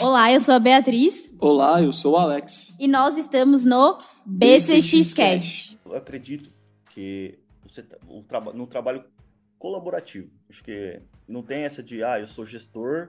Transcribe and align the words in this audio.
Olá, 0.00 0.32
eu 0.32 0.40
sou 0.40 0.54
a 0.54 0.60
Beatriz. 0.60 1.28
Olá, 1.40 1.82
eu 1.82 1.92
sou 1.92 2.12
o 2.12 2.16
Alex. 2.16 2.72
E 2.78 2.86
nós 2.86 3.18
estamos 3.18 3.64
no 3.64 3.98
BCX 4.24 5.12
Cast. 5.12 5.78
Eu 5.84 5.96
acredito 5.96 6.52
que 6.90 7.36
você 7.66 7.82
tá, 7.82 7.96
no 8.54 8.66
trabalho 8.68 9.04
colaborativo, 9.58 10.30
acho 10.48 10.62
que 10.62 11.02
não 11.26 11.42
tem 11.42 11.64
essa 11.64 11.82
de, 11.82 12.04
ah, 12.04 12.20
eu 12.20 12.28
sou 12.28 12.46
gestor, 12.46 13.08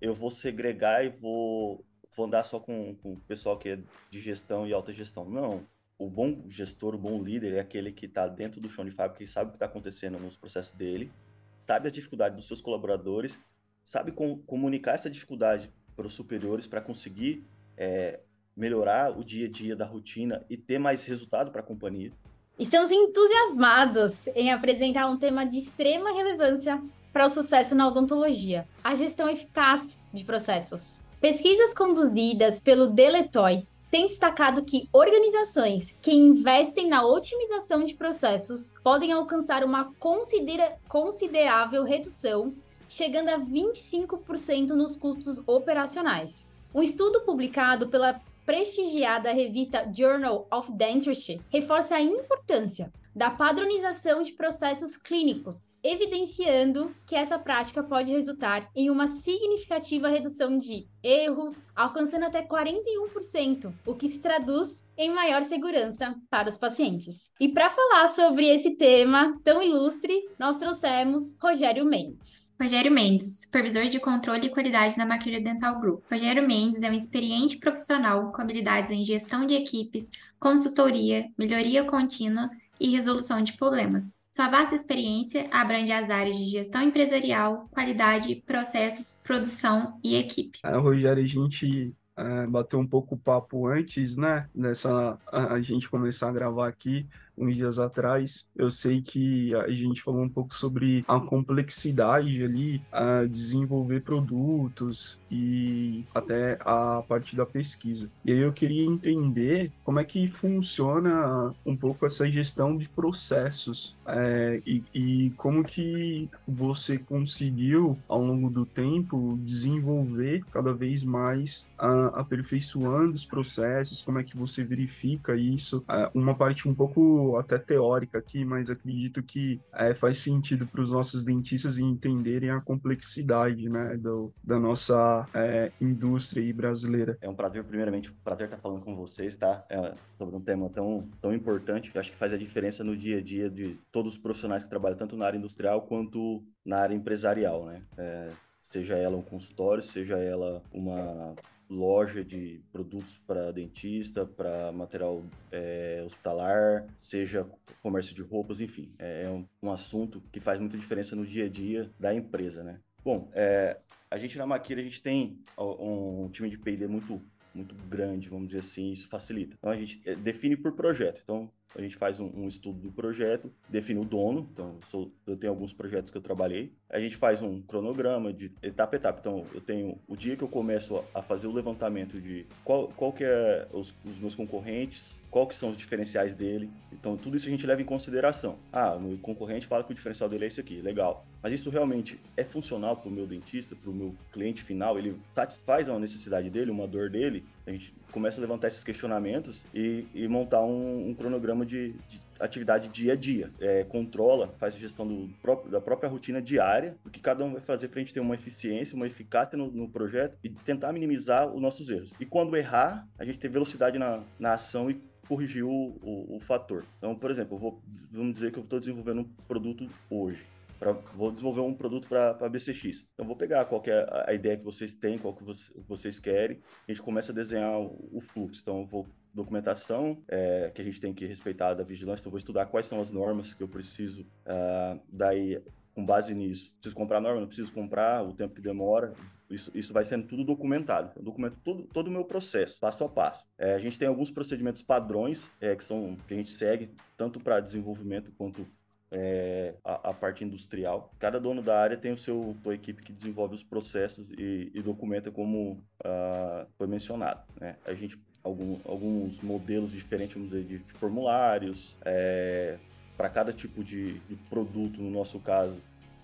eu 0.00 0.14
vou 0.14 0.30
segregar 0.30 1.04
e 1.04 1.10
vou, 1.10 1.84
vou 2.16 2.24
andar 2.24 2.44
só 2.44 2.58
com, 2.58 2.94
com 3.02 3.12
o 3.12 3.20
pessoal 3.20 3.58
que 3.58 3.68
é 3.68 3.78
de 4.10 4.20
gestão 4.20 4.66
e 4.66 4.72
alta 4.72 4.92
gestão. 4.92 5.28
Não. 5.28 5.66
O 5.98 6.08
bom 6.08 6.44
gestor, 6.48 6.94
o 6.94 6.98
bom 6.98 7.22
líder 7.22 7.54
é 7.54 7.60
aquele 7.60 7.92
que 7.92 8.06
está 8.06 8.26
dentro 8.26 8.58
do 8.58 8.70
chão 8.70 8.86
de 8.86 8.90
fábrica 8.90 9.22
e 9.22 9.28
sabe 9.28 9.48
o 9.48 9.50
que 9.50 9.56
está 9.56 9.66
acontecendo 9.66 10.18
nos 10.18 10.36
processos 10.36 10.74
dele, 10.74 11.12
sabe 11.58 11.88
as 11.88 11.92
dificuldades 11.92 12.38
dos 12.38 12.46
seus 12.46 12.62
colaboradores, 12.62 13.38
sabe 13.82 14.12
com, 14.12 14.38
comunicar 14.38 14.94
essa 14.94 15.10
dificuldade 15.10 15.70
para 15.96 16.06
os 16.06 16.12
superiores 16.12 16.66
para 16.66 16.80
conseguir 16.80 17.44
é, 17.76 18.20
melhorar 18.56 19.18
o 19.18 19.24
dia 19.24 19.46
a 19.46 19.50
dia 19.50 19.74
da 19.74 19.86
rotina 19.86 20.44
e 20.48 20.56
ter 20.56 20.78
mais 20.78 21.04
resultado 21.06 21.50
para 21.50 21.60
a 21.60 21.64
companhia. 21.64 22.12
Estamos 22.58 22.90
entusiasmados 22.90 24.28
em 24.28 24.50
apresentar 24.50 25.08
um 25.08 25.18
tema 25.18 25.44
de 25.44 25.58
extrema 25.58 26.12
relevância 26.12 26.82
para 27.12 27.26
o 27.26 27.30
sucesso 27.30 27.74
na 27.74 27.88
odontologia: 27.88 28.66
a 28.82 28.94
gestão 28.94 29.28
eficaz 29.28 29.98
de 30.12 30.24
processos. 30.24 31.00
Pesquisas 31.20 31.74
conduzidas 31.74 32.60
pelo 32.60 32.88
Deletoy 32.88 33.66
têm 33.90 34.06
destacado 34.06 34.64
que 34.64 34.88
organizações 34.92 35.96
que 36.02 36.12
investem 36.12 36.88
na 36.88 37.06
otimização 37.06 37.84
de 37.84 37.94
processos 37.94 38.74
podem 38.82 39.12
alcançar 39.12 39.64
uma 39.64 39.92
considera 39.98 40.76
considerável 40.88 41.84
redução 41.84 42.54
chegando 42.88 43.28
a 43.28 43.38
25% 43.38 44.70
nos 44.70 44.96
custos 44.96 45.40
operacionais. 45.46 46.48
Um 46.74 46.82
estudo 46.82 47.22
publicado 47.22 47.88
pela 47.88 48.20
prestigiada 48.44 49.32
revista 49.32 49.90
Journal 49.92 50.46
of 50.52 50.72
Dentistry 50.72 51.40
reforça 51.50 51.96
a 51.96 52.00
importância 52.00 52.92
da 53.16 53.30
padronização 53.30 54.22
de 54.22 54.34
processos 54.34 54.98
clínicos, 54.98 55.74
evidenciando 55.82 56.94
que 57.06 57.16
essa 57.16 57.38
prática 57.38 57.82
pode 57.82 58.12
resultar 58.12 58.68
em 58.76 58.90
uma 58.90 59.06
significativa 59.06 60.06
redução 60.06 60.58
de 60.58 60.86
erros, 61.02 61.70
alcançando 61.74 62.26
até 62.26 62.46
41%, 62.46 63.72
o 63.86 63.94
que 63.94 64.06
se 64.06 64.20
traduz 64.20 64.84
em 64.98 65.10
maior 65.10 65.42
segurança 65.42 66.14
para 66.28 66.50
os 66.50 66.58
pacientes. 66.58 67.30
E 67.40 67.48
para 67.48 67.70
falar 67.70 68.06
sobre 68.08 68.48
esse 68.48 68.76
tema 68.76 69.40
tão 69.42 69.62
ilustre, 69.62 70.28
nós 70.38 70.58
trouxemos 70.58 71.34
Rogério 71.40 71.86
Mendes. 71.86 72.45
Rogério 72.60 72.90
Mendes, 72.90 73.42
supervisor 73.42 73.86
de 73.86 74.00
controle 74.00 74.46
e 74.46 74.50
qualidade 74.50 74.96
na 74.96 75.04
Maquila 75.04 75.38
Dental 75.38 75.78
Group. 75.78 76.02
Rogério 76.10 76.46
Mendes 76.46 76.82
é 76.82 76.90
um 76.90 76.94
experiente 76.94 77.58
profissional 77.58 78.32
com 78.32 78.40
habilidades 78.40 78.90
em 78.90 79.04
gestão 79.04 79.46
de 79.46 79.54
equipes, 79.54 80.10
consultoria, 80.40 81.26
melhoria 81.36 81.84
contínua 81.84 82.48
e 82.80 82.90
resolução 82.90 83.42
de 83.42 83.52
problemas. 83.52 84.16
Sua 84.32 84.48
vasta 84.48 84.74
experiência 84.74 85.46
abrange 85.50 85.92
as 85.92 86.08
áreas 86.08 86.36
de 86.36 86.46
gestão 86.46 86.82
empresarial, 86.82 87.68
qualidade, 87.70 88.42
processos, 88.46 89.20
produção 89.22 89.98
e 90.02 90.16
equipe. 90.16 90.58
A 90.62 90.76
Rogério, 90.78 91.22
a 91.22 91.26
gente 91.26 91.94
é, 92.16 92.46
bateu 92.46 92.78
um 92.78 92.86
pouco 92.86 93.14
o 93.14 93.18
papo 93.18 93.66
antes, 93.66 94.16
né? 94.16 94.48
Nessa 94.54 95.18
a, 95.26 95.54
a 95.54 95.62
gente 95.62 95.88
começar 95.88 96.30
a 96.30 96.32
gravar 96.32 96.68
aqui 96.68 97.06
uns 97.36 97.56
dias 97.56 97.78
atrás, 97.78 98.48
eu 98.56 98.70
sei 98.70 99.02
que 99.02 99.54
a 99.54 99.70
gente 99.70 100.02
falou 100.02 100.22
um 100.22 100.28
pouco 100.28 100.54
sobre 100.54 101.04
a 101.06 101.20
complexidade 101.20 102.42
ali, 102.42 102.82
a 102.90 103.24
desenvolver 103.24 104.00
produtos 104.00 105.20
e 105.30 106.04
até 106.14 106.58
a 106.60 107.02
parte 107.06 107.36
da 107.36 107.44
pesquisa. 107.44 108.10
E 108.24 108.32
aí 108.32 108.38
eu 108.38 108.52
queria 108.52 108.84
entender 108.84 109.72
como 109.84 110.00
é 110.00 110.04
que 110.04 110.28
funciona 110.28 111.54
um 111.64 111.76
pouco 111.76 112.06
essa 112.06 112.30
gestão 112.30 112.76
de 112.76 112.88
processos 112.88 113.96
é, 114.06 114.62
e, 114.66 114.82
e 114.94 115.30
como 115.36 115.64
que 115.64 116.28
você 116.46 116.98
conseguiu, 116.98 117.98
ao 118.08 118.22
longo 118.22 118.48
do 118.48 118.64
tempo, 118.64 119.38
desenvolver 119.42 120.44
cada 120.52 120.72
vez 120.72 121.04
mais, 121.04 121.70
a, 121.78 122.06
aperfeiçoando 122.20 123.14
os 123.14 123.24
processos, 123.24 124.02
como 124.02 124.18
é 124.18 124.24
que 124.24 124.36
você 124.36 124.64
verifica 124.64 125.36
isso, 125.36 125.84
é, 125.88 126.10
uma 126.14 126.34
parte 126.34 126.68
um 126.68 126.74
pouco 126.74 127.25
até 127.36 127.58
teórica 127.58 128.18
aqui, 128.18 128.44
mas 128.44 128.70
acredito 128.70 129.22
que 129.22 129.60
é, 129.74 129.94
faz 129.94 130.18
sentido 130.18 130.66
para 130.66 130.80
os 130.80 130.92
nossos 130.92 131.24
dentistas 131.24 131.78
entenderem 131.78 132.50
a 132.50 132.60
complexidade 132.60 133.68
né, 133.68 133.96
do, 133.96 134.32
da 134.44 134.58
nossa 134.58 135.26
é, 135.34 135.72
indústria 135.80 136.54
brasileira. 136.54 137.16
É 137.20 137.28
um 137.28 137.34
prazer, 137.34 137.64
primeiramente, 137.64 138.12
prazer 138.24 138.46
estar 138.46 138.58
falando 138.58 138.82
com 138.82 138.94
vocês, 138.94 139.34
tá? 139.34 139.64
É, 139.68 139.94
sobre 140.14 140.36
um 140.36 140.40
tema 140.40 140.68
tão, 140.70 141.08
tão 141.20 141.34
importante 141.34 141.90
que 141.90 141.98
acho 141.98 142.12
que 142.12 142.18
faz 142.18 142.32
a 142.32 142.38
diferença 142.38 142.84
no 142.84 142.96
dia 142.96 143.18
a 143.18 143.22
dia 143.22 143.50
de 143.50 143.78
todos 143.90 144.12
os 144.12 144.18
profissionais 144.18 144.62
que 144.62 144.70
trabalham 144.70 144.96
tanto 144.96 145.16
na 145.16 145.26
área 145.26 145.38
industrial 145.38 145.82
quanto 145.82 146.44
na 146.64 146.78
área 146.78 146.94
empresarial, 146.94 147.66
né? 147.66 147.82
É, 147.96 148.30
seja 148.58 148.96
ela 148.96 149.16
um 149.16 149.22
consultório, 149.22 149.82
seja 149.82 150.18
ela 150.18 150.62
uma 150.72 151.34
loja 151.68 152.24
de 152.24 152.62
produtos 152.72 153.18
para 153.26 153.52
dentista, 153.52 154.24
para 154.24 154.72
material 154.72 155.24
é, 155.50 156.02
hospitalar, 156.04 156.86
seja 156.96 157.46
comércio 157.82 158.14
de 158.14 158.22
roupas, 158.22 158.60
enfim, 158.60 158.92
é, 158.98 159.24
é 159.24 159.30
um, 159.30 159.46
um, 159.62 159.70
assunto 159.70 160.20
que 160.32 160.40
faz 160.40 160.58
muita 160.58 160.76
diferença 160.76 161.14
no 161.14 161.26
dia 161.26 161.44
a 161.46 161.48
dia 161.48 161.90
da 161.98 162.14
empresa, 162.14 162.64
né? 162.64 162.80
Bom, 163.04 163.30
é, 163.32 163.78
a 164.10 164.18
gente 164.18 164.36
na 164.38 164.46
Maquila, 164.46 164.80
a 164.80 164.84
gente 164.84 165.02
tem 165.02 165.38
um 165.58 166.28
time 166.30 166.50
de 166.50 166.58
P&D 166.58 166.86
muito 166.86 167.22
muito 167.56 167.74
grande, 167.88 168.28
vamos 168.28 168.48
dizer 168.48 168.58
assim, 168.58 168.92
isso 168.92 169.08
facilita. 169.08 169.56
Então 169.58 169.70
a 169.70 169.76
gente 169.76 170.02
é, 170.04 170.14
define 170.14 170.56
por 170.56 170.72
projeto. 170.72 171.22
Então 171.24 171.50
a 171.74 171.82
gente 171.82 171.96
faz 171.96 172.18
um, 172.20 172.30
um, 172.34 172.48
estudo 172.48 172.78
do 172.78 172.90
projeto, 172.90 173.52
define 173.68 174.00
o 174.00 174.04
dono, 174.04 174.48
então 174.52 174.76
eu, 174.80 174.88
sou, 174.88 175.12
eu, 175.26 175.36
tenho 175.36 175.52
alguns 175.52 175.72
projetos 175.72 176.10
que 176.10 176.16
eu 176.16 176.22
trabalhei, 176.22 176.72
a 176.88 176.98
gente 176.98 177.16
faz 177.16 177.42
um 177.42 177.60
cronograma 177.60 178.32
de 178.32 178.52
etapa 178.62 178.96
a 178.96 178.98
etapa, 178.98 179.20
então 179.20 179.44
eu 179.52 179.60
tenho 179.60 179.98
o 180.08 180.16
dia 180.16 180.36
que 180.36 180.42
eu 180.42 180.48
começo 180.48 181.04
a, 181.14 181.22
fazer 181.22 181.46
o 181.46 181.52
levantamento 181.52 182.20
de 182.20 182.46
qual, 182.64 182.88
qual 182.88 183.12
que 183.12 183.24
é 183.24 183.66
os, 183.72 183.94
os, 184.04 184.18
meus 184.18 184.34
concorrentes, 184.34 185.20
qual 185.30 185.46
que 185.46 185.54
são 185.54 185.70
os 185.70 185.76
diferenciais 185.76 186.32
dele, 186.32 186.70
então 186.92 187.16
tudo 187.16 187.36
isso 187.36 187.46
a 187.46 187.50
gente 187.50 187.66
leva 187.66 187.82
em 187.82 187.84
consideração. 187.84 188.58
Ah, 188.72 188.94
o 188.94 189.00
meu 189.00 189.18
concorrente 189.18 189.66
fala 189.66 189.84
que 189.84 189.92
o 189.92 189.94
diferencial 189.94 190.28
dele 190.28 190.44
é 190.44 190.48
esse 190.48 190.60
aqui, 190.60 190.80
legal. 190.80 191.26
Mas 191.42 191.52
isso 191.52 191.68
realmente 191.68 192.18
é 192.36 192.44
funcional 192.44 192.96
para 192.96 193.08
o 193.08 193.12
meu 193.12 193.26
dentista, 193.26 193.76
para 193.76 193.90
o 193.90 193.94
meu 193.94 194.14
cliente 194.32 194.62
final, 194.62 194.98
ele 194.98 195.16
satisfaz 195.34 195.88
uma 195.88 195.98
necessidade 195.98 196.48
dele, 196.48 196.70
uma 196.70 196.88
dor 196.88 197.10
dele, 197.10 197.44
a 197.66 197.72
gente 197.72 197.94
começa 198.12 198.38
a 198.38 198.42
levantar 198.42 198.68
esses 198.68 198.84
questionamentos 198.84 199.60
e, 199.74 200.06
e 200.14 200.28
montar 200.28 200.62
um, 200.62 201.08
um 201.08 201.14
cronograma 201.14 201.66
de, 201.66 201.92
de, 202.08 202.20
atividade 202.38 202.88
dia 202.88 203.14
a 203.14 203.16
dia. 203.16 203.50
É, 203.58 203.82
controla, 203.84 204.54
faz 204.58 204.76
gestão 204.76 205.06
do 205.06 205.28
da 205.70 205.80
própria 205.80 206.08
rotina 206.08 206.40
diária, 206.40 206.96
o 207.04 207.10
que 207.10 207.20
cada 207.20 207.44
um 207.44 207.52
vai 207.52 207.60
fazer 207.60 207.88
para 207.88 207.98
a 207.98 208.02
gente 208.02 208.14
ter 208.14 208.20
uma 208.20 208.34
eficiência, 208.34 208.94
uma 208.94 209.06
eficácia 209.06 209.56
no, 209.56 209.70
no, 209.70 209.88
projeto 209.88 210.36
e 210.44 210.50
tentar 210.50 210.92
minimizar 210.92 211.48
os 211.52 211.60
nossos 211.60 211.88
erros. 211.88 212.12
E 212.20 212.26
quando 212.26 212.56
errar, 212.56 213.06
a 213.18 213.24
gente 213.24 213.38
ter 213.38 213.48
velocidade 213.48 213.98
na, 213.98 214.22
na 214.38 214.54
ação 214.54 214.90
e 214.90 215.00
corrigir 215.26 215.64
o, 215.64 215.98
o, 216.02 216.36
o 216.36 216.40
fator. 216.40 216.84
Então, 216.98 217.14
por 217.14 217.30
exemplo, 217.30 217.58
vou, 217.58 217.82
vamos 218.12 218.34
dizer 218.34 218.52
que 218.52 218.58
eu 218.58 218.62
estou 218.62 218.78
desenvolvendo 218.78 219.22
um 219.22 219.28
produto 219.48 219.88
hoje. 220.08 220.46
Pra, 220.78 220.92
vou 220.92 221.30
desenvolver 221.30 221.60
um 221.60 221.74
produto 221.74 222.08
para 222.08 222.48
BCX. 222.48 223.10
Então, 223.14 223.26
vou 223.26 223.36
pegar 223.36 223.64
qual 223.64 223.82
é 223.86 224.24
a 224.26 224.34
ideia 224.34 224.56
que 224.56 224.64
vocês 224.64 224.90
têm, 224.90 225.18
qual 225.18 225.34
que 225.34 225.44
vocês 225.88 226.18
querem, 226.18 226.60
a 226.86 226.92
gente 226.92 227.02
começa 227.02 227.32
a 227.32 227.34
desenhar 227.34 227.78
o, 227.80 228.10
o 228.12 228.20
fluxo. 228.20 228.60
Então, 228.62 228.80
eu 228.80 228.86
vou 228.86 229.06
documentação 229.32 230.22
é, 230.28 230.70
que 230.74 230.80
a 230.80 230.84
gente 230.84 231.00
tem 231.00 231.12
que 231.12 231.26
respeitar 231.26 231.74
da 231.74 231.84
vigilância, 231.84 232.22
então, 232.22 232.28
eu 232.28 232.32
vou 232.32 232.38
estudar 232.38 232.66
quais 232.66 232.86
são 232.86 233.00
as 233.00 233.10
normas 233.10 233.52
que 233.52 233.62
eu 233.62 233.68
preciso, 233.68 234.22
uh, 234.22 234.98
daí, 235.10 235.62
com 235.94 236.04
base 236.04 236.34
nisso, 236.34 236.72
preciso 236.72 236.96
comprar 236.96 237.20
norma, 237.20 237.40
não 237.40 237.46
preciso 237.46 237.72
comprar, 237.72 238.22
o 238.22 238.32
tempo 238.32 238.54
que 238.54 238.62
demora, 238.62 239.12
isso, 239.50 239.70
isso 239.74 239.92
vai 239.92 240.04
sendo 240.04 240.26
tudo 240.26 240.44
documentado. 240.44 241.12
Eu 241.16 241.22
documento 241.22 241.58
todo, 241.62 241.84
todo 241.84 242.08
o 242.08 242.10
meu 242.10 242.24
processo, 242.24 242.78
passo 242.80 243.04
a 243.04 243.08
passo. 243.08 243.46
É, 243.58 243.74
a 243.74 243.78
gente 243.78 243.98
tem 243.98 244.08
alguns 244.08 244.30
procedimentos 244.30 244.82
padrões 244.82 245.50
é, 245.60 245.76
que 245.76 245.84
são 245.84 246.16
que 246.26 246.34
a 246.34 246.36
gente 246.36 246.52
segue, 246.52 246.90
tanto 247.16 247.38
para 247.38 247.60
desenvolvimento 247.60 248.32
quanto 248.36 248.66
é, 249.10 249.74
a, 249.84 250.10
a, 250.10 250.14
parte 250.14 250.44
industrial. 250.44 251.12
Cada 251.18 251.38
dono 251.38 251.62
da 251.62 251.78
área 251.78 251.96
tem 251.96 252.12
o 252.12 252.16
seu 252.16 252.56
sua 252.62 252.74
equipe 252.74 253.02
que 253.02 253.12
desenvolve 253.12 253.54
os 253.54 253.62
processos 253.62 254.28
e, 254.30 254.70
e 254.74 254.82
documenta 254.82 255.30
como 255.30 255.82
uh, 256.04 256.66
foi 256.76 256.86
mencionado. 256.86 257.42
Né? 257.60 257.76
A 257.84 257.94
gente 257.94 258.18
algum, 258.46 258.78
alguns 258.84 259.40
modelos 259.40 259.90
diferentes, 259.90 260.34
vamos 260.34 260.50
dizer, 260.50 260.64
de, 260.64 260.78
de 260.78 260.92
formulários 260.94 261.96
é, 262.04 262.78
para 263.16 263.28
cada 263.28 263.52
tipo 263.52 263.82
de, 263.82 264.18
de, 264.20 264.36
produto. 264.48 265.00
No 265.00 265.10
nosso 265.10 265.40
caso, 265.40 265.76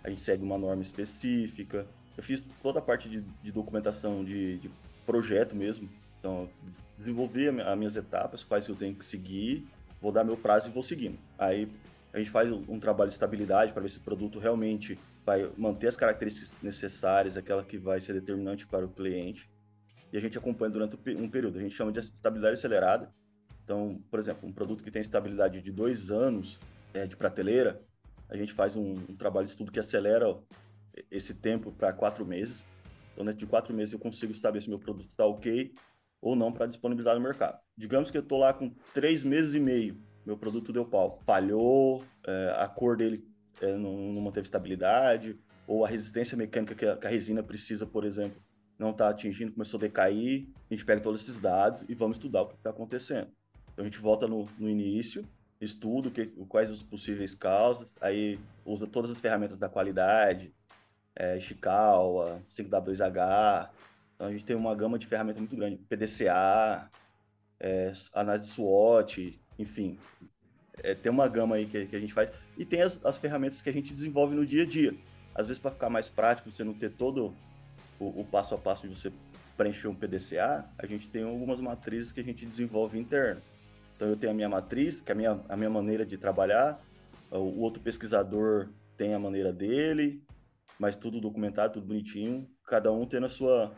a 0.04 0.08
gente 0.08 0.22
segue 0.22 0.42
uma 0.42 0.58
norma 0.58 0.82
específica. 0.82 1.86
Eu 2.16 2.22
fiz 2.22 2.44
toda 2.62 2.78
a 2.78 2.82
parte 2.82 3.08
de, 3.08 3.22
de 3.42 3.52
documentação 3.52 4.24
de, 4.24 4.58
de 4.58 4.70
projeto 5.04 5.56
mesmo. 5.56 5.88
Então, 6.18 6.48
desenvolvi 6.96 7.48
as 7.48 7.78
minhas 7.78 7.96
etapas, 7.96 8.44
quais 8.44 8.68
eu 8.68 8.76
tenho 8.76 8.94
que 8.94 9.04
seguir, 9.04 9.66
vou 10.00 10.12
dar 10.12 10.22
meu 10.22 10.36
prazo 10.36 10.68
e 10.68 10.72
vou 10.72 10.82
seguindo. 10.82 11.18
Aí 11.36 11.66
a 12.12 12.18
gente 12.18 12.30
faz 12.30 12.52
um 12.52 12.78
trabalho 12.78 13.08
de 13.08 13.14
estabilidade 13.14 13.72
para 13.72 13.80
ver 13.80 13.88
se 13.88 13.96
o 13.96 14.02
produto 14.02 14.38
realmente 14.38 14.98
vai 15.24 15.50
manter 15.56 15.88
as 15.88 15.96
características 15.96 16.56
necessárias, 16.62 17.36
aquela 17.36 17.64
que 17.64 17.78
vai 17.78 18.00
ser 18.00 18.12
determinante 18.12 18.66
para 18.66 18.84
o 18.84 18.88
cliente. 18.88 19.50
e 20.12 20.16
a 20.18 20.20
gente 20.20 20.36
acompanha 20.36 20.70
durante 20.70 20.94
um 21.16 21.28
período. 21.30 21.58
A 21.58 21.62
gente 21.62 21.74
chama 21.74 21.90
de 21.90 22.00
estabilidade 22.00 22.54
acelerada. 22.54 23.10
Então, 23.64 24.02
por 24.10 24.20
exemplo, 24.20 24.46
um 24.46 24.52
produto 24.52 24.84
que 24.84 24.90
tem 24.90 25.00
estabilidade 25.00 25.62
de 25.62 25.72
dois 25.72 26.10
anos 26.10 26.60
é, 26.92 27.06
de 27.06 27.16
prateleira, 27.16 27.80
a 28.28 28.36
gente 28.36 28.52
faz 28.52 28.76
um, 28.76 28.92
um 29.08 29.16
trabalho 29.16 29.46
de 29.46 29.52
estudo 29.52 29.72
que 29.72 29.80
acelera 29.80 30.38
esse 31.10 31.34
tempo 31.34 31.72
para 31.72 31.94
quatro 31.94 32.26
meses. 32.26 32.62
Então, 33.14 33.24
dentro 33.24 33.40
de 33.40 33.46
quatro 33.46 33.74
meses, 33.74 33.94
eu 33.94 33.98
consigo 33.98 34.34
saber 34.34 34.60
se 34.60 34.68
meu 34.68 34.78
produto 34.78 35.08
está 35.08 35.24
ok 35.24 35.72
ou 36.20 36.36
não 36.36 36.52
para 36.52 36.66
disponibilidade 36.66 37.18
no 37.18 37.24
mercado. 37.24 37.58
Digamos 37.76 38.10
que 38.10 38.18
eu 38.18 38.22
estou 38.22 38.38
lá 38.38 38.52
com 38.52 38.70
três 38.92 39.24
meses 39.24 39.54
e 39.54 39.60
meio, 39.60 39.98
meu 40.24 40.36
produto 40.36 40.72
deu 40.72 40.84
pau, 40.84 41.20
falhou, 41.26 42.04
é, 42.26 42.54
a 42.58 42.68
cor 42.68 42.96
dele 42.96 43.24
é, 43.60 43.76
não, 43.76 44.12
não, 44.12 44.20
manteve 44.20 44.46
estabilidade, 44.46 45.38
ou 45.66 45.84
a 45.84 45.88
resistência 45.88 46.36
mecânica 46.36 46.74
que 46.74 46.86
a, 46.86 46.96
que 46.96 47.06
a 47.06 47.10
resina 47.10 47.42
precisa, 47.42 47.86
por 47.86 48.04
exemplo, 48.04 48.40
não 48.78 48.90
está 48.90 49.08
atingindo, 49.08 49.52
começou 49.52 49.78
a 49.78 49.82
decair. 49.82 50.48
A 50.70 50.74
gente 50.74 50.84
pega 50.84 51.00
todos 51.00 51.22
esses 51.22 51.40
dados 51.40 51.84
e 51.88 51.94
vamos 51.94 52.16
estudar 52.16 52.42
o 52.42 52.48
que 52.48 52.54
está 52.54 52.70
acontecendo. 52.70 53.28
Então 53.72 53.84
a 53.84 53.88
gente 53.88 53.98
volta 53.98 54.26
no, 54.26 54.48
no 54.58 54.68
início, 54.68 55.24
estuda 55.60 56.10
que, 56.10 56.26
quais 56.48 56.70
os 56.70 56.82
possíveis 56.82 57.34
causas, 57.34 57.96
aí 58.00 58.38
usa 58.64 58.86
todas 58.86 59.10
as 59.10 59.20
ferramentas 59.20 59.58
da 59.58 59.68
qualidade, 59.68 60.52
é, 61.14 61.36
Ishikawa, 61.36 62.42
5W2H, 62.46 63.70
então 64.14 64.26
a 64.26 64.32
gente 64.32 64.44
tem 64.44 64.56
uma 64.56 64.74
gama 64.74 64.98
de 64.98 65.06
ferramentas 65.06 65.40
muito 65.40 65.56
grande, 65.56 65.76
PDCA, 65.88 66.90
é, 67.58 67.92
análise 68.12 68.48
SWOT, 68.48 69.40
enfim, 69.62 69.98
é, 70.82 70.94
tem 70.94 71.10
uma 71.10 71.28
gama 71.28 71.56
aí 71.56 71.66
que, 71.66 71.86
que, 71.86 71.96
a 71.96 72.00
gente 72.00 72.12
faz 72.12 72.30
e 72.56 72.64
tem 72.64 72.82
as, 72.82 73.04
as, 73.04 73.16
ferramentas 73.16 73.62
que 73.62 73.68
a 73.70 73.72
gente 73.72 73.92
desenvolve 73.94 74.34
no 74.34 74.44
dia 74.44 74.64
a 74.64 74.66
dia. 74.66 74.94
Às 75.34 75.46
vezes 75.46 75.60
para 75.60 75.70
ficar 75.70 75.88
mais 75.88 76.08
prático, 76.08 76.50
você 76.50 76.64
não 76.64 76.74
ter 76.74 76.90
todo 76.90 77.34
o, 77.98 78.20
o, 78.20 78.24
passo 78.24 78.54
a 78.54 78.58
passo 78.58 78.88
de 78.88 78.94
você 78.94 79.12
preencher 79.56 79.88
um 79.88 79.94
PDCA, 79.94 80.64
a 80.78 80.86
gente 80.86 81.08
tem 81.08 81.22
algumas 81.22 81.60
matrizes 81.60 82.12
que 82.12 82.20
a 82.20 82.24
gente 82.24 82.44
desenvolve 82.44 82.98
interno. 82.98 83.40
Então 83.96 84.08
eu 84.08 84.16
tenho 84.16 84.32
a 84.32 84.34
minha 84.34 84.48
matriz, 84.48 85.00
que 85.00 85.10
é 85.10 85.14
a 85.14 85.16
minha, 85.16 85.40
a 85.48 85.56
minha 85.56 85.70
maneira 85.70 86.04
de 86.04 86.16
trabalhar, 86.18 86.82
o 87.30 87.60
outro 87.60 87.82
pesquisador 87.82 88.68
tem 88.96 89.14
a 89.14 89.18
maneira 89.18 89.52
dele, 89.52 90.22
mas 90.78 90.96
tudo 90.96 91.20
documentado, 91.20 91.74
tudo 91.74 91.86
bonitinho, 91.86 92.48
cada 92.66 92.92
um 92.92 93.06
tendo 93.06 93.26
a 93.26 93.30
sua, 93.30 93.72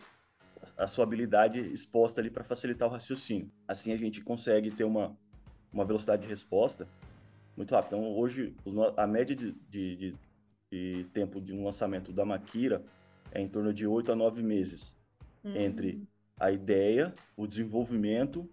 a 0.76 0.86
sua 0.86 1.04
habilidade 1.04 1.60
exposta 1.60 2.20
ali 2.20 2.30
para 2.30 2.42
facilitar 2.42 2.88
o 2.88 2.90
raciocínio. 2.90 3.50
Assim 3.68 3.92
a 3.92 3.96
gente 3.96 4.22
consegue 4.22 4.70
ter 4.70 4.84
uma, 4.84 5.16
uma 5.74 5.84
velocidade 5.84 6.22
de 6.22 6.28
resposta 6.28 6.88
muito 7.56 7.74
rápida. 7.74 7.96
Então, 7.96 8.16
hoje, 8.16 8.54
a 8.96 9.06
média 9.06 9.34
de, 9.34 9.52
de, 9.68 9.96
de, 9.96 10.14
de 10.70 11.04
tempo 11.12 11.40
de 11.40 11.52
um 11.52 11.64
lançamento 11.64 12.12
da 12.12 12.24
Maquira 12.24 12.82
é 13.32 13.40
em 13.40 13.48
torno 13.48 13.74
de 13.74 13.86
8 13.86 14.12
a 14.12 14.16
9 14.16 14.42
meses 14.42 14.96
uhum. 15.42 15.56
entre 15.56 16.08
a 16.38 16.50
ideia, 16.50 17.14
o 17.36 17.46
desenvolvimento 17.46 18.48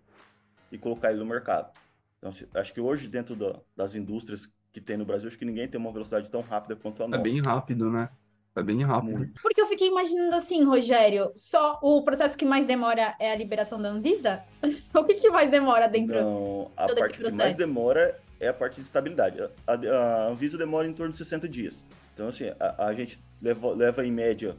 e 0.71 0.77
colocar 0.77 1.11
ele 1.11 1.19
no 1.19 1.25
mercado. 1.25 1.71
Então, 2.17 2.31
acho 2.55 2.73
que 2.73 2.81
hoje, 2.81 3.07
dentro 3.07 3.35
da, 3.35 3.59
das 3.75 3.95
indústrias 3.95 4.51
que 4.71 4.79
tem 4.79 4.97
no 4.97 5.05
Brasil, 5.05 5.27
acho 5.27 5.37
que 5.37 5.45
ninguém 5.45 5.67
tem 5.67 5.79
uma 5.79 5.91
velocidade 5.91 6.29
tão 6.29 6.41
rápida 6.41 6.75
quanto 6.75 7.03
a 7.03 7.07
nossa. 7.07 7.19
É 7.19 7.23
bem 7.23 7.41
rápido, 7.41 7.91
né? 7.91 8.09
É 8.55 8.61
bem 8.61 8.83
rápido. 8.83 9.29
Porque 9.41 9.61
eu 9.61 9.67
fiquei 9.67 9.87
imaginando 9.87 10.35
assim, 10.35 10.63
Rogério, 10.63 11.31
só 11.35 11.79
o 11.81 12.03
processo 12.03 12.37
que 12.37 12.43
mais 12.43 12.65
demora 12.65 13.15
é 13.17 13.31
a 13.31 13.35
liberação 13.35 13.81
da 13.81 13.89
Anvisa? 13.89 14.43
o 14.93 15.03
que, 15.05 15.13
que 15.13 15.29
mais 15.29 15.49
demora 15.49 15.87
dentro 15.87 16.21
Não, 16.21 16.71
a 16.75 16.87
todo 16.87 16.97
parte 16.97 17.11
esse 17.11 17.19
processo? 17.19 17.37
que 17.37 17.43
mais 17.43 17.57
demora 17.57 18.19
é 18.41 18.49
a 18.49 18.53
parte 18.53 18.75
de 18.75 18.81
estabilidade. 18.81 19.41
A, 19.65 19.73
a, 19.73 20.27
Anvisa 20.27 20.57
demora 20.57 20.85
em 20.85 20.93
torno 20.93 21.13
de 21.13 21.17
60 21.17 21.47
dias. 21.47 21.85
Então, 22.13 22.27
assim, 22.27 22.51
a, 22.59 22.87
a 22.87 22.93
gente 22.93 23.23
leva, 23.41 23.71
leva 23.71 24.05
em 24.05 24.11
média 24.11 24.57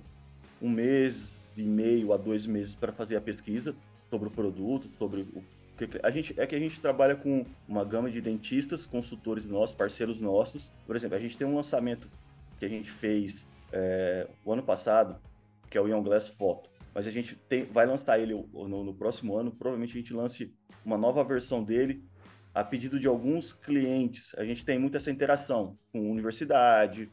um 0.60 0.70
mês 0.70 1.30
e 1.54 1.62
meio 1.62 2.14
a 2.14 2.16
dois 2.16 2.46
meses 2.46 2.74
para 2.74 2.92
fazer 2.92 3.16
a 3.16 3.20
pesquisa 3.20 3.74
sobre 4.08 4.28
o 4.28 4.30
produto, 4.30 4.88
sobre 4.96 5.20
o 5.20 5.42
a 6.02 6.10
gente 6.10 6.38
é 6.38 6.46
que 6.46 6.54
a 6.54 6.58
gente 6.58 6.78
trabalha 6.80 7.16
com 7.16 7.44
uma 7.66 7.84
gama 7.84 8.08
de 8.08 8.20
dentistas, 8.20 8.86
consultores 8.86 9.46
nossos, 9.48 9.74
parceiros 9.74 10.20
nossos. 10.20 10.70
Por 10.86 10.94
exemplo, 10.94 11.16
a 11.16 11.20
gente 11.20 11.36
tem 11.36 11.44
um 11.44 11.56
lançamento 11.56 12.08
que 12.58 12.64
a 12.64 12.68
gente 12.68 12.88
fez 12.88 13.34
é, 13.72 14.28
o 14.44 14.52
ano 14.52 14.62
passado, 14.62 15.20
que 15.70 15.78
é 15.78 15.80
o 15.80 15.88
Young 15.88 16.02
Glass 16.02 16.28
Photo. 16.28 16.70
Mas 16.94 17.06
a 17.06 17.10
gente 17.10 17.36
tem, 17.36 17.64
vai 17.64 17.86
lançar 17.86 18.18
ele 18.18 18.34
no, 18.34 18.84
no, 18.84 18.94
próximo 18.94 19.36
ano. 19.36 19.50
Provavelmente 19.50 19.96
a 19.96 20.00
gente 20.00 20.12
lance 20.12 20.54
uma 20.84 20.98
nova 20.98 21.24
versão 21.24 21.64
dele 21.64 22.04
a 22.54 22.62
pedido 22.62 23.00
de 23.00 23.08
alguns 23.08 23.52
clientes. 23.52 24.34
A 24.36 24.44
gente 24.44 24.64
tem 24.64 24.78
muita 24.78 24.98
essa 24.98 25.10
interação 25.10 25.78
com 25.90 26.10
universidade, 26.10 27.10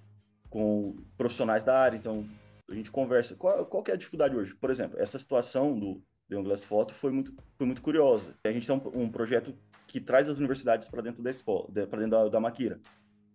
com 0.50 0.98
profissionais 1.18 1.64
da 1.64 1.80
área. 1.80 1.96
Então 1.96 2.28
a 2.70 2.76
gente 2.76 2.92
conversa. 2.92 3.36
Qual, 3.36 3.66
qual 3.66 3.84
é 3.88 3.94
a 3.94 3.96
dificuldade 3.96 4.36
hoje? 4.36 4.54
Por 4.54 4.70
exemplo, 4.70 5.00
essa 5.00 5.18
situação 5.18 5.80
do 5.80 6.02
Young 6.30 6.44
Glass 6.44 6.64
Photo 6.64 6.94
foi 6.94 7.12
muito, 7.12 7.34
foi 7.58 7.66
muito 7.66 7.82
curiosa. 7.82 8.36
A 8.44 8.52
gente 8.52 8.68
tem 8.68 8.76
um, 8.76 9.04
um 9.04 9.10
projeto 9.10 9.58
que 9.88 10.00
traz 10.02 10.28
as 10.28 10.38
universidades 10.38 10.88
para 10.88 11.02
dentro 11.02 11.24
da 11.24 11.32
escola, 11.32 11.68
para 11.72 12.00
dentro 12.00 12.10
da, 12.10 12.28
da 12.28 12.40
Maquira. 12.40 12.80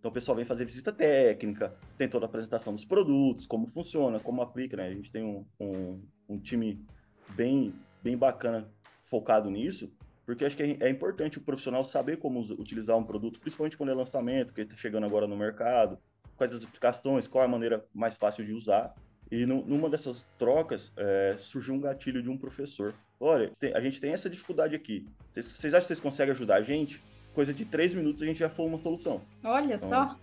Então 0.04 0.10
o 0.10 0.12
pessoal 0.12 0.36
vem 0.36 0.44
fazer 0.44 0.66
visita 0.66 0.92
técnica, 0.92 1.74
tem 1.96 2.06
toda 2.06 2.26
a 2.26 2.28
apresentação 2.28 2.74
dos 2.74 2.84
produtos, 2.84 3.46
como 3.46 3.66
funciona, 3.66 4.20
como 4.20 4.42
aplica, 4.42 4.76
né? 4.76 4.88
A 4.88 4.92
gente 4.92 5.10
tem 5.10 5.24
um, 5.24 5.46
um, 5.58 6.02
um 6.28 6.38
time 6.38 6.84
bem, 7.30 7.74
bem 8.02 8.14
bacana 8.14 8.70
focado 9.02 9.48
nisso, 9.48 9.90
porque 10.26 10.44
acho 10.44 10.58
que 10.58 10.76
é, 10.78 10.90
importante 10.90 11.38
o 11.38 11.40
profissional 11.40 11.82
saber 11.86 12.18
como 12.18 12.40
utilizar 12.40 12.98
um 12.98 13.02
produto, 13.02 13.40
principalmente 13.40 13.78
quando 13.78 13.92
é 13.92 13.94
lançamento, 13.94 14.52
que 14.52 14.60
está 14.60 14.76
chegando 14.76 15.06
agora 15.06 15.26
no 15.26 15.38
mercado, 15.38 15.98
quais 16.36 16.52
as 16.52 16.62
aplicações, 16.62 17.26
qual 17.26 17.42
é 17.42 17.46
a 17.46 17.50
maneira 17.50 17.82
mais 17.94 18.14
fácil 18.14 18.44
de 18.44 18.52
usar. 18.52 18.94
E 19.30 19.46
no, 19.46 19.64
numa 19.64 19.88
dessas 19.88 20.28
trocas 20.38 20.92
é, 20.98 21.36
surgiu 21.38 21.72
um 21.72 21.80
gatilho 21.80 22.22
de 22.22 22.28
um 22.28 22.36
professor. 22.36 22.94
Olha, 23.18 23.52
tem, 23.58 23.72
a 23.72 23.80
gente 23.80 24.02
tem 24.02 24.12
essa 24.12 24.28
dificuldade 24.28 24.76
aqui. 24.76 25.08
Vocês, 25.32 25.46
vocês 25.46 25.72
acham 25.72 25.84
que 25.84 25.88
vocês 25.88 26.00
conseguem 26.00 26.34
ajudar 26.34 26.56
a 26.56 26.62
gente? 26.62 27.02
Coisa 27.34 27.52
de 27.52 27.64
três 27.64 27.92
minutos 27.94 28.22
a 28.22 28.26
gente 28.26 28.38
já 28.38 28.48
foi 28.48 28.66
uma 28.66 28.78
solução. 28.78 29.20
Olha 29.42 29.74
então, 29.74 29.88
só. 29.88 30.16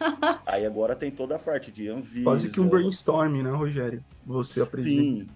aí 0.46 0.66
agora 0.66 0.96
tem 0.96 1.10
toda 1.10 1.36
a 1.36 1.38
parte 1.38 1.70
de 1.70 1.88
Anvisa. 1.88 2.24
Quase 2.24 2.50
que 2.50 2.60
um 2.60 2.68
brainstorm, 2.68 3.42
né, 3.42 3.50
Rogério? 3.50 4.04
Você 4.24 4.60
apresenta. 4.60 5.00
Sim, 5.00 5.28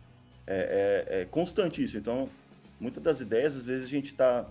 é, 0.46 1.06
é, 1.08 1.20
é 1.20 1.24
constante 1.26 1.82
isso. 1.82 1.96
Então, 1.96 2.28
muitas 2.80 3.02
das 3.02 3.20
ideias, 3.20 3.56
às 3.56 3.62
vezes 3.62 3.86
a 3.86 3.90
gente 3.90 4.06
está 4.06 4.46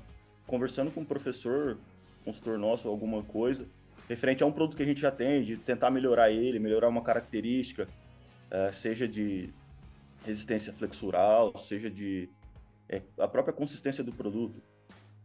conversando 0.48 0.92
com 0.92 1.01
um 1.01 1.06
professor, 1.06 1.77
consultor 2.24 2.57
nosso, 2.57 2.88
alguma 2.88 3.24
coisa, 3.24 3.68
referente 4.07 4.44
a 4.44 4.45
um 4.45 4.51
produto 4.51 4.77
que 4.77 4.83
a 4.83 4.86
gente 4.86 5.01
já 5.01 5.12
tem, 5.12 5.44
de 5.44 5.57
tentar 5.57 5.92
melhorar 5.92 6.31
ele, 6.31 6.60
melhorar 6.60 6.88
uma 6.88 7.01
característica, 7.01 7.88
é, 8.50 8.71
seja 8.71 9.07
de 9.07 9.50
resistência 10.25 10.74
flexural, 10.74 11.56
seja 11.57 11.89
de 11.89 12.30
é, 12.88 13.01
a 13.19 13.27
própria 13.27 13.54
consistência 13.54 14.04
do 14.04 14.11
produto 14.11 14.59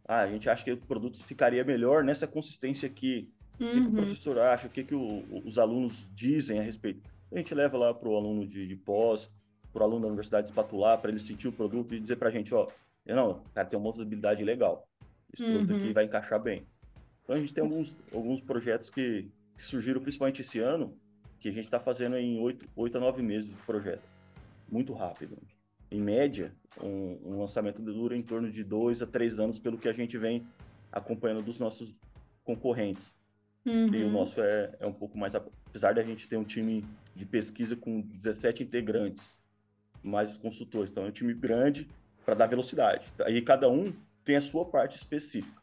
ah, 0.07 0.21
a 0.21 0.27
gente 0.31 0.49
acha 0.49 0.65
que 0.65 0.73
o 0.73 0.77
produto 0.77 1.23
ficaria 1.25 1.65
melhor 1.65 2.05
nessa 2.05 2.27
consistência 2.27 2.87
aqui. 2.87 3.33
Uhum. 3.59 3.67
O 3.67 3.71
que, 3.71 3.73
que, 3.73 3.79
o 3.79 3.85
uhum. 3.85 3.95
professor 3.95 4.39
acha? 4.39 4.67
O 4.67 4.71
que, 4.71 4.85
que 4.85 4.95
o, 4.95 5.25
os 5.45 5.59
alunos 5.59 6.09
dizem 6.15 6.59
a 6.59 6.63
respeito? 6.63 7.03
A 7.33 7.39
gente 7.39 7.55
leva 7.55 7.77
lá 7.79 7.95
para 7.95 8.09
o 8.09 8.17
aluno 8.17 8.47
de, 8.47 8.67
de 8.67 8.77
pós, 8.77 9.35
para 9.73 9.83
o 9.83 9.85
aluno 9.85 10.03
da 10.03 10.07
universidade 10.09 10.49
espatular, 10.49 10.99
para 10.99 11.11
ele 11.11 11.19
sentir 11.19 11.49
o 11.49 11.53
produto 11.53 11.95
e 11.95 12.01
dizer 12.01 12.17
para 12.17 12.29
a 12.29 12.33
gente, 12.33 12.55
ó, 12.55 12.69
não, 13.07 13.43
cara, 13.55 13.67
tem 13.67 13.79
uma 13.79 13.91
usabilidade 13.91 14.45
legal. 14.45 14.87
Esse 15.33 15.45
uhum. 15.45 15.59
produto 15.59 15.79
aqui 15.79 15.93
vai 15.93 16.05
encaixar 16.05 16.41
bem. 16.41 16.67
Então 17.23 17.37
a 17.37 17.39
gente 17.39 17.55
tem 17.55 17.63
alguns, 17.63 17.97
alguns 18.13 18.41
projetos 18.41 18.91
que, 18.91 19.31
que 19.57 19.63
surgiram 19.63 20.01
principalmente 20.01 20.43
esse 20.43 20.61
ano, 20.61 20.97
que 21.41 21.49
a 21.49 21.53
gente 21.53 21.65
está 21.65 21.81
fazendo 21.81 22.17
em 22.17 22.41
oito, 22.41 22.69
oito 22.77 22.97
a 22.99 23.01
nove 23.01 23.23
meses 23.23 23.51
de 23.51 23.63
projeto. 23.63 24.03
Muito 24.71 24.93
rápido 24.93 25.37
em 25.95 26.01
média, 26.01 26.53
um, 26.83 27.19
um, 27.25 27.39
lançamento 27.39 27.81
dura 27.81 28.17
em 28.17 28.23
torno 28.23 28.51
de 28.51 28.65
dois 28.65 29.01
a 29.01 29.07
três 29.07 29.39
anos, 29.39 29.59
pelo 29.59 29.79
que 29.79 29.89
a 29.89 29.93
gente 29.93 30.19
vem 30.19 30.47
acompanhando 30.91 31.43
dos 31.43 31.59
nossos 31.59 31.95
concorrentes. 32.43 33.15
Uhum. 33.65 33.95
E 33.95 34.03
o 34.03 34.11
nosso 34.11 34.41
é, 34.41 34.75
é 34.81 34.87
um 34.87 34.93
pouco 34.93 35.17
mais. 35.17 35.35
Apesar 35.35 35.95
da 35.95 36.03
gente 36.03 36.29
ter 36.29 36.37
um 36.37 36.45
time 36.45 36.85
de 37.15 37.25
pesquisa 37.25 37.77
com 37.77 38.01
17 38.01 38.65
integrantes, 38.65 39.41
mais 40.03 40.31
os 40.31 40.37
consultores. 40.37 40.91
Então 40.91 41.05
é 41.05 41.09
um 41.09 41.13
time 41.13 41.33
grande 41.33 41.89
para 42.25 42.35
dar 42.35 42.47
velocidade. 42.47 43.07
Aí 43.25 43.41
cada 43.41 43.71
um 43.71 43.93
tem 44.25 44.37
a 44.37 44.41
sua 44.41 44.65
parte 44.65 44.97
específica. 44.97 45.63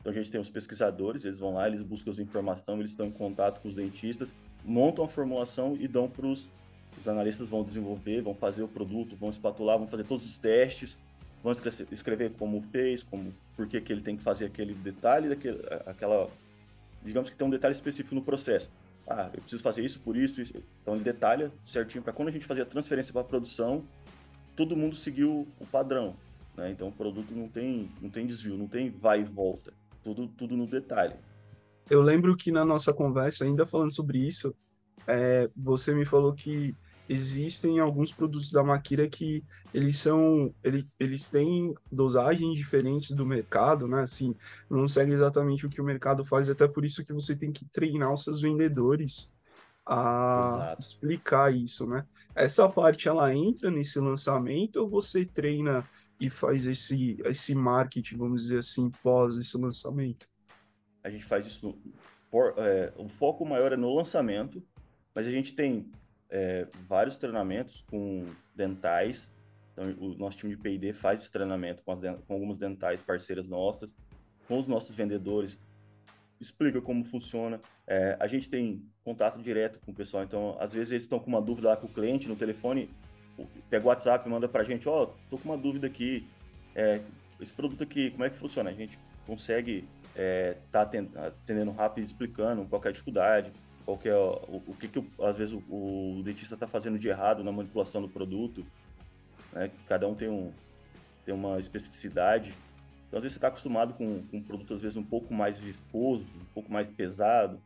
Então 0.00 0.12
a 0.12 0.14
gente 0.14 0.30
tem 0.30 0.40
os 0.40 0.48
pesquisadores, 0.48 1.24
eles 1.24 1.38
vão 1.38 1.54
lá, 1.54 1.66
eles 1.66 1.82
buscam 1.82 2.10
as 2.10 2.18
informações, 2.18 2.78
eles 2.78 2.92
estão 2.92 3.06
em 3.06 3.12
contato 3.12 3.60
com 3.60 3.68
os 3.68 3.74
dentistas, 3.74 4.28
montam 4.64 5.04
a 5.04 5.08
formulação 5.08 5.76
e 5.78 5.86
dão 5.86 6.08
para 6.08 6.26
os 6.26 6.50
os 6.98 7.08
analistas 7.08 7.46
vão 7.48 7.62
desenvolver, 7.62 8.22
vão 8.22 8.34
fazer 8.34 8.62
o 8.62 8.68
produto, 8.68 9.16
vão 9.16 9.30
espatular, 9.30 9.76
vão 9.76 9.88
fazer 9.88 10.04
todos 10.04 10.24
os 10.24 10.38
testes, 10.38 10.98
vão 11.42 11.52
escrever 11.92 12.32
como 12.32 12.62
fez, 12.72 13.02
como 13.02 13.32
por 13.54 13.66
que, 13.66 13.76
ele 13.92 14.00
tem 14.00 14.16
que 14.16 14.22
fazer 14.22 14.46
aquele 14.46 14.74
detalhe, 14.74 15.28
daquele, 15.28 15.60
aquela, 15.84 16.28
digamos 17.04 17.30
que 17.30 17.36
tem 17.36 17.46
um 17.46 17.50
detalhe 17.50 17.74
específico 17.74 18.14
no 18.14 18.22
processo. 18.22 18.70
Ah, 19.06 19.30
eu 19.32 19.40
preciso 19.40 19.62
fazer 19.62 19.84
isso 19.84 20.00
por 20.00 20.16
isso, 20.16 20.40
isso. 20.40 20.54
Então 20.82 20.94
ele 20.94 21.04
detalha 21.04 21.52
certinho 21.64 22.02
para 22.02 22.12
quando 22.12 22.28
a 22.28 22.32
gente 22.32 22.44
fazer 22.44 22.62
a 22.62 22.66
transferência 22.66 23.12
para 23.12 23.22
produção, 23.22 23.84
todo 24.56 24.76
mundo 24.76 24.96
seguiu 24.96 25.46
o 25.60 25.66
padrão. 25.66 26.16
Né? 26.56 26.72
Então 26.72 26.88
o 26.88 26.92
produto 26.92 27.32
não 27.32 27.48
tem, 27.48 27.88
não 28.00 28.10
tem 28.10 28.26
desvio, 28.26 28.56
não 28.56 28.66
tem 28.66 28.90
vai 28.90 29.20
e 29.20 29.24
volta. 29.24 29.72
Tudo, 30.02 30.26
tudo 30.26 30.56
no 30.56 30.66
detalhe. 30.66 31.14
Eu 31.88 32.02
lembro 32.02 32.36
que 32.36 32.50
na 32.50 32.64
nossa 32.64 32.92
conversa, 32.92 33.44
ainda 33.44 33.64
falando 33.64 33.94
sobre 33.94 34.18
isso, 34.18 34.54
é, 35.06 35.48
você 35.56 35.94
me 35.94 36.04
falou 36.04 36.32
que 36.32 36.74
existem 37.08 37.78
alguns 37.78 38.12
produtos 38.12 38.50
da 38.50 38.64
Maquira 38.64 39.08
que 39.08 39.44
eles 39.72 39.98
são, 39.98 40.54
ele, 40.62 40.88
eles 40.98 41.28
têm 41.28 41.74
dosagens 41.90 42.56
diferentes 42.56 43.12
do 43.12 43.26
mercado, 43.26 43.86
né? 43.86 44.02
Assim, 44.02 44.34
não 44.68 44.88
segue 44.88 45.12
exatamente 45.12 45.66
o 45.66 45.68
que 45.68 45.80
o 45.80 45.84
mercado 45.84 46.24
faz, 46.24 46.48
até 46.48 46.66
por 46.66 46.84
isso 46.84 47.04
que 47.04 47.12
você 47.12 47.36
tem 47.36 47.52
que 47.52 47.64
treinar 47.66 48.12
os 48.12 48.24
seus 48.24 48.40
vendedores 48.40 49.32
a 49.84 50.56
Exato. 50.56 50.80
explicar 50.80 51.54
isso, 51.54 51.86
né? 51.86 52.04
Essa 52.34 52.68
parte 52.68 53.08
ela 53.08 53.32
entra 53.32 53.70
nesse 53.70 54.00
lançamento 54.00 54.76
ou 54.76 54.88
você 54.88 55.24
treina 55.24 55.88
e 56.20 56.28
faz 56.28 56.66
esse, 56.66 57.18
esse 57.24 57.54
marketing, 57.54 58.16
vamos 58.16 58.42
dizer 58.42 58.58
assim, 58.58 58.90
pós 59.02 59.36
esse 59.36 59.56
lançamento? 59.56 60.26
A 61.04 61.10
gente 61.10 61.24
faz 61.24 61.46
isso, 61.46 61.66
no, 61.66 61.78
por, 62.30 62.54
é, 62.56 62.92
o 62.96 63.08
foco 63.08 63.44
maior 63.44 63.72
é 63.72 63.76
no 63.76 63.94
lançamento, 63.94 64.62
mas 65.14 65.26
a 65.26 65.30
gente 65.30 65.54
tem 65.54 65.90
é, 66.30 66.66
vários 66.88 67.18
treinamentos 67.18 67.82
com 67.82 68.26
dentais. 68.54 69.30
Então, 69.72 69.94
o 69.98 70.14
nosso 70.14 70.38
time 70.38 70.54
de 70.54 70.60
P&D 70.60 70.92
faz 70.92 71.20
esse 71.20 71.30
treinamento 71.30 71.82
com, 71.82 71.92
as, 71.92 72.00
com 72.00 72.34
algumas 72.34 72.56
dentais 72.56 73.02
parceiras 73.02 73.46
nossas, 73.46 73.94
com 74.48 74.58
os 74.58 74.66
nossos 74.66 74.94
vendedores, 74.94 75.58
explica 76.40 76.80
como 76.80 77.04
funciona. 77.04 77.60
É, 77.86 78.16
a 78.18 78.26
gente 78.26 78.48
tem 78.48 78.84
contato 79.04 79.42
direto 79.42 79.78
com 79.80 79.92
o 79.92 79.94
pessoal, 79.94 80.24
então 80.24 80.56
às 80.58 80.72
vezes 80.72 80.92
eles 80.92 81.04
estão 81.04 81.18
com 81.18 81.28
uma 81.28 81.42
dúvida 81.42 81.68
lá 81.68 81.76
com 81.76 81.86
o 81.86 81.92
cliente 81.92 82.28
no 82.28 82.36
telefone, 82.36 82.90
pega 83.68 83.84
o 83.84 83.88
WhatsApp, 83.88 84.28
manda 84.28 84.48
para 84.48 84.62
a 84.62 84.64
gente, 84.64 84.88
ó, 84.88 85.04
oh, 85.04 85.06
tô 85.30 85.38
com 85.38 85.48
uma 85.50 85.58
dúvida 85.58 85.86
aqui, 85.86 86.26
é, 86.74 87.00
esse 87.40 87.52
produto 87.52 87.82
aqui, 87.82 88.10
como 88.10 88.24
é 88.24 88.30
que 88.30 88.36
funciona? 88.36 88.70
A 88.70 88.74
gente 88.74 88.98
consegue 89.26 89.86
é, 90.14 90.56
tá 90.72 90.82
atendendo 90.82 91.70
rápido, 91.72 92.04
explicando 92.04 92.64
qual 92.64 92.82
é 92.84 92.88
a 92.88 92.92
dificuldade, 92.92 93.52
qual 93.86 93.98
é 94.04 94.14
o, 94.14 94.62
o 94.66 94.76
que, 94.78 94.88
que 94.88 95.02
às 95.20 95.38
vezes 95.38 95.54
o, 95.54 96.18
o 96.18 96.22
dentista 96.24 96.54
está 96.54 96.66
fazendo 96.66 96.98
de 96.98 97.08
errado 97.08 97.44
na 97.44 97.52
manipulação 97.52 98.02
do 98.02 98.08
produto, 98.08 98.66
né? 99.52 99.70
Cada 99.86 100.08
um 100.08 100.14
tem 100.14 100.28
um 100.28 100.52
tem 101.24 101.32
uma 101.32 101.58
especificidade. 101.58 102.52
Então, 103.06 103.18
às 103.18 103.22
vezes 103.22 103.34
você 103.34 103.38
está 103.38 103.48
acostumado 103.48 103.94
com, 103.94 104.22
com 104.24 104.38
um 104.38 104.42
produto 104.42 104.74
às 104.74 104.80
vezes 104.80 104.96
um 104.96 105.04
pouco 105.04 105.32
mais 105.32 105.58
viscoso, 105.58 106.26
um 106.40 106.52
pouco 106.52 106.70
mais 106.70 106.88
pesado, 106.88 107.62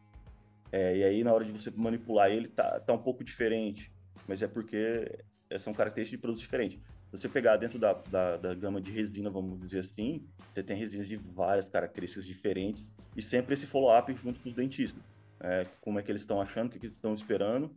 é, 0.71 0.99
e 0.99 1.05
aí 1.05 1.25
na 1.25 1.33
hora 1.33 1.45
de 1.45 1.53
você 1.53 1.71
manipular 1.75 2.31
ele 2.31 2.49
tá, 2.49 2.79
tá 2.81 2.93
um 2.93 2.99
pouco 2.99 3.25
diferente, 3.25 3.91
mas 4.29 4.43
é 4.43 4.47
porque 4.47 5.25
são 5.59 5.73
características 5.73 6.19
de 6.19 6.23
produtos 6.23 6.43
diferentes. 6.43 6.79
Se 7.11 7.19
você 7.19 7.29
pegar 7.29 7.57
dentro 7.57 7.79
da, 7.79 7.95
da, 7.95 8.37
da, 8.37 8.55
gama 8.55 8.81
de 8.81 8.93
resina, 8.93 9.31
vamos 9.31 9.59
dizer 9.59 9.81
assim, 9.81 10.25
você 10.55 10.63
tem 10.63 10.77
resinas 10.77 11.09
de 11.09 11.17
várias 11.17 11.67
características 11.67 12.25
diferentes 12.25 12.95
e 13.17 13.23
sempre 13.23 13.55
esse 13.55 13.67
follow-up 13.67 14.15
junto 14.23 14.39
com 14.39 14.49
os 14.51 14.55
dentistas. 14.55 15.03
É, 15.41 15.67
como 15.81 15.99
é 15.99 16.03
que 16.03 16.11
eles 16.11 16.21
estão 16.21 16.41
achando, 16.41 16.75
o 16.75 16.79
que, 16.79 16.87
estão 16.87 17.15
esperando, 17.15 17.75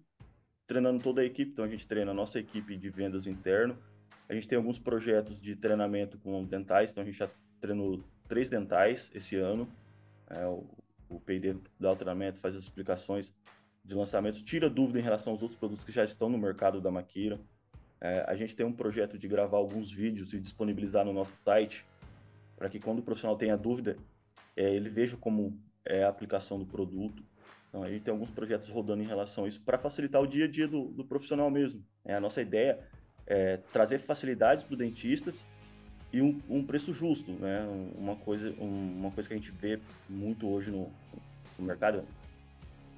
treinando 0.67 1.01
toda 1.01 1.21
a 1.21 1.25
equipe. 1.25 1.51
Então 1.51 1.65
a 1.65 1.67
gente 1.67 1.87
treina 1.87 2.11
a 2.11 2.13
nossa 2.13 2.39
equipe 2.39 2.75
de 2.75 2.89
vendas 2.89 3.25
interno. 3.25 3.77
A 4.27 4.33
gente 4.33 4.47
tem 4.47 4.57
alguns 4.57 4.79
projetos 4.79 5.39
de 5.39 5.55
treinamento 5.55 6.17
com 6.17 6.43
dentais, 6.45 6.91
então 6.91 7.03
a 7.03 7.05
gente 7.05 7.17
já 7.17 7.29
treinou 7.59 8.03
três 8.27 8.47
dentais 8.47 9.09
esse 9.13 9.35
ano. 9.37 9.67
É, 10.29 10.45
o, 10.45 10.65
o 11.09 11.19
P&D 11.19 11.55
dá 11.79 11.91
o 11.91 11.95
treinamento, 11.95 12.39
faz 12.39 12.55
as 12.55 12.63
explicações 12.63 13.33
de 13.83 13.93
lançamentos, 13.93 14.41
tira 14.41 14.69
dúvida 14.69 14.99
em 14.99 15.03
relação 15.03 15.33
aos 15.33 15.41
outros 15.41 15.59
produtos 15.59 15.85
que 15.85 15.91
já 15.91 16.05
estão 16.05 16.29
no 16.29 16.37
mercado 16.37 16.79
da 16.79 16.89
Maquira. 16.89 17.39
É, 17.99 18.25
a 18.27 18.35
gente 18.35 18.55
tem 18.55 18.65
um 18.65 18.73
projeto 18.73 19.17
de 19.17 19.27
gravar 19.27 19.57
alguns 19.57 19.91
vídeos 19.91 20.33
e 20.33 20.39
disponibilizar 20.39 21.05
no 21.05 21.13
nosso 21.13 21.31
site, 21.43 21.85
para 22.57 22.69
que 22.69 22.79
quando 22.79 22.99
o 22.99 23.01
profissional 23.01 23.37
tenha 23.37 23.57
dúvida, 23.57 23.97
é, 24.55 24.73
ele 24.73 24.89
veja 24.89 25.17
como 25.17 25.57
é 25.85 26.03
a 26.03 26.09
aplicação 26.09 26.57
do 26.57 26.65
produto. 26.65 27.23
Então, 27.73 27.81
a 27.81 27.89
gente 27.89 28.03
tem 28.03 28.11
alguns 28.11 28.29
projetos 28.29 28.69
rodando 28.69 29.01
em 29.01 29.07
relação 29.07 29.45
a 29.45 29.47
isso 29.47 29.59
para 29.59 29.79
facilitar 29.79 30.21
o 30.21 30.27
dia 30.27 30.45
a 30.45 30.47
dia 30.47 30.67
do, 30.67 30.89
do 30.89 31.03
profissional 31.03 31.49
mesmo. 31.49 31.83
É, 32.05 32.13
a 32.13 32.19
nossa 32.19 32.39
ideia 32.39 32.79
é 33.25 33.57
trazer 33.71 33.97
facilidades 33.97 34.63
para 34.63 34.73
os 34.73 34.77
dentistas 34.77 35.43
e 36.11 36.21
um, 36.21 36.39
um, 36.47 36.63
preço 36.63 36.93
justo, 36.93 37.31
né? 37.31 37.65
Uma 37.97 38.15
coisa, 38.15 38.51
um, 38.59 38.99
uma 38.99 39.09
coisa 39.09 39.27
que 39.27 39.33
a 39.33 39.37
gente 39.37 39.51
vê 39.51 39.79
muito 40.07 40.47
hoje 40.47 40.69
no, 40.69 40.87
no 41.57 41.65
mercado. 41.65 42.03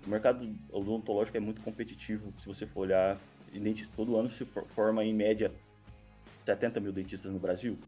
O 0.06 0.10
mercado 0.10 0.54
odontológico 0.70 1.38
é 1.38 1.40
muito 1.40 1.62
competitivo, 1.62 2.34
se 2.38 2.46
você 2.46 2.68
for 2.68 2.82
olhar 2.82 3.18
dentistas 3.54 3.96
todo 3.96 4.18
ano 4.18 4.30
se 4.30 4.44
forma 4.44 5.06
em 5.06 5.14
média 5.14 5.50
70 6.46 6.82
mil 6.82 6.92
dentistas 6.92 7.32
no 7.32 7.40
Brasil, 7.40 7.80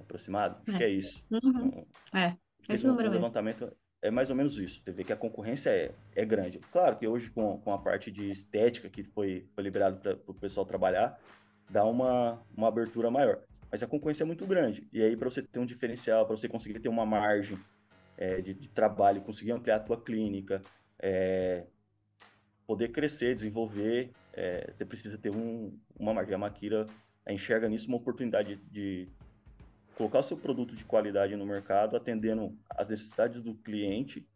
aproximado. 0.00 0.56
Acho 0.66 0.74
é. 0.74 0.78
que 0.78 0.84
é 0.84 0.88
isso. 0.88 1.22
Uhum. 1.30 1.38
Então, 1.44 1.86
é, 2.14 2.36
esse 2.66 2.86
número 2.86 3.10
o 3.10 3.12
levantamento 3.12 3.70
é 4.02 4.10
mais 4.10 4.30
ou 4.30 4.36
menos 4.36 4.58
isso. 4.58 4.80
Você 4.82 4.92
vê 4.92 5.04
que 5.04 5.12
a 5.12 5.16
concorrência 5.16 5.70
é, 5.70 5.92
é 6.14 6.24
grande. 6.24 6.58
Claro 6.72 6.96
que 6.96 7.06
hoje, 7.06 7.30
com, 7.30 7.58
com 7.58 7.72
a 7.72 7.78
parte 7.78 8.10
de 8.10 8.30
estética 8.30 8.88
que 8.88 9.02
foi, 9.02 9.46
foi 9.54 9.64
liberado 9.64 9.98
para 9.98 10.16
o 10.26 10.34
pessoal 10.34 10.64
trabalhar, 10.64 11.20
dá 11.68 11.84
uma, 11.84 12.40
uma 12.56 12.68
abertura 12.68 13.10
maior. 13.10 13.40
Mas 13.70 13.82
a 13.82 13.86
concorrência 13.86 14.24
é 14.24 14.26
muito 14.26 14.46
grande. 14.46 14.88
E 14.92 15.02
aí, 15.02 15.16
para 15.16 15.30
você 15.30 15.42
ter 15.42 15.58
um 15.58 15.66
diferencial, 15.66 16.26
para 16.26 16.36
você 16.36 16.48
conseguir 16.48 16.80
ter 16.80 16.88
uma 16.88 17.06
margem 17.06 17.58
é, 18.16 18.40
de, 18.40 18.54
de, 18.54 18.68
trabalho, 18.68 19.20
conseguir 19.20 19.52
ampliar 19.52 19.76
a 19.76 19.80
tua 19.80 20.00
clínica, 20.00 20.62
é, 20.98 21.64
poder 22.66 22.88
crescer, 22.88 23.34
desenvolver, 23.34 24.10
é, 24.32 24.72
você 24.72 24.84
precisa 24.84 25.18
ter 25.18 25.30
um, 25.30 25.78
uma 25.98 26.14
margem. 26.14 26.34
A 26.34 26.38
Maquira 26.38 26.86
enxerga 27.28 27.68
nisso 27.68 27.86
uma 27.88 27.98
oportunidade 27.98 28.56
de 28.70 29.08
colocar 30.00 30.20
o 30.20 30.22
seu 30.22 30.38
produto 30.38 30.74
de 30.74 30.82
qualidade 30.82 31.36
no 31.36 31.44
mercado, 31.44 31.94
atendendo 31.94 32.56
às 32.70 32.88
necessidades 32.88 33.42
do 33.42 33.54
cliente 33.54 34.26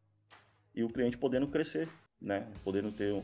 e 0.74 0.84
o 0.84 0.90
cliente 0.90 1.16
podendo 1.16 1.48
crescer, 1.48 1.88
né? 2.20 2.46
Podendo 2.62 2.92
ter 2.92 3.14
um, 3.14 3.22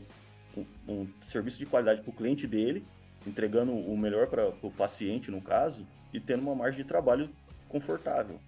um, 0.57 0.65
um 0.87 1.07
serviço 1.21 1.59
de 1.59 1.67
qualidade 1.67 2.01
para 2.01 2.09
o 2.09 2.15
cliente 2.15 2.47
dele, 2.47 2.83
entregando 3.27 3.71
o 3.71 3.95
melhor 3.95 4.25
para 4.25 4.51
o 4.63 4.71
paciente, 4.71 5.29
no 5.29 5.39
caso, 5.39 5.85
e 6.11 6.19
tendo 6.19 6.41
uma 6.41 6.55
margem 6.55 6.81
de 6.81 6.87
trabalho 6.87 7.29
confortável. 7.69 8.39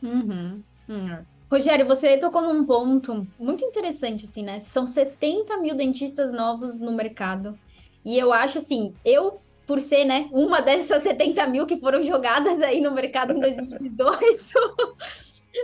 Uhum. 0.00 0.62
Uhum. 0.88 1.24
Rogério, 1.50 1.86
você 1.86 2.16
tocou 2.18 2.40
num 2.40 2.64
ponto 2.64 3.26
muito 3.36 3.64
interessante, 3.64 4.26
assim, 4.26 4.44
né? 4.44 4.60
São 4.60 4.86
70 4.86 5.56
mil 5.56 5.74
dentistas 5.74 6.30
novos 6.30 6.78
no 6.78 6.92
mercado. 6.92 7.58
E 8.04 8.16
eu 8.16 8.32
acho, 8.32 8.58
assim, 8.58 8.94
eu, 9.04 9.40
por 9.66 9.80
ser, 9.80 10.04
né, 10.04 10.28
uma 10.32 10.60
dessas 10.60 11.02
70 11.02 11.46
mil 11.46 11.66
que 11.66 11.78
foram 11.78 12.02
jogadas 12.02 12.60
aí 12.62 12.80
no 12.80 12.92
mercado 12.92 13.32
em 13.32 13.40
2018, 13.40 14.54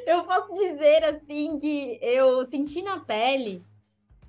eu 0.07 0.25
posso 0.25 0.53
dizer, 0.53 1.05
assim, 1.05 1.59
que 1.59 1.99
eu 2.03 2.45
senti 2.47 2.83
na 2.83 3.01
pele 3.01 3.63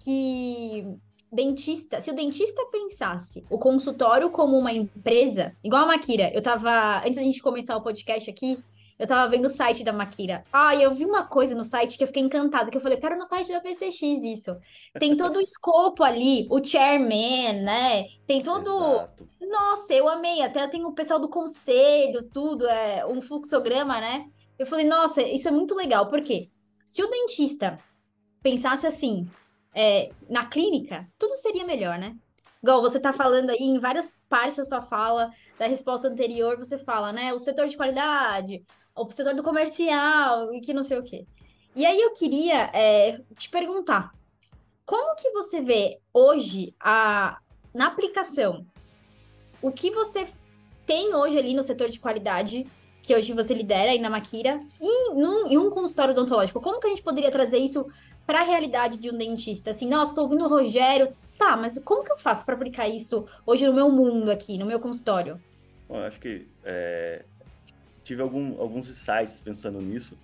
que 0.03 0.85
dentista, 1.31 2.01
se 2.01 2.11
o 2.11 2.15
dentista 2.15 2.65
pensasse 2.71 3.45
o 3.49 3.57
consultório 3.57 4.29
como 4.29 4.57
uma 4.57 4.73
empresa, 4.73 5.55
igual 5.63 5.83
a 5.83 5.87
Maquira, 5.87 6.29
eu 6.33 6.41
tava, 6.41 6.99
antes 6.99 7.15
da 7.15 7.21
gente 7.21 7.41
começar 7.41 7.77
o 7.77 7.81
podcast 7.81 8.29
aqui, 8.29 8.61
eu 9.01 9.07
tava 9.07 9.27
vendo 9.31 9.45
o 9.45 9.49
site 9.49 9.83
da 9.83 9.91
Maquira. 9.91 10.43
Ah, 10.53 10.75
eu 10.75 10.91
vi 10.91 11.05
uma 11.05 11.25
coisa 11.25 11.55
no 11.55 11.63
site 11.63 11.97
que 11.97 12.03
eu 12.03 12.07
fiquei 12.07 12.21
encantada, 12.21 12.69
que 12.69 12.77
eu 12.77 12.81
falei, 12.81 12.99
eu 12.99 13.01
quero 13.01 13.17
no 13.17 13.25
site 13.25 13.51
da 13.51 13.59
PCX 13.59 14.23
isso. 14.23 14.55
Tem 14.99 15.17
todo 15.17 15.37
o 15.37 15.41
escopo 15.41 16.03
ali, 16.03 16.47
o 16.51 16.63
chairman, 16.63 17.63
né? 17.63 18.05
Tem 18.27 18.43
todo... 18.43 18.69
Exato. 18.69 19.27
Nossa, 19.41 19.91
eu 19.91 20.07
amei. 20.07 20.43
Até 20.43 20.67
tem 20.67 20.85
o 20.85 20.93
pessoal 20.93 21.19
do 21.19 21.27
conselho, 21.27 22.29
tudo, 22.31 22.67
é 22.67 23.03
um 23.03 23.19
fluxograma, 23.19 23.99
né? 23.99 24.27
Eu 24.59 24.67
falei, 24.67 24.85
nossa, 24.85 25.23
isso 25.23 25.47
é 25.47 25.51
muito 25.51 25.73
legal. 25.73 26.07
Por 26.07 26.21
quê? 26.21 26.51
Se 26.85 27.01
o 27.01 27.09
dentista 27.09 27.79
pensasse 28.43 28.85
assim, 28.85 29.27
é, 29.73 30.11
na 30.29 30.45
clínica, 30.45 31.07
tudo 31.17 31.35
seria 31.37 31.65
melhor, 31.65 31.97
né? 31.97 32.15
Igual 32.61 32.83
você 32.83 32.99
tá 32.99 33.11
falando 33.11 33.49
aí 33.49 33.63
em 33.63 33.79
várias 33.79 34.15
partes 34.29 34.57
da 34.57 34.65
sua 34.65 34.83
fala, 34.83 35.31
da 35.57 35.65
resposta 35.65 36.07
anterior, 36.07 36.55
você 36.55 36.77
fala, 36.77 37.11
né? 37.11 37.33
O 37.33 37.39
setor 37.39 37.67
de 37.67 37.75
qualidade, 37.75 38.63
o 38.95 39.09
setor 39.11 39.33
do 39.33 39.43
comercial 39.43 40.53
e 40.53 40.61
que 40.61 40.73
não 40.73 40.83
sei 40.83 40.97
o 40.97 41.03
quê. 41.03 41.25
E 41.75 41.85
aí 41.85 41.99
eu 41.99 42.13
queria 42.13 42.69
é, 42.73 43.21
te 43.35 43.49
perguntar, 43.49 44.11
como 44.85 45.15
que 45.15 45.29
você 45.31 45.61
vê 45.61 45.99
hoje 46.13 46.75
a, 46.79 47.39
na 47.73 47.87
aplicação 47.87 48.65
o 49.61 49.71
que 49.71 49.91
você 49.91 50.27
tem 50.85 51.13
hoje 51.13 51.37
ali 51.37 51.53
no 51.53 51.63
setor 51.63 51.87
de 51.89 51.99
qualidade, 51.99 52.65
que 53.01 53.15
hoje 53.15 53.33
você 53.33 53.53
lidera 53.53 53.91
aí 53.91 53.99
na 53.99 54.09
Maquira, 54.09 54.59
e 54.81 55.13
num, 55.13 55.47
em 55.47 55.57
um 55.57 55.69
consultório 55.69 56.13
odontológico? 56.13 56.59
Como 56.59 56.79
que 56.79 56.87
a 56.87 56.89
gente 56.89 57.03
poderia 57.03 57.31
trazer 57.31 57.57
isso 57.57 57.85
para 58.25 58.41
a 58.41 58.43
realidade 58.43 58.97
de 58.97 59.09
um 59.09 59.17
dentista? 59.17 59.71
Assim, 59.71 59.87
nossa, 59.87 60.11
estou 60.11 60.25
ouvindo 60.25 60.45
o 60.45 60.49
Rogério, 60.49 61.15
tá, 61.37 61.55
mas 61.55 61.77
como 61.79 62.03
que 62.03 62.11
eu 62.11 62.17
faço 62.17 62.45
para 62.45 62.55
aplicar 62.55 62.87
isso 62.87 63.25
hoje 63.45 63.65
no 63.65 63.73
meu 63.73 63.89
mundo 63.89 64.29
aqui, 64.29 64.57
no 64.57 64.65
meu 64.65 64.79
consultório? 64.79 65.39
Bom, 65.87 65.99
acho 65.99 66.19
que 66.19 66.47
é, 66.63 67.23
tive 68.11 68.21
algum, 68.21 68.59
alguns 68.59 68.89
insights 68.89 69.41
pensando 69.41 69.81
nisso. 69.81 70.17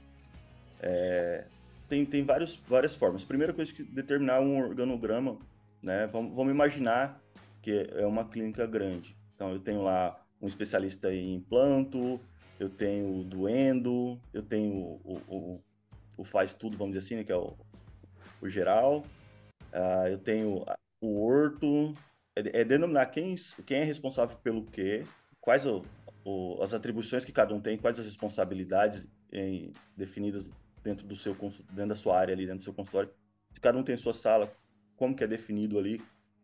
É, 0.81 1.45
tem 1.87 2.05
tem 2.05 2.23
vários, 2.25 2.55
várias 2.67 2.93
formas. 2.93 3.23
Primeira 3.23 3.53
coisa 3.53 3.73
que 3.73 3.81
determinar 3.81 4.41
um 4.41 4.61
organograma, 4.61 5.37
né? 5.81 6.05
Vamos, 6.07 6.35
vamos 6.35 6.51
imaginar 6.51 7.17
que 7.61 7.89
é 7.95 8.05
uma 8.05 8.25
clínica 8.25 8.67
grande. 8.67 9.15
Então 9.33 9.53
eu 9.53 9.59
tenho 9.59 9.81
lá 9.83 10.21
um 10.41 10.47
especialista 10.47 11.13
em 11.13 11.35
implanto, 11.35 12.19
eu 12.59 12.69
tenho 12.69 13.21
o 13.21 13.23
duendo, 13.23 14.19
eu 14.33 14.41
tenho 14.41 14.73
o, 14.75 15.21
o, 15.29 15.61
o, 16.17 16.23
faz 16.25 16.53
tudo, 16.53 16.77
vamos 16.77 16.93
dizer 16.93 17.05
assim, 17.05 17.15
né, 17.15 17.23
que 17.23 17.31
é 17.31 17.37
o, 17.37 17.53
o 18.41 18.49
geral. 18.49 19.05
Uh, 19.71 20.07
eu 20.09 20.17
tenho 20.17 20.65
o 21.01 21.25
orto, 21.25 21.93
é, 22.35 22.61
é 22.61 22.65
denominar 22.65 23.05
quem, 23.07 23.33
quem 23.65 23.79
é 23.79 23.83
responsável 23.85 24.37
pelo 24.39 24.65
quê, 24.65 25.05
quais 25.39 25.65
o, 26.27 26.57
o, 26.57 26.61
as 26.61 26.73
atribuições 26.73 27.23
que 27.23 27.31
cada 27.31 27.53
um 27.53 27.61
tem, 27.61 27.77
quais 27.77 27.99
as 27.99 28.05
responsabilidades 28.05 29.07
em, 29.31 29.71
definidas 29.95 30.51
dentro 30.83 31.07
do 31.07 31.15
seu 31.15 31.33
dentro 31.33 31.87
da 31.87 31.95
sua 31.95 32.17
área 32.17 32.33
ali, 32.33 32.45
dentro 32.45 32.59
do 32.59 32.63
seu 32.63 32.73
consultório. 32.73 33.09
Se 33.53 33.59
cada 33.61 33.77
um 33.77 33.83
tem 33.83 33.95
sua 33.95 34.13
sala, 34.13 34.51
como 34.95 35.15
que 35.15 35.23
é 35.23 35.27
definido 35.27 35.79
ali, 35.79 36.01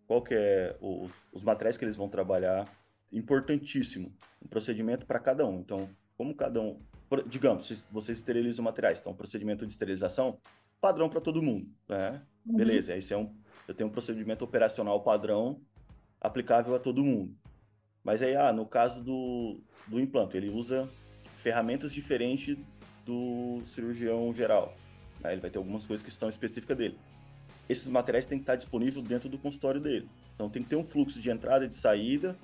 qual 0.08 0.22
que 0.22 0.34
é 0.34 0.75
os, 0.80 1.12
os 1.32 1.44
materiais 1.44 1.78
que 1.78 1.86
eles 1.86 1.96
vão 1.96 2.10
trabalhar, 2.10 2.68
importantíssimo, 3.12 4.12
um 4.42 4.48
procedimento 4.48 5.06
para 5.06 5.20
cada 5.20 5.46
um. 5.46 5.60
Então, 5.60 5.90
como 6.18 6.34
cada 6.34 6.62
um, 6.62 6.80
digamos, 7.28 7.68
se 7.68 7.86
você 7.92 8.12
esteriliza 8.12 8.62
materiais, 8.62 9.00
então 9.00 9.13
procedimento 9.13 9.66
de 9.66 9.72
esterilização 9.72 10.40
padrão 10.82 11.10
para 11.10 11.22
todo 11.22 11.42
mundo, 11.42 11.70
né? 11.88 12.22
Uhum. 12.46 12.58
Beleza, 12.58 12.96
esse 12.96 13.13
é 13.13 13.18
um, 13.18 13.34
eu 13.68 13.74
tenho 13.74 13.90
um 13.90 13.94
procedimento 13.94 14.44
operacional 14.44 15.02
padrão 15.02 15.62
aplicável 16.20 16.75
a 16.75 16.80
todo 16.80 17.04
mundo. 17.04 17.36
Mas 18.03 18.22
aí, 18.22 18.36
ah, 18.36 18.51
no 18.51 18.65
caso 18.65 19.01
do, 19.01 19.60
do 19.88 20.00
implante, 20.00 20.36
ele 20.36 20.50
usa 20.50 20.89
ferramentas 21.41 21.93
diferentes 21.93 22.57
do 23.05 23.62
cirurgião 23.65 24.33
geral. 24.33 24.75
Né? 25.22 25.33
Ele 25.33 25.41
vai 25.41 25.50
ter 25.50 25.57
algumas 25.57 25.86
coisas 25.86 26.03
que 26.03 26.10
estão 26.10 26.29
específicas 26.29 26.77
dele. 26.77 26.98
Esses 27.69 27.88
materiais 27.88 28.25
têm 28.25 28.38
que 28.38 28.43
estar 28.43 28.55
disponíveis 28.55 29.05
dentro 29.05 29.29
do 29.29 29.38
consultório 29.38 29.79
dele. 29.79 30.10
Então 30.36 30.50
tem 30.50 30.62
que 30.62 30.69
ter 30.69 30.75
um 30.75 30.83
fluxo 30.83 31.22
de 31.22 31.29
entrada 31.29 31.65
e 31.65 31.67
de 31.69 31.75
saída. 31.75 32.36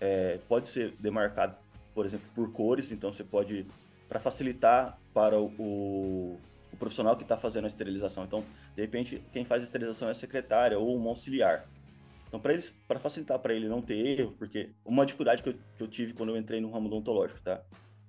É, 0.00 0.38
pode 0.48 0.68
ser 0.68 0.94
demarcado, 0.98 1.56
por 1.94 2.06
exemplo, 2.06 2.26
por 2.34 2.50
cores. 2.52 2.90
Então 2.90 3.12
você 3.12 3.24
pode, 3.24 3.66
para 4.08 4.18
facilitar 4.18 4.98
para 5.12 5.38
o, 5.38 6.38
o 6.72 6.76
profissional 6.78 7.16
que 7.16 7.24
está 7.24 7.36
fazendo 7.36 7.64
a 7.64 7.68
esterilização. 7.68 8.24
Então, 8.24 8.42
de 8.74 8.80
repente, 8.80 9.22
quem 9.32 9.44
faz 9.44 9.62
a 9.62 9.64
esterilização 9.64 10.08
é 10.08 10.12
a 10.12 10.14
secretária 10.14 10.78
ou 10.78 10.98
um 10.98 11.08
auxiliar. 11.08 11.66
Então, 12.28 12.40
para 12.86 13.00
facilitar 13.00 13.38
para 13.38 13.54
ele 13.54 13.68
não 13.68 13.80
ter 13.80 14.20
erro, 14.20 14.34
porque 14.38 14.70
uma 14.84 15.06
dificuldade 15.06 15.42
que 15.42 15.48
eu, 15.48 15.54
que 15.76 15.82
eu, 15.82 15.88
tive 15.88 16.12
quando 16.12 16.30
eu 16.30 16.36
entrei 16.36 16.60
no 16.60 16.70
ramo 16.70 16.86
odontológico, 16.86 17.40
tá? 17.40 17.62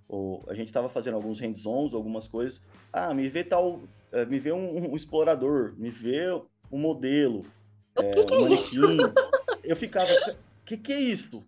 O, 0.08 0.44
a 0.48 0.54
gente 0.54 0.68
estava 0.68 0.90
fazendo 0.90 1.16
alguns 1.16 1.40
hands-ons, 1.40 1.94
algumas 1.94 2.28
coisas. 2.28 2.62
Ah, 2.92 3.14
me 3.14 3.30
vê 3.30 3.44
tal, 3.44 3.82
eh, 4.12 4.26
me 4.26 4.40
vê 4.40 4.52
um, 4.52 4.92
um 4.92 4.96
explorador, 4.96 5.74
me 5.78 5.90
vê 5.90 6.26
um 6.72 6.78
modelo, 6.78 7.46
é, 7.96 8.12
que 8.12 8.26
que 8.26 8.34
um 8.34 8.38
é 8.38 8.42
manequim. 8.42 8.98
eu 9.64 9.76
ficava, 9.76 10.10
que 10.66 10.78
que 10.78 10.92
é 10.92 11.00
isso? 11.00 11.44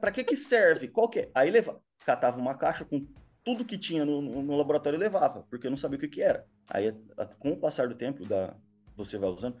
Para 0.00 0.12
que 0.12 0.22
que 0.22 0.36
serve? 0.36 0.88
Qual 0.88 1.08
que 1.08 1.20
é? 1.20 1.30
Aí 1.34 1.50
leva, 1.50 1.80
catava 2.04 2.38
uma 2.38 2.56
caixa 2.58 2.84
com 2.84 3.06
tudo 3.42 3.64
que 3.64 3.78
tinha 3.78 4.04
no, 4.04 4.20
no 4.20 4.56
laboratório 4.56 4.96
e 4.96 5.00
levava, 5.00 5.46
porque 5.48 5.66
eu 5.66 5.70
não 5.70 5.78
sabia 5.78 5.96
o 5.96 6.00
que 6.00 6.08
que 6.08 6.22
era. 6.22 6.44
Aí, 6.68 6.92
com 7.38 7.52
o 7.52 7.56
passar 7.56 7.88
do 7.88 7.94
tempo, 7.94 8.26
da, 8.26 8.54
você 8.96 9.16
vai 9.16 9.30
usando, 9.30 9.56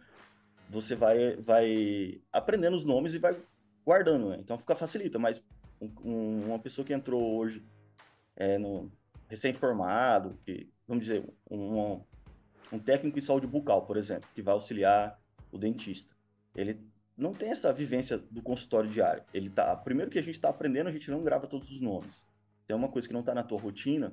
você 0.68 0.94
vai, 0.94 1.36
vai 1.36 2.20
aprendendo 2.32 2.76
os 2.76 2.84
nomes 2.84 3.14
e 3.14 3.18
vai 3.18 3.36
guardando, 3.84 4.30
né? 4.30 4.38
Então 4.40 4.58
fica 4.58 4.74
facilita, 4.74 5.18
mas 5.18 5.42
um, 5.80 5.90
um, 6.04 6.46
uma 6.46 6.58
pessoa 6.58 6.84
que 6.84 6.92
entrou 6.92 7.36
hoje 7.36 7.62
é, 8.36 8.58
no 8.58 8.90
recém-formado, 9.28 10.38
que 10.44 10.68
vamos 10.86 11.04
dizer 11.04 11.24
um, 11.50 12.00
um 12.72 12.78
técnico 12.78 13.18
em 13.18 13.22
saúde 13.22 13.46
bucal, 13.46 13.86
por 13.86 13.96
exemplo, 13.96 14.28
que 14.34 14.42
vai 14.42 14.54
auxiliar 14.54 15.18
o 15.52 15.58
dentista, 15.58 16.14
ele 16.54 16.80
não 17.16 17.32
tem 17.32 17.50
essa 17.50 17.72
vivência 17.72 18.18
do 18.18 18.42
consultório 18.42 18.90
diário. 18.90 19.22
Ele 19.32 19.48
tá, 19.48 19.74
primeiro 19.76 20.10
que 20.10 20.18
a 20.18 20.22
gente 20.22 20.34
está 20.34 20.48
aprendendo, 20.48 20.88
a 20.88 20.92
gente 20.92 21.10
não 21.10 21.22
grava 21.22 21.46
todos 21.46 21.70
os 21.70 21.80
nomes. 21.80 22.26
Tem 22.66 22.76
uma 22.76 22.88
coisa 22.88 23.06
que 23.06 23.14
não 23.14 23.20
está 23.20 23.34
na 23.34 23.42
tua 23.42 23.58
rotina, 23.58 24.12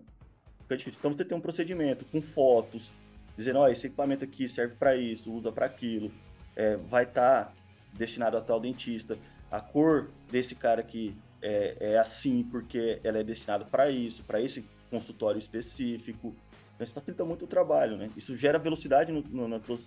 fica 0.62 0.77
difícil. 0.77 1.00
Então 1.00 1.12
você 1.12 1.25
tem 1.25 1.38
um 1.38 1.41
procedimento 1.41 2.05
com 2.05 2.22
fotos, 2.22 2.93
dizendo, 3.36 3.60
ó, 3.60 3.63
oh, 3.63 3.67
esse 3.67 3.88
equipamento 3.88 4.24
aqui 4.24 4.48
serve 4.48 4.75
para 4.75 4.95
isso, 4.95 5.33
usa 5.33 5.51
para 5.51 5.65
aquilo 5.65 6.12
é, 6.55 6.77
vai 6.77 7.03
estar 7.03 7.45
tá 7.45 7.53
destinado 7.93 8.38
a 8.38 8.41
tal 8.41 8.60
dentista, 8.60 9.17
a 9.51 9.60
cor 9.60 10.10
desse 10.31 10.55
cara 10.55 10.81
aqui 10.81 11.15
é, 11.41 11.77
é 11.79 11.98
assim 12.00 12.43
porque 12.43 13.00
ela 13.03 13.19
é 13.19 13.24
destinada 13.24 13.65
para 13.65 13.89
isso, 13.89 14.24
para 14.24 14.41
esse 14.41 14.65
consultório 14.89 15.38
específico. 15.38 16.36
Então, 16.74 16.86
isso 16.86 16.93
facilita 16.93 17.25
muito 17.25 17.45
o 17.45 17.47
trabalho, 17.47 17.97
né? 17.97 18.10
Isso 18.15 18.38
gera 18.38 18.58
velocidade 18.58 19.12
no, 19.12 19.21
no, 19.21 19.47
no 19.47 19.60
Você 19.60 19.86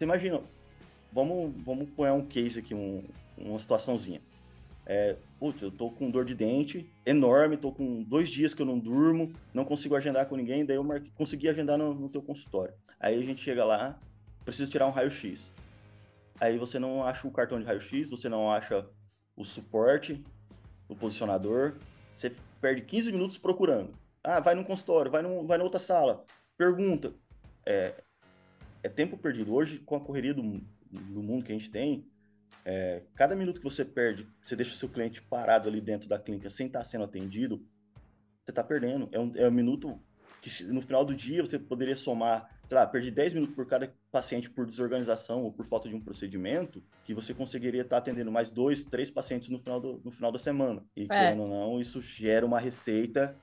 imagina, 0.00 0.40
vamos, 1.12 1.54
vamos 1.64 1.88
pôr 1.90 2.10
um 2.10 2.26
case 2.26 2.58
aqui, 2.58 2.74
um, 2.74 3.04
uma 3.36 3.58
situaçãozinha. 3.58 4.20
É, 4.86 5.16
putz, 5.38 5.62
eu 5.62 5.70
tô 5.70 5.90
com 5.90 6.10
dor 6.10 6.24
de 6.24 6.34
dente 6.34 6.90
enorme, 7.06 7.56
tô 7.56 7.72
com 7.72 8.02
dois 8.02 8.28
dias 8.28 8.52
que 8.52 8.60
eu 8.60 8.66
não 8.66 8.78
durmo, 8.78 9.32
não 9.52 9.64
consigo 9.64 9.96
agendar 9.96 10.26
com 10.26 10.36
ninguém, 10.36 10.64
daí 10.64 10.76
eu 10.76 10.84
consegui 11.14 11.48
agendar 11.48 11.78
no, 11.78 11.94
no 11.94 12.08
teu 12.08 12.20
consultório. 12.20 12.74
Aí 13.00 13.18
a 13.18 13.24
gente 13.24 13.42
chega 13.42 13.64
lá, 13.64 13.98
preciso 14.44 14.70
tirar 14.70 14.86
um 14.86 14.90
raio-x. 14.90 15.50
Aí 16.40 16.58
você 16.58 16.78
não 16.78 17.04
acha 17.04 17.26
o 17.26 17.32
cartão 17.32 17.58
de 17.58 17.64
raio-x, 17.64 18.10
você 18.10 18.28
não 18.28 18.50
acha 18.50 18.86
o 19.36 19.44
suporte, 19.44 20.24
o 20.88 20.96
posicionador. 20.96 21.76
Você 22.12 22.34
perde 22.60 22.82
15 22.82 23.12
minutos 23.12 23.38
procurando. 23.38 23.92
Ah, 24.22 24.40
vai 24.40 24.54
num 24.54 24.64
consultório, 24.64 25.10
vai, 25.10 25.22
num, 25.22 25.46
vai 25.46 25.58
na 25.58 25.64
outra 25.64 25.78
sala, 25.78 26.24
pergunta. 26.56 27.12
É, 27.66 28.02
é 28.82 28.88
tempo 28.88 29.16
perdido. 29.16 29.54
Hoje, 29.54 29.78
com 29.78 29.96
a 29.96 30.00
correria 30.00 30.34
do, 30.34 30.42
do 30.42 31.22
mundo 31.22 31.44
que 31.44 31.52
a 31.52 31.54
gente 31.54 31.70
tem, 31.70 32.08
é, 32.64 33.02
cada 33.14 33.36
minuto 33.36 33.60
que 33.60 33.64
você 33.64 33.84
perde, 33.84 34.26
você 34.40 34.56
deixa 34.56 34.72
o 34.72 34.76
seu 34.76 34.88
cliente 34.88 35.20
parado 35.22 35.68
ali 35.68 35.80
dentro 35.80 36.08
da 36.08 36.18
clínica 36.18 36.48
sem 36.48 36.66
estar 36.66 36.84
sendo 36.84 37.04
atendido, 37.04 37.58
você 38.44 38.50
está 38.50 38.64
perdendo. 38.64 39.08
É 39.12 39.20
um, 39.20 39.32
é 39.36 39.48
um 39.48 39.52
minuto 39.52 40.00
que 40.40 40.64
no 40.64 40.80
final 40.80 41.04
do 41.04 41.14
dia 41.14 41.44
você 41.44 41.58
poderia 41.58 41.96
somar 41.96 42.54
sei 42.68 42.76
lá, 42.76 42.86
perdi 42.86 43.10
10 43.10 43.34
minutos 43.34 43.54
por 43.54 43.66
cada 43.66 43.92
paciente 44.14 44.48
por 44.48 44.64
desorganização 44.64 45.42
ou 45.42 45.52
por 45.52 45.66
falta 45.66 45.88
de 45.88 45.96
um 45.96 46.00
procedimento, 46.00 46.80
que 47.04 47.12
você 47.12 47.34
conseguiria 47.34 47.82
estar 47.82 47.96
atendendo 47.96 48.30
mais 48.30 48.48
dois, 48.48 48.84
três 48.84 49.10
pacientes 49.10 49.48
no 49.48 49.58
final, 49.58 49.80
do, 49.80 50.00
no 50.04 50.12
final 50.12 50.30
da 50.30 50.38
semana. 50.38 50.84
E, 50.96 51.02
é. 51.02 51.06
querendo 51.06 51.42
ou 51.42 51.48
não, 51.48 51.80
isso 51.80 52.00
gera 52.00 52.46
uma 52.46 52.60
receita 52.60 53.36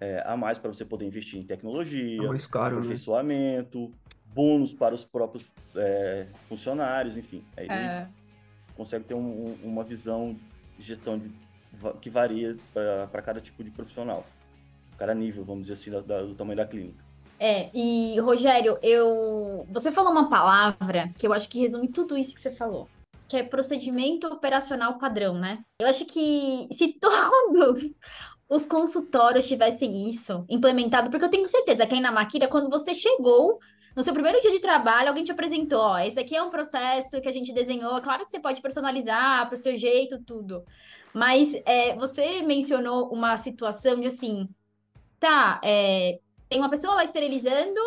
é, 0.00 0.22
a 0.24 0.36
mais 0.36 0.56
para 0.56 0.72
você 0.72 0.84
poder 0.84 1.04
investir 1.04 1.40
em 1.40 1.42
tecnologia, 1.42 2.22
é 2.22 2.38
caro, 2.48 2.76
né? 2.76 2.78
aperfeiçoamento, 2.78 3.88
né? 3.88 3.94
bônus 4.32 4.72
para 4.72 4.94
os 4.94 5.04
próprios 5.04 5.50
é, 5.74 6.28
funcionários, 6.48 7.16
enfim. 7.16 7.42
Aí 7.56 7.66
é. 7.68 8.08
consegue 8.76 9.04
ter 9.04 9.14
um, 9.14 9.58
uma 9.64 9.82
visão 9.82 10.38
de 10.78 10.84
gestão 10.84 11.18
de, 11.18 11.28
que 12.00 12.08
varia 12.08 12.56
para 12.72 13.20
cada 13.20 13.40
tipo 13.40 13.64
de 13.64 13.70
profissional, 13.72 14.24
cada 14.96 15.12
nível, 15.12 15.44
vamos 15.44 15.62
dizer 15.62 15.74
assim, 15.74 15.90
da, 15.90 16.00
da, 16.00 16.22
do 16.22 16.36
tamanho 16.36 16.56
da 16.56 16.66
clínica. 16.66 17.07
É, 17.38 17.70
e 17.72 18.18
Rogério, 18.20 18.78
eu. 18.82 19.66
Você 19.70 19.92
falou 19.92 20.10
uma 20.10 20.28
palavra 20.28 21.12
que 21.16 21.26
eu 21.26 21.32
acho 21.32 21.48
que 21.48 21.60
resume 21.60 21.88
tudo 21.88 22.18
isso 22.18 22.34
que 22.34 22.40
você 22.40 22.54
falou. 22.54 22.88
Que 23.28 23.36
é 23.36 23.42
procedimento 23.42 24.26
operacional 24.26 24.98
padrão, 24.98 25.34
né? 25.34 25.60
Eu 25.80 25.86
acho 25.86 26.04
que 26.06 26.68
se 26.72 26.94
todos 26.98 27.90
os 28.48 28.64
consultórios 28.64 29.46
tivessem 29.46 30.08
isso 30.08 30.44
implementado, 30.48 31.10
porque 31.10 31.24
eu 31.24 31.30
tenho 31.30 31.46
certeza 31.46 31.86
que 31.86 31.94
aí 31.94 32.00
na 32.00 32.10
Maquira, 32.10 32.48
quando 32.48 32.70
você 32.70 32.94
chegou, 32.94 33.58
no 33.94 34.02
seu 34.02 34.14
primeiro 34.14 34.40
dia 34.40 34.50
de 34.50 34.60
trabalho, 34.60 35.08
alguém 35.08 35.22
te 35.22 35.32
apresentou, 35.32 35.80
ó, 35.80 35.98
esse 35.98 36.18
aqui 36.18 36.34
é 36.34 36.42
um 36.42 36.50
processo 36.50 37.20
que 37.20 37.28
a 37.28 37.32
gente 37.32 37.52
desenhou, 37.52 38.00
claro 38.00 38.24
que 38.24 38.30
você 38.30 38.40
pode 38.40 38.62
personalizar 38.62 39.46
para 39.46 39.54
o 39.54 39.58
seu 39.58 39.76
jeito, 39.76 40.22
tudo. 40.24 40.64
Mas 41.12 41.54
é, 41.66 41.94
você 41.96 42.42
mencionou 42.42 43.12
uma 43.12 43.36
situação 43.36 44.00
de 44.00 44.06
assim, 44.06 44.48
tá, 45.18 45.60
é, 45.62 46.18
tem 46.48 46.58
uma 46.58 46.70
pessoa 46.70 46.94
lá 46.94 47.04
esterilizando, 47.04 47.80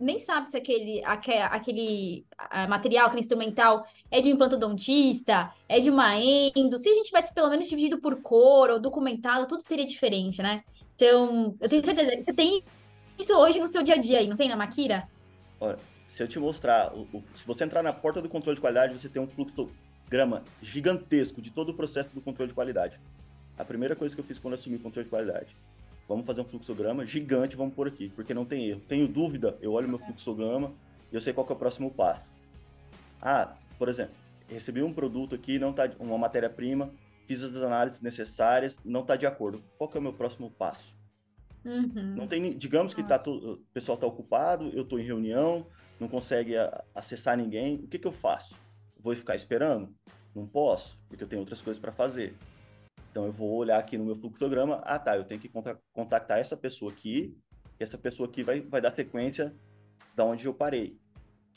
nem 0.00 0.18
sabe 0.18 0.50
se 0.50 0.56
aquele, 0.56 1.04
aquele, 1.04 1.42
aquele 1.42 2.26
material, 2.68 3.06
aquele 3.06 3.20
instrumental 3.20 3.86
é 4.10 4.20
de 4.20 4.28
um 4.28 4.32
implantodontista, 4.32 5.52
é 5.68 5.78
de 5.78 5.90
uma 5.90 6.16
endo. 6.16 6.78
Se 6.78 6.88
a 6.88 6.94
gente 6.94 7.06
tivesse 7.06 7.32
pelo 7.32 7.48
menos 7.48 7.68
dividido 7.68 8.00
por 8.00 8.20
cor 8.20 8.70
ou 8.70 8.80
documentado, 8.80 9.46
tudo 9.46 9.62
seria 9.62 9.86
diferente, 9.86 10.42
né? 10.42 10.64
Então, 10.96 11.56
eu 11.60 11.68
tenho 11.68 11.84
certeza 11.84 12.16
que 12.16 12.22
você 12.22 12.32
tem 12.32 12.64
isso 13.18 13.34
hoje 13.34 13.60
no 13.60 13.66
seu 13.66 13.82
dia 13.82 13.94
a 13.94 13.98
dia 13.98 14.18
aí, 14.18 14.26
não 14.26 14.36
tem 14.36 14.48
na 14.48 14.56
Maquira? 14.56 15.08
Olha, 15.60 15.78
se 16.06 16.22
eu 16.22 16.28
te 16.28 16.38
mostrar, 16.40 16.92
se 17.32 17.46
você 17.46 17.64
entrar 17.64 17.82
na 17.82 17.92
porta 17.92 18.20
do 18.20 18.28
controle 18.28 18.56
de 18.56 18.60
qualidade, 18.60 18.98
você 18.98 19.08
tem 19.08 19.22
um 19.22 19.28
fluxograma 19.28 20.42
gigantesco 20.60 21.40
de 21.40 21.50
todo 21.50 21.68
o 21.68 21.74
processo 21.74 22.10
do 22.12 22.20
controle 22.20 22.48
de 22.48 22.54
qualidade. 22.54 22.98
A 23.56 23.64
primeira 23.64 23.94
coisa 23.94 24.14
que 24.14 24.20
eu 24.20 24.24
fiz 24.24 24.38
quando 24.38 24.54
assumi 24.54 24.76
o 24.76 24.80
controle 24.80 25.04
de 25.04 25.10
qualidade 25.10 25.54
Vamos 26.12 26.26
fazer 26.26 26.42
um 26.42 26.44
fluxograma 26.44 27.06
gigante, 27.06 27.56
vamos 27.56 27.74
por 27.74 27.88
aqui, 27.88 28.10
porque 28.10 28.34
não 28.34 28.44
tem 28.44 28.68
erro. 28.68 28.82
Tenho 28.86 29.08
dúvida, 29.08 29.56
eu 29.62 29.72
olho 29.72 29.88
meu 29.88 29.98
fluxograma 29.98 30.72
e 31.10 31.14
eu 31.14 31.20
sei 31.20 31.32
qual 31.32 31.46
é 31.48 31.52
o 31.52 31.56
próximo 31.56 31.90
passo. 31.90 32.30
Ah, 33.20 33.54
por 33.78 33.88
exemplo, 33.88 34.14
recebi 34.48 34.82
um 34.82 34.92
produto 34.92 35.34
aqui, 35.34 35.58
não 35.58 35.72
tá 35.72 35.90
uma 35.98 36.18
matéria-prima, 36.18 36.92
fiz 37.26 37.42
as 37.42 37.54
análises 37.56 38.00
necessárias, 38.02 38.76
não 38.84 39.00
está 39.00 39.16
de 39.16 39.26
acordo. 39.26 39.62
Qual 39.78 39.90
é 39.94 39.98
o 39.98 40.02
meu 40.02 40.12
próximo 40.12 40.50
passo? 40.50 40.94
Uhum. 41.64 42.14
Não 42.16 42.26
tem, 42.26 42.56
digamos 42.58 42.92
que 42.92 43.00
ah. 43.00 43.18
tá, 43.18 43.30
o 43.30 43.56
pessoal 43.72 43.94
está 43.94 44.06
ocupado, 44.06 44.68
eu 44.74 44.82
estou 44.82 44.98
em 44.98 45.04
reunião, 45.04 45.66
não 45.98 46.08
consegue 46.08 46.54
acessar 46.94 47.38
ninguém. 47.38 47.76
O 47.76 47.86
que, 47.86 47.98
que 47.98 48.06
eu 48.06 48.12
faço? 48.12 48.54
Vou 49.00 49.14
ficar 49.16 49.34
esperando? 49.34 49.94
Não 50.34 50.46
posso, 50.46 50.98
porque 51.08 51.24
eu 51.24 51.28
tenho 51.28 51.40
outras 51.40 51.62
coisas 51.62 51.80
para 51.80 51.92
fazer. 51.92 52.34
Então 53.12 53.26
eu 53.26 53.32
vou 53.32 53.54
olhar 53.54 53.78
aqui 53.78 53.98
no 53.98 54.06
meu 54.06 54.16
fluxograma, 54.16 54.76
ah 54.84 54.98
tá, 54.98 55.16
eu 55.16 55.24
tenho 55.24 55.38
que 55.38 55.52
contactar 55.92 56.38
essa 56.38 56.56
pessoa 56.56 56.90
aqui, 56.90 57.36
e 57.78 57.84
essa 57.84 57.98
pessoa 57.98 58.26
aqui 58.26 58.42
vai, 58.42 58.62
vai 58.62 58.80
dar 58.80 58.90
sequência 58.96 59.54
da 60.16 60.24
onde 60.24 60.46
eu 60.46 60.54
parei. 60.54 60.98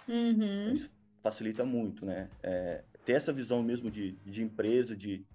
Uhum. 0.05 0.73
Isso 0.73 0.91
facilita 1.23 1.63
muito, 1.63 2.05
né? 2.05 2.29
É, 2.43 2.83
ter 3.05 3.13
essa 3.13 3.31
visão 3.31 3.63
mesmo 3.63 3.89
de, 3.89 4.11
de 4.25 4.43
empresa, 4.43 4.97
de 4.97 5.25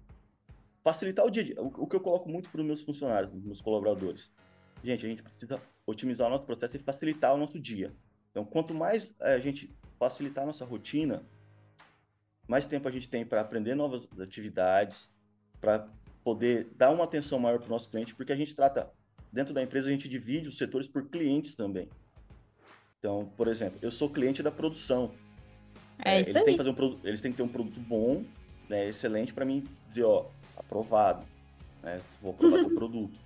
facilitar 0.83 1.25
o 1.25 1.31
dia. 1.31 1.59
O, 1.59 1.83
o 1.83 1.87
que 1.87 1.95
eu 1.95 1.99
coloco 1.99 2.29
muito 2.29 2.49
para 2.51 2.61
os 2.61 2.67
meus 2.67 2.81
funcionários, 2.81 3.33
meus 3.33 3.59
colaboradores. 3.59 4.31
Gente, 4.83 5.05
a 5.05 5.09
gente 5.09 5.23
precisa 5.23 5.59
otimizar 5.87 6.27
o 6.27 6.29
nosso 6.29 6.45
processo 6.45 6.75
e 6.75 6.79
facilitar 6.79 7.33
o 7.33 7.37
nosso 7.37 7.59
dia. 7.59 7.91
Então, 8.29 8.45
quanto 8.45 8.73
mais 8.75 9.13
eh, 9.19 9.33
a 9.33 9.39
gente 9.39 9.75
facilitar 9.99 10.43
a 10.43 10.47
nossa 10.47 10.65
rotina, 10.65 11.23
mais 12.47 12.65
tempo 12.65 12.87
a 12.87 12.91
gente 12.91 13.09
tem 13.09 13.25
para 13.25 13.41
aprender 13.41 13.75
novas 13.75 14.07
atividades, 14.19 15.09
para 15.59 15.87
poder 16.23 16.67
dar 16.75 16.91
uma 16.91 17.03
atenção 17.03 17.39
maior 17.39 17.59
para 17.59 17.67
o 17.67 17.69
nosso 17.69 17.89
cliente, 17.89 18.15
porque 18.15 18.31
a 18.31 18.35
gente 18.35 18.55
trata, 18.55 18.91
dentro 19.31 19.53
da 19.53 19.61
empresa, 19.61 19.89
a 19.89 19.91
gente 19.91 20.07
divide 20.07 20.49
os 20.49 20.57
setores 20.57 20.87
por 20.87 21.09
clientes 21.09 21.55
também. 21.55 21.89
Então, 22.99 23.31
por 23.35 23.47
exemplo, 23.47 23.79
eu 23.81 23.91
sou 23.91 24.09
cliente 24.09 24.43
da 24.43 24.51
produção. 24.51 25.11
É, 26.03 26.17
é 26.17 26.21
isso 26.21 26.31
eles 26.31 26.35
aí. 26.35 26.45
Têm 26.45 26.57
que 26.57 26.63
fazer 26.63 26.69
um, 26.69 26.99
eles 27.03 27.21
têm 27.21 27.31
que 27.31 27.37
ter 27.37 27.43
um 27.43 27.47
produto 27.47 27.79
bom, 27.79 28.23
né, 28.69 28.87
excelente, 28.87 29.33
para 29.33 29.45
mim 29.45 29.67
dizer, 29.85 30.03
ó, 30.03 30.27
aprovado, 30.55 31.25
né, 31.81 32.01
vou 32.21 32.31
aprovar 32.31 32.63
o 32.63 32.75
produto. 32.75 33.17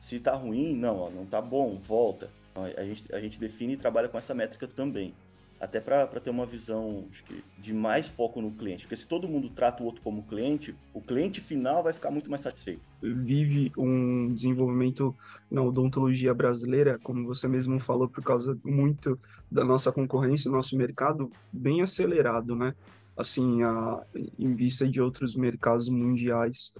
Se 0.00 0.20
tá 0.20 0.34
ruim, 0.34 0.74
não, 0.74 0.98
ó, 0.98 1.10
não 1.10 1.26
tá 1.26 1.42
bom, 1.42 1.76
volta. 1.76 2.30
A 2.54 2.82
gente, 2.84 3.14
a 3.14 3.20
gente 3.20 3.38
define 3.38 3.74
e 3.74 3.76
trabalha 3.76 4.08
com 4.08 4.16
essa 4.16 4.34
métrica 4.34 4.66
também 4.66 5.14
até 5.60 5.80
para 5.80 6.06
ter 6.20 6.30
uma 6.30 6.44
visão 6.44 7.06
que, 7.26 7.42
de 7.58 7.72
mais 7.72 8.06
foco 8.06 8.40
no 8.40 8.50
cliente. 8.50 8.84
Porque 8.84 8.96
se 8.96 9.06
todo 9.06 9.28
mundo 9.28 9.48
trata 9.50 9.82
o 9.82 9.86
outro 9.86 10.02
como 10.02 10.22
cliente, 10.24 10.74
o 10.92 11.00
cliente 11.00 11.40
final 11.40 11.82
vai 11.82 11.92
ficar 11.92 12.10
muito 12.10 12.28
mais 12.30 12.42
satisfeito. 12.42 12.80
Vive 13.00 13.72
um 13.76 14.34
desenvolvimento 14.34 15.14
na 15.50 15.62
odontologia 15.62 16.34
brasileira, 16.34 16.98
como 17.02 17.26
você 17.26 17.48
mesmo 17.48 17.80
falou, 17.80 18.08
por 18.08 18.22
causa 18.22 18.58
muito 18.62 19.18
da 19.50 19.64
nossa 19.64 19.90
concorrência, 19.90 20.50
nosso 20.50 20.76
mercado 20.76 21.30
bem 21.52 21.80
acelerado, 21.80 22.54
né? 22.54 22.74
Assim, 23.16 23.62
a, 23.62 24.02
em 24.38 24.54
vista 24.54 24.86
de 24.86 25.00
outros 25.00 25.34
mercados 25.34 25.88
mundiais. 25.88 26.74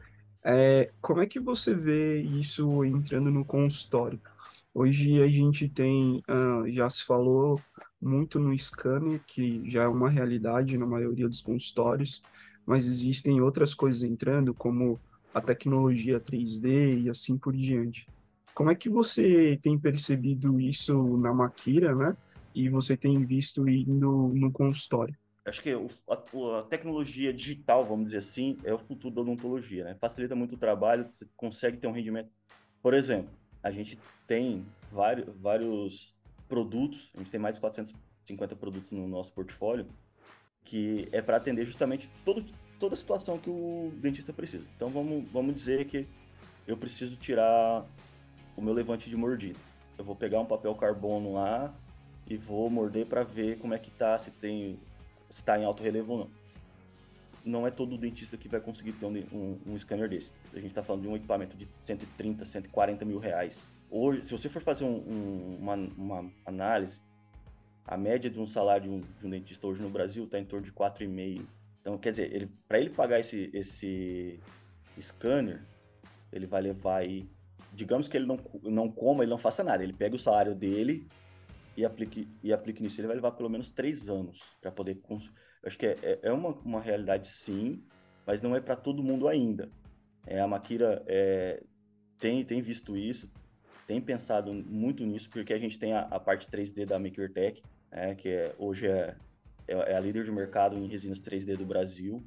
É, 0.44 0.90
como 1.00 1.22
é 1.22 1.26
que 1.26 1.40
você 1.40 1.74
vê 1.74 2.20
isso 2.20 2.84
entrando 2.84 3.30
no 3.30 3.44
consultório? 3.44 4.20
Hoje 4.74 5.22
a 5.22 5.26
gente 5.26 5.68
tem, 5.70 6.22
uh, 6.28 6.70
já 6.70 6.90
se 6.90 7.02
falou 7.02 7.58
muito 8.06 8.38
no 8.38 8.56
scanner, 8.58 9.20
que 9.26 9.68
já 9.68 9.82
é 9.82 9.88
uma 9.88 10.08
realidade 10.08 10.78
na 10.78 10.86
maioria 10.86 11.28
dos 11.28 11.40
consultórios, 11.40 12.22
mas 12.64 12.86
existem 12.86 13.40
outras 13.40 13.74
coisas 13.74 14.02
entrando, 14.02 14.54
como 14.54 14.98
a 15.34 15.40
tecnologia 15.40 16.18
3D 16.18 17.02
e 17.02 17.10
assim 17.10 17.36
por 17.36 17.54
diante. 17.54 18.06
Como 18.54 18.70
é 18.70 18.74
que 18.74 18.88
você 18.88 19.58
tem 19.60 19.78
percebido 19.78 20.58
isso 20.58 21.18
na 21.18 21.34
Maquira, 21.34 21.94
né? 21.94 22.16
E 22.54 22.70
você 22.70 22.96
tem 22.96 23.22
visto 23.22 23.68
indo 23.68 24.32
no 24.34 24.50
consultório? 24.50 25.14
Acho 25.44 25.62
que 25.62 25.70
a, 25.70 26.62
tecnologia 26.62 27.32
digital, 27.32 27.84
vamos 27.84 28.06
dizer 28.06 28.18
assim, 28.18 28.56
é 28.64 28.72
o 28.72 28.78
futuro 28.78 29.14
da 29.14 29.20
odontologia, 29.20 29.84
né? 29.84 29.94
Facilita 30.00 30.34
muito 30.34 30.54
o 30.54 30.58
trabalho, 30.58 31.06
você 31.10 31.26
consegue 31.36 31.76
ter 31.76 31.86
um 31.86 31.92
rendimento. 31.92 32.30
Por 32.82 32.94
exemplo, 32.94 33.30
a 33.62 33.70
gente 33.70 33.98
tem 34.26 34.64
vários, 34.90 35.28
vários 35.36 36.15
produtos, 36.48 37.10
a 37.14 37.18
gente 37.18 37.30
tem 37.30 37.40
mais 37.40 37.56
de 37.56 37.60
450 37.60 38.56
produtos 38.56 38.92
no 38.92 39.06
nosso 39.06 39.32
portfólio, 39.32 39.86
que 40.64 41.08
é 41.12 41.22
para 41.22 41.36
atender 41.36 41.64
justamente 41.64 42.10
todo, 42.24 42.44
toda 42.78 42.94
a 42.94 42.96
situação 42.96 43.38
que 43.38 43.50
o 43.50 43.92
dentista 43.96 44.32
precisa. 44.32 44.66
Então 44.76 44.90
vamos, 44.90 45.28
vamos 45.30 45.54
dizer 45.54 45.86
que 45.86 46.06
eu 46.66 46.76
preciso 46.76 47.16
tirar 47.16 47.86
o 48.56 48.62
meu 48.62 48.74
levante 48.74 49.08
de 49.08 49.16
mordida. 49.16 49.58
Eu 49.96 50.04
vou 50.04 50.16
pegar 50.16 50.40
um 50.40 50.46
papel 50.46 50.74
carbono 50.74 51.34
lá 51.34 51.74
e 52.26 52.36
vou 52.36 52.68
morder 52.68 53.06
para 53.06 53.22
ver 53.22 53.58
como 53.58 53.74
é 53.74 53.78
que 53.78 53.90
tá, 53.90 54.18
se 54.18 54.30
tem 54.30 54.78
se 55.30 55.40
está 55.40 55.58
em 55.58 55.64
alto 55.64 55.82
relevo 55.82 56.12
ou 56.12 56.18
não. 56.18 56.30
Não 57.44 57.66
é 57.66 57.70
todo 57.70 57.96
dentista 57.96 58.36
que 58.36 58.48
vai 58.48 58.60
conseguir 58.60 58.92
ter 58.92 59.06
um, 59.06 59.16
um, 59.32 59.58
um 59.66 59.78
scanner 59.78 60.08
desse. 60.08 60.32
A 60.52 60.56
gente 60.56 60.66
está 60.66 60.82
falando 60.82 61.02
de 61.02 61.08
um 61.08 61.16
equipamento 61.16 61.56
de 61.56 61.68
130, 61.80 62.44
140 62.44 63.04
mil 63.04 63.18
reais 63.18 63.72
hoje, 63.90 64.24
se 64.24 64.32
você 64.32 64.48
for 64.48 64.62
fazer 64.62 64.84
um, 64.84 64.96
um, 64.96 65.56
uma, 65.60 65.74
uma, 65.74 66.32
análise, 66.44 67.02
a 67.84 67.96
média 67.96 68.30
de 68.30 68.40
um 68.40 68.46
salário 68.46 68.84
de 68.84 68.88
um, 68.88 69.00
de 69.00 69.26
um 69.26 69.30
dentista 69.30 69.66
hoje 69.66 69.82
no 69.82 69.90
Brasil 69.90 70.24
está 70.24 70.38
em 70.38 70.44
torno 70.44 70.66
de 70.66 70.72
4,5. 70.72 71.46
Então, 71.80 71.96
quer 71.98 72.10
dizer, 72.10 72.34
ele, 72.34 72.50
para 72.66 72.80
ele 72.80 72.90
pagar 72.90 73.20
esse, 73.20 73.50
esse 73.54 74.40
scanner, 75.00 75.64
ele 76.32 76.46
vai 76.46 76.60
levar 76.62 76.98
aí. 76.98 77.28
Digamos 77.72 78.08
que 78.08 78.16
ele 78.16 78.26
não, 78.26 78.38
não 78.62 78.90
coma, 78.90 79.22
ele 79.22 79.30
não 79.30 79.38
faça 79.38 79.62
nada. 79.62 79.84
Ele 79.84 79.92
pega 79.92 80.16
o 80.16 80.18
salário 80.18 80.54
dele 80.54 81.06
e 81.76 81.84
aplique, 81.84 82.28
e 82.42 82.52
aplique 82.52 82.82
nisso. 82.82 83.00
Ele 83.00 83.06
vai 83.06 83.16
levar 83.16 83.32
pelo 83.32 83.50
menos 83.50 83.70
três 83.70 84.08
anos 84.08 84.40
para 84.60 84.72
poder. 84.72 84.96
Cons... 84.96 85.32
Acho 85.64 85.78
que 85.78 85.86
é, 85.86 85.96
é, 86.02 86.18
é 86.22 86.32
uma, 86.32 86.50
uma 86.64 86.80
realidade, 86.80 87.28
sim, 87.28 87.84
mas 88.26 88.40
não 88.40 88.56
é 88.56 88.60
para 88.60 88.76
todo 88.76 89.02
mundo 89.02 89.28
ainda. 89.28 89.70
É, 90.26 90.40
a 90.40 90.46
Maquira 90.48 91.04
é, 91.06 91.62
tem, 92.18 92.44
tem 92.44 92.60
visto 92.60 92.96
isso, 92.96 93.30
tem 93.86 94.00
pensado 94.00 94.52
muito 94.52 95.04
nisso, 95.04 95.30
porque 95.30 95.52
a 95.52 95.58
gente 95.58 95.78
tem 95.78 95.92
a, 95.92 96.00
a 96.00 96.18
parte 96.18 96.48
3D 96.48 96.84
da 96.84 96.98
MakerTech, 96.98 97.62
né, 97.90 98.14
que 98.14 98.28
é, 98.28 98.54
hoje 98.58 98.86
é, 98.88 99.16
é, 99.68 99.74
é, 99.74 99.96
a 99.96 100.00
líder 100.00 100.24
de 100.24 100.32
mercado 100.32 100.76
em 100.76 100.86
resinas 100.88 101.20
3D 101.20 101.56
do 101.56 101.64
Brasil, 101.64 102.22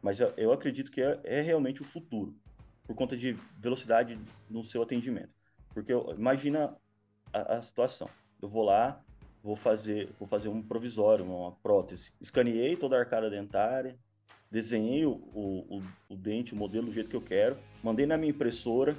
mas 0.00 0.20
eu, 0.20 0.32
eu 0.36 0.52
acredito 0.52 0.90
que 0.90 1.02
é, 1.02 1.20
é, 1.24 1.40
realmente 1.40 1.82
o 1.82 1.84
futuro, 1.84 2.34
por 2.86 2.94
conta 2.94 3.16
de 3.16 3.36
velocidade 3.58 4.16
no 4.48 4.62
seu 4.62 4.82
atendimento. 4.82 5.30
Porque 5.74 5.92
eu, 5.92 6.14
imagina 6.16 6.76
a, 7.32 7.56
a 7.56 7.62
situação, 7.62 8.08
eu 8.40 8.48
vou 8.48 8.62
lá, 8.62 9.02
vou 9.42 9.56
fazer, 9.56 10.08
vou 10.18 10.28
fazer 10.28 10.48
um 10.48 10.62
provisório, 10.62 11.24
uma 11.24 11.52
prótese, 11.52 12.12
escaneei 12.20 12.76
toda 12.76 12.96
a 12.96 13.00
arcada 13.00 13.28
dentária, 13.28 13.98
desenhei 14.50 15.04
o, 15.04 15.12
o, 15.12 15.82
o 16.08 16.16
dente, 16.16 16.52
o 16.52 16.56
modelo 16.56 16.86
do 16.86 16.92
jeito 16.92 17.10
que 17.10 17.16
eu 17.16 17.22
quero, 17.22 17.56
mandei 17.82 18.06
na 18.06 18.16
minha 18.16 18.30
impressora, 18.30 18.96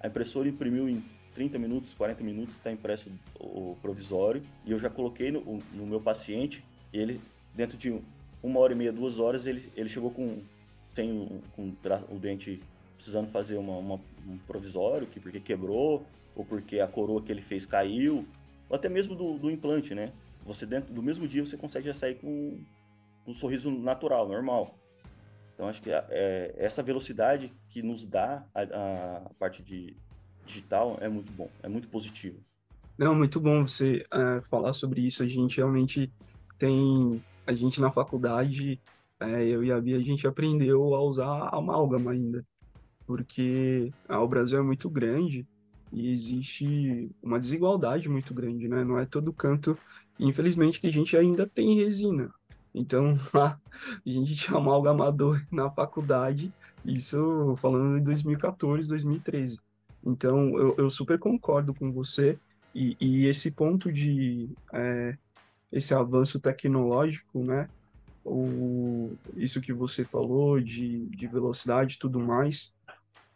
a 0.00 0.08
impressora 0.08 0.48
imprimiu 0.48 0.88
em 0.88 1.02
30 1.38 1.56
minutos, 1.56 1.94
40 1.94 2.20
minutos 2.24 2.56
está 2.56 2.72
impresso 2.72 3.12
o 3.38 3.76
provisório 3.80 4.42
e 4.66 4.72
eu 4.72 4.78
já 4.80 4.90
coloquei 4.90 5.30
no, 5.30 5.62
no 5.72 5.86
meu 5.86 6.00
paciente. 6.00 6.64
Ele, 6.92 7.20
dentro 7.54 7.78
de 7.78 7.96
uma 8.42 8.58
hora 8.58 8.72
e 8.72 8.76
meia, 8.76 8.92
duas 8.92 9.20
horas, 9.20 9.46
ele, 9.46 9.72
ele 9.76 9.88
chegou 9.88 10.10
com 10.10 10.42
sem 10.88 11.12
um, 11.12 11.40
com 11.54 11.72
o 12.10 12.18
dente 12.18 12.60
precisando 12.96 13.30
fazer 13.30 13.56
uma, 13.56 13.76
uma, 13.76 14.00
um 14.26 14.36
provisório, 14.48 15.06
que 15.06 15.20
porque 15.20 15.38
quebrou, 15.38 16.04
ou 16.34 16.44
porque 16.44 16.80
a 16.80 16.88
coroa 16.88 17.22
que 17.22 17.30
ele 17.30 17.40
fez 17.40 17.64
caiu, 17.64 18.26
ou 18.68 18.74
até 18.74 18.88
mesmo 18.88 19.14
do, 19.14 19.38
do 19.38 19.48
implante, 19.48 19.94
né? 19.94 20.12
Você 20.44 20.66
dentro 20.66 20.92
do 20.92 21.04
mesmo 21.04 21.28
dia 21.28 21.46
você 21.46 21.56
consegue 21.56 21.86
já 21.86 21.94
sair 21.94 22.16
com 22.16 22.58
um 23.24 23.32
sorriso 23.32 23.70
natural, 23.70 24.26
normal. 24.26 24.76
Então 25.54 25.68
acho 25.68 25.80
que 25.80 25.92
é, 25.92 26.04
é 26.10 26.54
essa 26.56 26.82
velocidade 26.82 27.52
que 27.68 27.80
nos 27.80 28.04
dá 28.04 28.44
a, 28.52 28.62
a 28.62 29.30
parte 29.38 29.62
de 29.62 29.96
digital 30.48 30.98
é 31.00 31.08
muito 31.08 31.30
bom, 31.32 31.50
é 31.62 31.68
muito 31.68 31.88
positivo. 31.88 32.38
Não, 32.98 33.14
muito 33.14 33.38
bom 33.38 33.64
você 33.64 34.04
uh, 34.12 34.42
falar 34.48 34.72
sobre 34.72 35.00
isso. 35.02 35.22
A 35.22 35.28
gente 35.28 35.58
realmente 35.58 36.12
tem, 36.58 37.22
a 37.46 37.52
gente 37.52 37.80
na 37.80 37.92
faculdade, 37.92 38.80
uh, 39.22 39.24
eu 39.26 39.62
e 39.62 39.70
a 39.70 39.80
Bia, 39.80 39.96
a 39.96 40.00
gente 40.00 40.26
aprendeu 40.26 40.94
a 40.94 41.00
usar 41.00 41.48
amálgama 41.52 42.10
ainda, 42.10 42.44
porque 43.06 43.92
uh, 44.10 44.16
o 44.16 44.26
Brasil 44.26 44.58
é 44.58 44.62
muito 44.62 44.90
grande 44.90 45.46
e 45.92 46.10
existe 46.10 47.08
uma 47.22 47.38
desigualdade 47.38 48.08
muito 48.08 48.34
grande, 48.34 48.66
né? 48.66 48.82
Não 48.82 48.98
é 48.98 49.06
todo 49.06 49.32
canto, 49.32 49.78
infelizmente, 50.18 50.80
que 50.80 50.88
a 50.88 50.92
gente 50.92 51.16
ainda 51.16 51.46
tem 51.46 51.76
resina. 51.76 52.34
Então, 52.74 53.14
a 53.32 53.58
gente 54.04 54.34
tinha 54.34 54.58
amalgamador 54.58 55.40
na 55.52 55.70
faculdade, 55.70 56.52
isso 56.84 57.54
falando 57.58 57.98
em 57.98 58.02
2014, 58.02 58.88
2013. 58.88 59.60
Então, 60.08 60.56
eu, 60.58 60.74
eu 60.78 60.90
super 60.90 61.18
concordo 61.18 61.74
com 61.74 61.92
você. 61.92 62.38
E, 62.74 62.96
e 63.00 63.26
esse 63.26 63.50
ponto 63.50 63.92
de 63.92 64.48
é, 64.72 65.16
esse 65.70 65.92
avanço 65.94 66.40
tecnológico, 66.40 67.44
né? 67.44 67.68
O, 68.24 69.12
isso 69.36 69.60
que 69.60 69.72
você 69.72 70.04
falou 70.04 70.60
de, 70.60 71.06
de 71.06 71.26
velocidade 71.26 71.94
e 71.94 71.98
tudo 71.98 72.20
mais, 72.20 72.74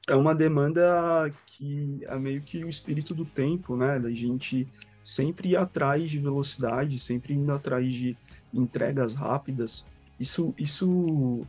é 0.09 0.15
uma 0.15 0.35
demanda 0.35 1.33
que 1.47 2.01
é 2.03 2.19
meio 2.19 2.43
que 2.43 2.65
o 2.65 2.69
espírito 2.69 3.15
do 3.15 3.25
tempo, 3.25 3.77
né? 3.77 3.99
Da 3.99 4.11
gente 4.11 4.67
sempre 5.05 5.51
ir 5.51 5.57
atrás 5.57 6.11
de 6.11 6.19
velocidade, 6.19 6.99
sempre 6.99 7.35
indo 7.35 7.53
atrás 7.53 7.93
de 7.93 8.17
entregas 8.53 9.15
rápidas. 9.15 9.87
Isso, 10.19 10.55
isso 10.59 11.47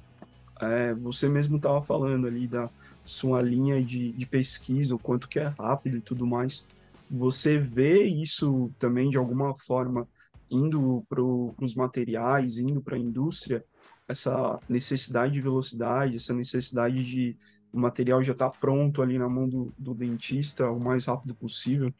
é, 0.60 0.94
você 0.94 1.30
mesmo 1.30 1.58
estava 1.58 1.82
falando 1.82 2.28
ali 2.28 2.48
da, 2.48 2.70
sua 3.06 3.42
linha 3.42 3.84
de, 3.84 4.12
de 4.12 4.26
pesquisa, 4.26 4.96
o 4.96 5.00
quanto 5.00 5.28
que 5.28 5.40
é 5.40 5.48
rápido 5.48 5.98
e 5.98 6.02
tudo 6.02 6.26
mais, 6.26 6.68
você 7.10 7.58
vê 7.58 8.04
isso 8.04 8.72
também 8.80 9.10
de 9.10 9.18
alguma 9.18 9.56
forma 9.56 10.08
indo 10.50 11.06
para 11.10 11.22
os 11.22 11.76
materiais, 11.76 12.60
indo 12.60 12.82
para 12.82 12.96
a 12.96 13.00
indústria, 13.00 13.66
essa 14.08 14.60
necessidade 14.70 15.34
de 15.34 15.42
velocidade, 15.42 16.16
essa 16.16 16.34
necessidade 16.34 17.04
de 17.04 17.38
o 17.72 17.80
material 17.80 18.24
já 18.24 18.34
estar 18.34 18.52
tá 18.52 18.58
pronto 18.60 19.02
ali 19.02 19.18
na 19.18 19.28
mão 19.28 19.50
do, 19.50 19.74
do 19.78 19.96
dentista 19.96 20.70
o 20.70 20.80
mais 20.80 21.06
rápido 21.06 21.34
possível. 21.34 21.92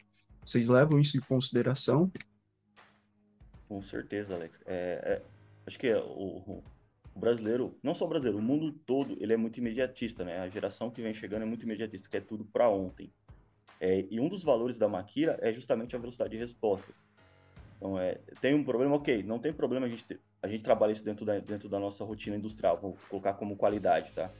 Vocês 0.44 0.68
levam 0.68 1.00
isso 1.00 1.16
em 1.16 1.20
consideração? 1.20 2.12
Com 3.68 3.82
certeza, 3.82 4.36
Alex. 4.36 4.60
É, 4.66 5.00
é, 5.04 5.22
acho 5.66 5.78
que 5.78 5.92
o, 5.92 6.62
o 7.14 7.18
brasileiro, 7.18 7.78
não 7.82 7.94
só 7.94 8.04
o 8.04 8.08
brasileiro, 8.08 8.38
o 8.38 8.42
mundo 8.42 8.72
todo, 8.84 9.16
ele 9.20 9.32
é 9.32 9.36
muito 9.36 9.58
imediatista, 9.58 10.24
né? 10.24 10.40
A 10.40 10.48
geração 10.48 10.90
que 10.90 11.00
vem 11.00 11.14
chegando 11.14 11.42
é 11.42 11.46
muito 11.46 11.62
imediatista, 11.62 12.08
quer 12.08 12.22
tudo 12.22 12.44
para 12.44 12.68
ontem. 12.68 13.12
É, 13.80 14.06
e 14.10 14.18
um 14.18 14.28
dos 14.28 14.42
valores 14.42 14.78
da 14.78 14.88
Maquira 14.88 15.38
é 15.40 15.52
justamente 15.52 15.94
a 15.94 15.98
velocidade 15.98 16.32
de 16.32 16.38
respostas. 16.38 17.00
Então, 17.76 17.98
é, 17.98 18.18
tem 18.40 18.54
um 18.54 18.64
problema, 18.64 18.96
ok, 18.96 19.22
não 19.22 19.38
tem 19.38 19.52
problema 19.52 19.86
a 19.86 19.88
gente, 19.88 20.04
ter, 20.04 20.20
a 20.42 20.48
gente 20.48 20.64
trabalha 20.64 20.92
isso 20.92 21.04
dentro 21.04 21.24
da, 21.24 21.38
dentro 21.38 21.68
da 21.68 21.78
nossa 21.78 22.04
rotina 22.04 22.36
industrial, 22.36 22.78
vou 22.80 22.96
colocar 23.08 23.34
como 23.34 23.56
qualidade, 23.56 24.12
tá? 24.12 24.30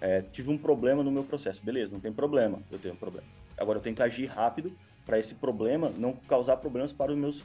É, 0.00 0.22
tive 0.22 0.50
um 0.50 0.58
problema 0.58 1.02
no 1.02 1.10
meu 1.10 1.24
processo, 1.24 1.64
beleza, 1.64 1.92
não 1.92 2.00
tem 2.00 2.12
problema, 2.12 2.62
eu 2.70 2.78
tenho 2.78 2.94
um 2.94 2.98
problema. 2.98 3.26
Agora 3.56 3.78
eu 3.78 3.82
tenho 3.82 3.94
que 3.94 4.02
agir 4.02 4.26
rápido 4.26 4.76
para 5.04 5.18
esse 5.18 5.36
problema 5.36 5.90
não 5.90 6.12
causar 6.12 6.56
problemas 6.56 6.92
para 6.92 7.12
os 7.12 7.18
meus 7.18 7.44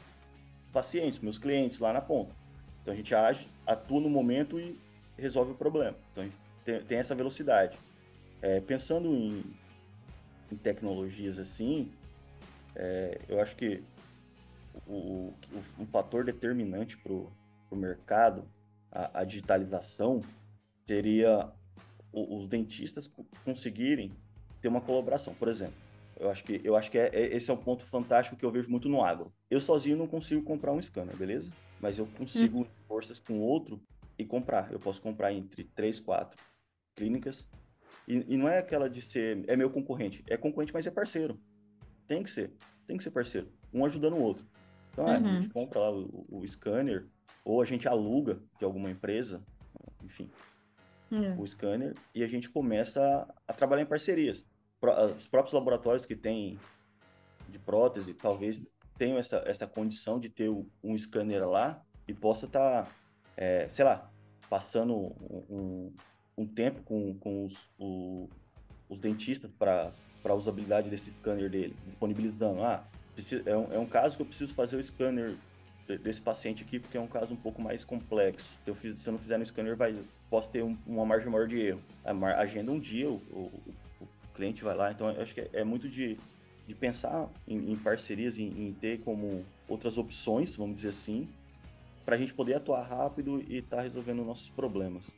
pacientes, 0.73 1.19
meus 1.19 1.37
clientes 1.37 1.79
lá 1.79 1.93
na 1.93 2.01
ponta. 2.01 2.35
Então 2.81 2.93
a 2.93 2.97
gente 2.97 3.13
age, 3.13 3.47
atua 3.65 4.01
no 4.01 4.09
momento 4.09 4.59
e 4.59 4.77
resolve 5.17 5.51
o 5.51 5.55
problema. 5.55 5.95
Então 6.11 6.23
a 6.23 6.27
gente 6.27 6.37
tem, 6.65 6.81
tem 6.83 6.97
essa 6.97 7.15
velocidade. 7.15 7.77
É, 8.41 8.59
pensando 8.59 9.07
em, 9.07 9.43
em, 10.51 10.55
tecnologias 10.55 11.37
assim, 11.37 11.91
é, 12.75 13.19
eu 13.29 13.39
acho 13.39 13.55
que 13.55 13.83
o, 14.87 14.93
o, 14.93 15.35
um 15.79 15.85
fator 15.85 16.23
determinante 16.23 16.97
para 16.97 17.13
o 17.13 17.75
mercado, 17.75 18.47
a, 18.91 19.21
a, 19.21 19.23
digitalização, 19.23 20.21
seria 20.87 21.51
o, 22.11 22.37
os 22.37 22.47
dentistas 22.47 23.11
conseguirem 23.45 24.11
ter 24.59 24.67
uma 24.67 24.81
colaboração. 24.81 25.35
Por 25.35 25.47
exemplo, 25.47 25.75
eu 26.19 26.29
acho 26.31 26.43
que, 26.43 26.61
eu 26.63 26.75
acho 26.75 26.89
que 26.89 26.97
é, 26.97 27.09
é, 27.13 27.35
esse 27.35 27.51
é 27.51 27.53
um 27.53 27.57
ponto 27.57 27.83
fantástico 27.83 28.35
que 28.35 28.45
eu 28.45 28.51
vejo 28.51 28.71
muito 28.71 28.89
no 28.89 29.03
agro. 29.03 29.31
Eu 29.49 29.61
sozinho 29.61 29.97
não 29.97 30.07
consigo 30.07 30.41
comprar 30.43 30.71
um 30.71 30.81
scanner, 30.81 31.15
beleza? 31.15 31.51
Mas 31.81 31.97
eu 31.97 32.05
consigo 32.05 32.61
hum. 32.61 32.67
forças 32.87 33.19
com 33.19 33.39
outro 33.39 33.81
e 34.17 34.25
comprar. 34.25 34.71
Eu 34.71 34.79
posso 34.79 35.01
comprar 35.01 35.33
entre 35.33 35.63
três, 35.63 35.99
quatro 35.99 36.41
clínicas. 36.95 37.47
E, 38.07 38.33
e, 38.33 38.37
não 38.37 38.47
é 38.47 38.59
aquela 38.59 38.89
de 38.89 39.01
ser, 39.01 39.43
é 39.47 39.55
meu 39.55 39.69
concorrente. 39.69 40.23
É 40.27 40.37
concorrente, 40.37 40.73
mas 40.73 40.85
é 40.85 40.91
parceiro. 40.91 41.39
Tem 42.07 42.21
que 42.23 42.29
ser. 42.29 42.51
Tem 42.85 42.97
que 42.97 43.03
ser 43.03 43.11
parceiro. 43.11 43.51
Um 43.73 43.85
ajudando 43.85 44.13
o 44.13 44.21
outro. 44.21 44.45
Então, 44.91 45.05
uhum. 45.05 45.11
a 45.11 45.17
gente 45.39 45.49
compra 45.49 45.79
lá 45.79 45.91
o, 45.91 46.25
o, 46.29 46.47
scanner, 46.47 47.07
ou 47.45 47.61
a 47.61 47.65
gente 47.65 47.87
aluga 47.87 48.41
de 48.59 48.65
alguma 48.65 48.91
empresa, 48.91 49.41
enfim, 50.03 50.29
uhum. 51.09 51.39
o 51.39 51.47
scanner, 51.47 51.95
e 52.13 52.23
a 52.23 52.27
gente 52.27 52.49
começa 52.49 53.01
a, 53.01 53.33
a 53.47 53.53
trabalhar 53.53 53.83
em 53.83 53.85
parcerias 53.85 54.45
os 55.15 55.27
próprios 55.27 55.53
laboratórios 55.53 56.05
que 56.05 56.15
têm 56.15 56.59
de 57.47 57.59
prótese 57.59 58.13
talvez 58.13 58.59
tenham 59.01 59.17
essa, 59.17 59.43
essa 59.47 59.65
condição 59.65 60.19
de 60.19 60.29
ter 60.29 60.47
um 60.47 60.95
scanner 60.95 61.49
lá 61.49 61.83
e 62.07 62.13
possa 62.13 62.45
estar, 62.45 62.83
tá, 62.83 62.91
é, 63.35 63.67
sei 63.67 63.83
lá, 63.83 64.11
passando 64.47 64.95
um, 64.95 65.91
um 66.37 66.45
tempo 66.45 66.83
com, 66.83 67.17
com 67.17 67.47
os, 67.47 67.67
o, 67.79 68.29
os 68.87 68.99
dentistas 68.99 69.49
para 69.57 69.91
a 70.23 70.33
usabilidade 70.35 70.87
desse 70.87 71.09
scanner 71.13 71.49
dele, 71.49 71.75
disponibilizando. 71.87 72.61
Ah, 72.61 72.87
é 73.43 73.57
um, 73.57 73.73
é 73.73 73.79
um 73.79 73.87
caso 73.87 74.15
que 74.15 74.21
eu 74.21 74.25
preciso 74.27 74.53
fazer 74.53 74.75
o 74.75 74.83
scanner 74.83 75.35
desse 76.03 76.21
paciente 76.21 76.63
aqui, 76.63 76.79
porque 76.79 76.95
é 76.95 77.01
um 77.01 77.07
caso 77.07 77.33
um 77.33 77.37
pouco 77.37 77.59
mais 77.59 77.83
complexo. 77.83 78.55
Se 78.63 78.69
eu, 78.69 78.75
fiz, 78.75 78.99
se 78.99 79.07
eu 79.07 79.13
não 79.13 79.19
fizer 79.19 79.39
no 79.39 79.45
scanner, 79.47 79.75
vai, 79.75 79.95
posso 80.29 80.51
ter 80.51 80.61
um, 80.63 80.77
uma 80.85 81.07
margem 81.07 81.27
maior 81.27 81.47
de 81.47 81.59
erro. 81.59 81.81
Agenda 82.37 82.71
um 82.71 82.79
dia 82.79 83.09
o, 83.09 83.15
o, 83.99 84.07
cliente 84.35 84.63
vai 84.63 84.75
lá. 84.75 84.91
Então, 84.91 85.09
eu 85.09 85.23
acho 85.23 85.33
que 85.33 85.41
é, 85.41 85.49
é 85.53 85.63
muito 85.63 85.89
de, 85.89 86.19
de 86.67 86.75
pensar 86.75 87.29
em, 87.47 87.71
em 87.71 87.75
parcerias, 87.75 88.37
em, 88.37 88.67
em, 88.67 88.73
ter 88.73 88.99
como 89.01 89.43
outras 89.67 89.97
opções, 89.97 90.55
vamos 90.55 90.75
dizer 90.77 90.89
assim, 90.89 91.27
para 92.05 92.15
a 92.15 92.19
gente 92.19 92.33
poder 92.33 92.55
atuar 92.55 92.83
rápido 92.83 93.43
e 93.47 93.57
estar 93.57 93.77
tá 93.77 93.83
resolvendo 93.83 94.23
nossos 94.23 94.49
problemas. 94.49 95.09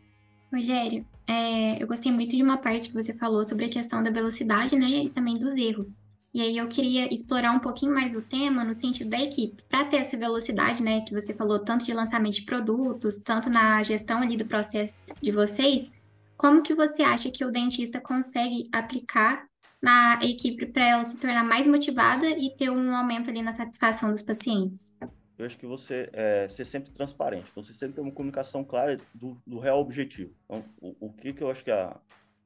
Rogério, 0.53 1.06
é, 1.27 1.82
eu 1.82 1.88
gostei 1.88 2.12
muito 2.12 2.36
de 2.36 2.43
uma 2.43 2.58
parte 2.58 2.88
que 2.88 2.93
você 2.93 3.13
falou 3.13 3.43
sobre 3.43 3.65
a 3.65 3.69
questão 3.69 4.03
da 4.03 4.12
velocidade, 4.12 4.75
né, 4.75 5.06
e 5.06 5.10
também 5.10 5.38
dos 5.38 5.56
erros. 5.56 6.06
E 6.34 6.41
aí 6.41 6.58
eu 6.58 6.67
queria 6.67 7.13
explorar 7.13 7.51
um 7.51 7.60
pouquinho 7.60 7.93
mais 7.93 8.15
o 8.15 8.21
tema 8.21 8.63
no 8.63 8.73
sentido 8.73 9.10
da 9.10 9.19
equipe, 9.19 9.63
para 9.69 9.86
ter 9.86 9.97
essa 9.97 10.17
velocidade, 10.17 10.82
né, 10.82 11.01
que 11.01 11.13
você 11.13 11.34
falou 11.34 11.60
tanto 11.60 11.86
de 11.86 11.93
lançamento 11.93 12.36
de 12.36 12.43
produtos, 12.43 13.17
tanto 13.17 13.49
na 13.49 13.82
gestão 13.84 14.19
ali 14.19 14.36
do 14.36 14.45
processo 14.45 15.06
de 15.21 15.32
vocês. 15.32 15.93
Como 16.38 16.62
que 16.62 16.73
você 16.73 17.03
acha 17.03 17.32
que 17.32 17.45
o 17.45 17.51
dentista 17.51 17.99
consegue 18.01 18.67
aplicar 18.71 19.45
na 19.84 20.17
equipe 20.24 20.65
para 20.65 20.88
ela 20.88 21.04
se 21.04 21.19
tornar 21.19 21.43
mais 21.43 21.67
motivada 21.67 22.26
e 22.26 22.56
ter 22.56 22.69
um 22.69 22.96
aumento 22.96 23.30
ali 23.30 23.41
na 23.41 23.52
satisfação 23.52 24.12
dos 24.12 24.22
pacientes? 24.22 24.98
Eu 25.38 25.46
acho 25.46 25.58
que 25.58 25.65
você 25.65 26.10
é, 26.13 26.48
ser 26.48 26.63
sempre 26.63 26.89
transparente. 26.91 27.50
Então, 27.52 27.62
você 27.62 27.74
sempre 27.74 27.96
ter 27.96 28.02
uma 28.02 28.12
comunicação 28.12 28.63
clara 28.63 28.98
do, 29.13 29.38
do 29.46 29.60
real 29.60 29.82
objetivo. 29.82 30.34
Então, 30.46 30.63
o, 30.80 31.08
o 31.08 31.12
que, 31.12 31.34
que 31.34 31.43
eu 31.43 31.52
acho 31.52 31.65
que 31.65 31.72
a, 31.72 32.00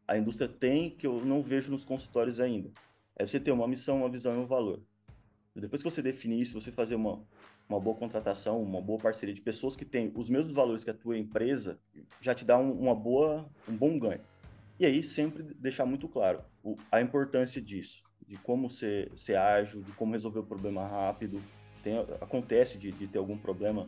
a 0.08 0.18
indústria 0.18 0.48
tem 0.48 0.90
que 0.90 1.06
eu 1.06 1.24
não 1.24 1.44
vejo 1.44 1.70
nos 1.70 1.86
consultórios 1.86 2.40
ainda? 2.40 2.72
É 3.16 3.28
você 3.28 3.40
ter 3.40 3.52
uma 3.52 3.68
missão, 3.68 3.98
uma 3.98 4.10
visão 4.10 4.34
e 4.34 4.40
um 4.40 4.48
valor. 4.48 4.82
Depois 5.56 5.84
que 5.84 5.92
você 5.92 6.02
definir 6.02 6.42
isso, 6.42 6.60
você 6.60 6.72
fazer 6.72 6.96
uma, 6.96 7.22
uma 7.70 7.80
boa 7.80 7.96
contratação, 7.96 8.64
uma 8.64 8.82
boa 8.82 8.98
parceria 8.98 9.34
de 9.34 9.42
pessoas 9.42 9.76
que 9.76 9.86
têm 9.86 10.12
os 10.16 10.28
mesmos 10.28 10.54
valores 10.54 10.84
que 10.84 10.90
a 10.90 10.94
tua 10.94 11.18
empresa, 11.18 11.80
já 12.20 12.34
te 12.34 12.46
dá 12.46 12.58
um, 12.58 12.72
uma 12.72 12.96
boa, 12.96 13.48
um 13.70 13.76
bom 13.76 14.00
ganho. 14.00 14.22
E 14.80 14.86
aí 14.86 15.04
sempre 15.04 15.44
deixar 15.44 15.86
muito 15.86 16.08
claro 16.08 16.42
o, 16.64 16.78
a 16.92 17.02
importância 17.02 17.62
disso, 17.62 18.04
de 18.28 18.38
como 18.38 18.70
ser, 18.70 19.12
ser 19.16 19.36
ágil, 19.36 19.82
de 19.82 19.92
como 19.94 20.14
resolver 20.14 20.40
o 20.40 20.46
problema 20.46 20.86
rápido. 20.88 21.42
Tem, 21.84 21.98
acontece 22.22 22.78
de, 22.78 22.92
de 22.92 23.08
ter 23.08 23.18
algum 23.18 23.38
problema 23.38 23.88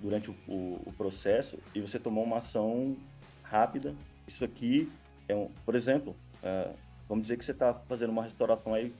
durante 0.00 0.30
o, 0.30 0.36
o, 0.48 0.82
o, 0.86 0.92
processo 0.96 1.58
e 1.74 1.80
você 1.80 1.98
tomar 1.98 2.22
uma 2.22 2.38
ação 2.38 2.96
rápida. 3.42 3.94
Isso 4.26 4.44
aqui 4.44 4.90
é 5.28 5.34
um, 5.34 5.50
por 5.64 5.74
exemplo, 5.74 6.16
é, 6.42 6.72
vamos 7.08 7.22
dizer 7.22 7.36
que 7.36 7.44
você 7.44 7.52
está 7.52 7.74
fazendo 7.74 8.10
uma 8.10 8.22
restauração 8.22 8.72
aí, 8.72 8.94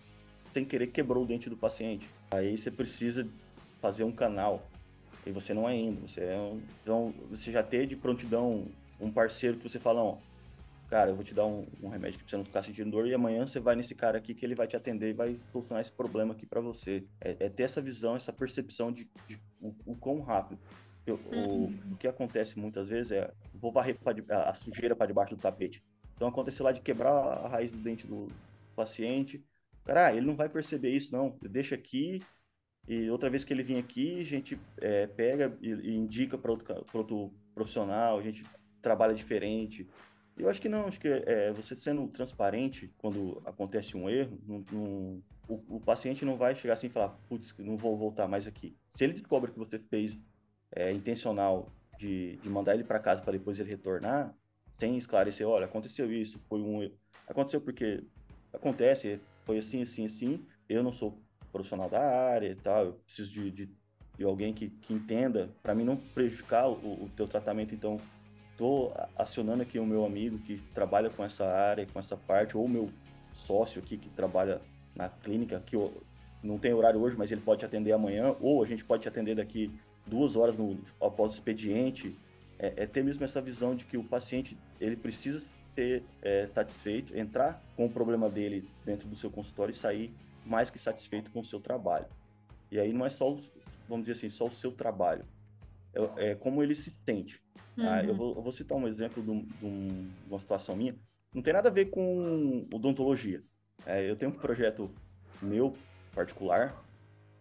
sem 0.53 0.65
querer 0.65 0.89
quebrou 0.89 1.25
o 1.25 1.27
dente 1.27 1.49
do 1.49 1.57
paciente. 1.57 2.09
Aí 2.31 2.57
você 2.57 2.71
precisa 2.71 3.27
fazer 3.81 4.05
um 4.05 4.13
canal. 4.13 4.69
E 5.27 5.31
você 5.31 5.53
não 5.53 5.69
é 5.69 5.77
indo. 5.77 6.07
Você 6.07 6.23
é 6.23 6.37
um, 6.37 6.61
então, 6.83 7.15
você 7.31 7.53
já 7.53 7.63
ter 7.63 7.87
de 7.87 7.97
prontidão 7.97 8.67
um 9.01 9.11
parceiro 9.11 9.57
que 9.57 9.69
você 9.69 9.79
fala, 9.79 10.03
ó, 10.03 10.19
cara, 10.91 11.11
eu 11.11 11.15
vou 11.15 11.25
te 11.25 11.33
dar 11.33 11.47
um, 11.47 11.67
um, 11.81 11.89
remédio 11.89 12.19
que 12.19 12.29
você 12.29 12.37
não 12.37 12.45
ficar 12.45 12.63
sentindo 12.63 12.91
dor 12.91 13.07
e 13.07 13.15
amanhã 13.15 13.47
você 13.47 13.61
vai 13.61 13.77
nesse 13.77 13.95
cara 13.95 14.19
aqui 14.19 14.35
que 14.35 14.45
ele 14.45 14.57
vai 14.57 14.67
te 14.67 14.77
atender 14.77 15.11
e 15.11 15.13
vai 15.13 15.39
solucionar 15.53 15.81
esse 15.81 15.93
problema 15.93 16.35
aqui 16.35 16.45
para 16.45 16.61
você. 16.61 17.07
É, 17.21 17.37
é, 17.39 17.49
ter 17.49 17.63
essa 17.63 17.81
visão, 17.81 18.17
essa 18.17 18.33
percepção 18.33 18.91
de, 18.91 19.09
de 19.29 19.41
o, 19.61 19.73
o, 19.87 19.95
quão 19.95 20.21
rápido. 20.21 20.61
Eu, 21.07 21.15
uhum. 21.33 21.65
o, 21.91 21.93
o, 21.93 21.97
que 21.97 22.09
acontece 22.09 22.59
muitas 22.59 22.89
vezes 22.89 23.13
é, 23.13 23.33
vou 23.55 23.73
varrer 23.73 23.97
a, 24.29 24.51
a 24.51 24.55
sujeira 24.55 24.97
para 24.97 25.07
debaixo 25.07 25.37
do 25.37 25.41
tapete. 25.41 25.83
Então 26.17 26.27
aconteceu 26.29 26.65
lá 26.65 26.73
de 26.73 26.81
quebrar 26.81 27.13
a 27.13 27.49
raiz 27.49 27.71
do 27.71 27.79
dente 27.79 28.07
do 28.07 28.29
paciente. 28.75 29.43
Cara, 29.85 30.09
ah, 30.09 30.15
ele 30.15 30.27
não 30.27 30.37
vai 30.37 30.49
perceber 30.49 30.91
isso, 30.91 31.13
não. 31.13 31.39
Deixa 31.41 31.75
aqui, 31.75 32.21
e 32.89 33.09
outra 33.11 33.31
vez 33.31 33.45
que 33.45 33.53
ele 33.53 33.63
vir 33.63 33.79
aqui, 33.79 34.21
a 34.21 34.25
gente 34.25 34.61
é, 34.79 35.07
pega 35.07 35.57
e, 35.61 35.71
e 35.71 35.97
indica 35.97 36.37
para 36.37 36.51
outro, 36.51 36.87
outro, 36.93 37.33
profissional, 37.55 38.19
a 38.19 38.23
gente 38.23 38.45
trabalha 38.83 39.15
diferente. 39.15 39.89
Eu 40.41 40.49
acho 40.49 40.61
que 40.61 40.71
não, 40.71 40.87
acho 40.87 40.99
que 40.99 41.07
é, 41.09 41.53
você 41.53 41.77
sendo 41.77 42.09
transparente 42.09 42.91
quando 42.97 43.43
acontece 43.45 43.95
um 43.95 44.09
erro, 44.09 44.39
não, 44.47 44.65
não, 44.73 45.23
o, 45.47 45.77
o, 45.77 45.81
paciente 45.81 46.25
não 46.25 46.39
vai 46.39 46.57
chegar 46.57 46.75
assim 46.75 46.87
e 46.87 46.91
falar, 46.91 47.11
putz, 47.29 47.55
não 47.59 47.77
vou 47.77 47.95
voltar 47.95 48.27
mais 48.27 48.47
aqui. 48.47 48.75
Se 48.89 49.05
ele 49.05 49.13
descobre 49.13 49.53
que 49.53 49.59
você 49.59 49.79
fez 49.79 50.19
é, 50.75 50.91
intencional 50.93 51.69
de, 51.99 52.37
de 52.37 52.49
mandar 52.49 52.75
ele 52.75 52.85
para 52.85 52.99
casa 52.99 53.21
para 53.21 53.33
depois 53.33 53.61
ele 53.61 53.69
retornar, 53.69 54.35
sem 54.73 54.97
esclarecer, 54.97 55.47
olha, 55.47 55.67
aconteceu 55.67 56.11
isso, 56.11 56.39
foi 56.49 56.63
um 56.63 56.83
erro. 56.83 56.95
Aconteceu 57.29 57.61
porque 57.61 58.03
acontece, 58.51 59.21
foi 59.45 59.59
assim, 59.59 59.83
assim, 59.83 60.07
assim, 60.07 60.47
eu 60.71 60.83
não 60.83 60.93
sou 60.93 61.23
profissional 61.53 61.91
da 61.91 62.01
área 62.01 62.49
e 62.49 62.55
tal, 62.55 62.87
eu 62.87 62.93
preciso 62.95 63.31
de, 63.31 63.51
de, 63.51 63.71
de 64.17 64.25
alguém 64.25 64.55
que, 64.55 64.71
que 64.71 64.95
entenda, 64.95 65.51
para 65.63 65.75
mim 65.75 65.85
não 65.85 65.99
prejudicar 65.99 66.67
o, 66.67 67.05
o 67.05 67.11
teu 67.15 67.29
tratamento, 67.29 67.75
então 67.75 67.99
estou 68.61 68.95
acionando 69.17 69.63
aqui 69.63 69.79
o 69.79 69.87
meu 69.87 70.05
amigo 70.05 70.39
que 70.41 70.59
trabalha 70.75 71.09
com 71.09 71.25
essa 71.25 71.47
área, 71.47 71.87
com 71.87 71.99
essa 71.99 72.15
parte, 72.15 72.59
ou 72.59 72.67
o 72.67 72.69
meu 72.69 72.91
sócio 73.33 73.81
aqui 73.81 73.97
que 73.97 74.11
trabalha 74.11 74.61
na 74.95 75.09
clínica, 75.09 75.63
que 75.65 75.77
não 76.43 76.59
tem 76.59 76.75
horário 76.75 77.01
hoje, 77.01 77.17
mas 77.17 77.33
ele 77.33 77.41
pode 77.41 77.61
te 77.61 77.65
atender 77.65 77.93
amanhã, 77.93 78.37
ou 78.39 78.63
a 78.63 78.67
gente 78.67 78.85
pode 78.85 79.03
te 79.03 79.09
atender 79.09 79.35
daqui 79.37 79.73
duas 80.07 80.37
horas 80.37 80.59
no, 80.59 80.79
após 81.01 81.33
o 81.33 81.35
expediente. 81.37 82.15
É, 82.59 82.83
é 82.83 82.87
ter 82.87 83.03
mesmo 83.03 83.25
essa 83.25 83.41
visão 83.41 83.75
de 83.75 83.87
que 83.87 83.97
o 83.97 84.05
paciente 84.05 84.59
ele 84.79 84.95
precisa 84.95 85.43
ser 85.75 86.05
é, 86.21 86.47
satisfeito, 86.55 87.17
entrar 87.17 87.63
com 87.75 87.87
o 87.87 87.91
problema 87.91 88.29
dele 88.29 88.69
dentro 88.85 89.09
do 89.09 89.17
seu 89.17 89.31
consultório 89.31 89.73
e 89.73 89.75
sair 89.75 90.15
mais 90.45 90.69
que 90.69 90.79
satisfeito 90.79 91.31
com 91.31 91.41
o 91.41 91.45
seu 91.45 91.61
trabalho. 91.61 92.05
E 92.71 92.79
aí 92.79 92.93
não 92.93 93.07
é 93.07 93.11
só, 93.11 93.35
vamos 93.89 94.05
dizer 94.05 94.13
assim, 94.13 94.29
só 94.29 94.49
o 94.49 94.53
seu 94.53 94.71
trabalho, 94.71 95.25
é, 95.95 96.31
é 96.31 96.35
como 96.35 96.63
ele 96.63 96.75
se 96.75 96.95
sente. 97.05 97.43
Tá? 97.77 98.01
Uhum. 98.01 98.09
Eu, 98.09 98.15
vou, 98.15 98.37
eu, 98.37 98.43
vou, 98.43 98.53
citar 98.53 98.77
um 98.77 98.87
exemplo 98.87 99.23
de, 99.23 99.31
um, 99.31 100.11
uma 100.29 100.39
situação 100.39 100.77
minha, 100.77 100.97
não 101.35 101.43
tem 101.43 101.53
nada 101.53 101.69
a 101.69 101.73
ver 101.73 101.87
com 101.87 102.67
odontologia. 102.73 103.43
É, 103.87 104.09
eu 104.09 104.17
tenho 104.17 104.31
um 104.31 104.35
projeto 104.35 104.91
meu, 105.41 105.75
particular, 106.15 106.85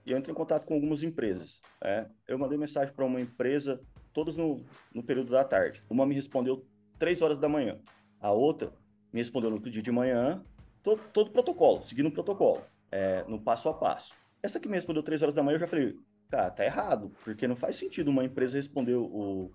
e 0.05 0.11
eu 0.11 0.17
entrei 0.17 0.31
em 0.31 0.37
contato 0.37 0.65
com 0.65 0.73
algumas 0.73 1.03
empresas. 1.03 1.61
É, 1.83 2.07
eu 2.27 2.37
mandei 2.37 2.57
mensagem 2.57 2.93
para 2.93 3.05
uma 3.05 3.19
empresa 3.19 3.81
todas 4.13 4.37
no, 4.37 4.63
no 4.93 5.03
período 5.03 5.31
da 5.31 5.43
tarde. 5.43 5.83
Uma 5.89 6.05
me 6.05 6.15
respondeu 6.15 6.65
3 6.97 7.21
horas 7.21 7.37
da 7.37 7.49
manhã. 7.49 7.79
A 8.19 8.31
outra 8.31 8.71
me 9.11 9.19
respondeu 9.19 9.49
no 9.49 9.57
outro 9.57 9.71
dia 9.71 9.81
de 9.81 9.91
manhã, 9.91 10.43
todo, 10.83 11.01
todo 11.11 11.31
protocolo, 11.31 11.83
seguindo 11.83 12.07
o 12.07 12.11
protocolo, 12.11 12.61
é, 12.91 13.23
no 13.27 13.41
passo 13.41 13.69
a 13.69 13.73
passo. 13.73 14.13
Essa 14.41 14.59
que 14.59 14.67
me 14.67 14.75
respondeu 14.75 15.03
3 15.03 15.21
horas 15.21 15.35
da 15.35 15.43
manhã, 15.43 15.55
eu 15.55 15.59
já 15.59 15.67
falei, 15.67 15.97
cara, 16.29 16.51
tá 16.51 16.63
errado, 16.63 17.11
porque 17.23 17.47
não 17.47 17.55
faz 17.55 17.75
sentido 17.75 18.09
uma 18.09 18.23
empresa 18.23 18.57
responder 18.57 18.95
o, 18.95 19.51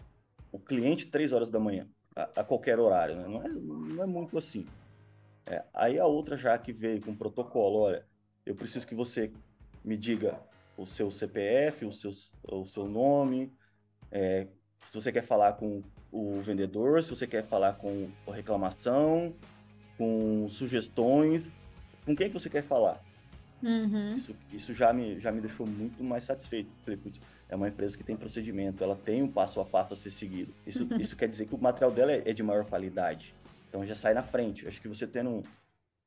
o 0.51 0.59
cliente 0.59 1.07
3 1.07 1.33
horas 1.33 1.51
da 1.51 1.61
manhã, 1.61 1.89
a, 2.15 2.41
a 2.41 2.45
qualquer 2.45 2.79
horário, 2.79 3.17
né? 3.17 3.29
Não 3.29 3.43
é, 3.43 3.49
não 3.49 4.03
é 4.03 4.07
muito 4.07 4.37
assim. 4.37 4.67
É, 5.47 5.63
aí 5.73 5.99
a 5.99 6.07
outra 6.07 6.37
já 6.37 6.57
que 6.59 6.73
veio 6.73 7.01
com 7.01 7.15
protocolo, 7.15 7.81
olha, 7.81 8.05
eu 8.45 8.55
preciso 8.55 8.87
que 8.87 8.95
você 8.95 9.33
me 9.85 9.97
diga 9.97 10.39
o 10.77 10.87
seu 10.87 11.11
CPF, 11.11 11.85
o 11.85 11.93
seu, 11.93 12.11
o 12.51 12.67
seu 12.67 12.89
nome, 12.89 13.53
é, 14.11 14.49
se 14.91 14.95
você 14.95 15.13
quer 15.13 15.23
falar 15.23 15.55
com 15.55 15.83
o 16.11 16.41
vendedor, 16.41 17.03
se 17.03 17.11
você 17.11 17.27
quer 17.27 17.45
falar 17.45 17.75
com 17.75 18.09
a 18.27 18.35
reclamação, 18.35 19.35
com 19.99 20.49
sugestões, 20.49 21.45
com 22.05 22.15
quem 22.15 22.29
que 22.29 22.35
você 22.35 22.49
quer 22.49 22.63
falar. 22.63 23.03
Uhum. 23.64 24.14
Isso, 24.14 24.37
isso 24.53 24.74
já, 24.74 24.92
me, 24.92 25.18
já 25.18 25.33
me 25.33 25.40
deixou 25.40 25.66
muito 25.66 26.05
mais 26.05 26.24
satisfeito. 26.24 26.68
Falei, 26.85 26.98
putz, 26.98 27.18
é 27.48 27.57
uma 27.57 27.68
empresa 27.68 27.96
que 27.96 28.05
tem 28.05 28.14
procedimento, 28.14 28.85
ela 28.85 28.94
tem 28.94 29.22
um 29.22 29.29
passo 29.29 29.59
a 29.59 29.64
passo 29.64 29.94
a 29.94 29.96
ser 29.96 30.11
seguido. 30.11 30.55
Isso, 30.66 30.87
uhum. 30.90 30.96
isso 31.00 31.16
quer 31.16 31.29
dizer 31.29 31.46
que 31.46 31.55
o 31.55 31.59
material 31.59 31.90
dela 31.90 32.12
é, 32.12 32.22
é, 32.27 32.33
de 32.35 32.42
maior 32.42 32.66
qualidade. 32.66 33.35
Então 33.68 33.85
já 33.87 33.94
sai 33.94 34.12
na 34.12 34.22
frente. 34.22 34.68
Acho 34.68 34.81
que 34.81 34.88
você 34.88 35.07
tendo 35.07 35.42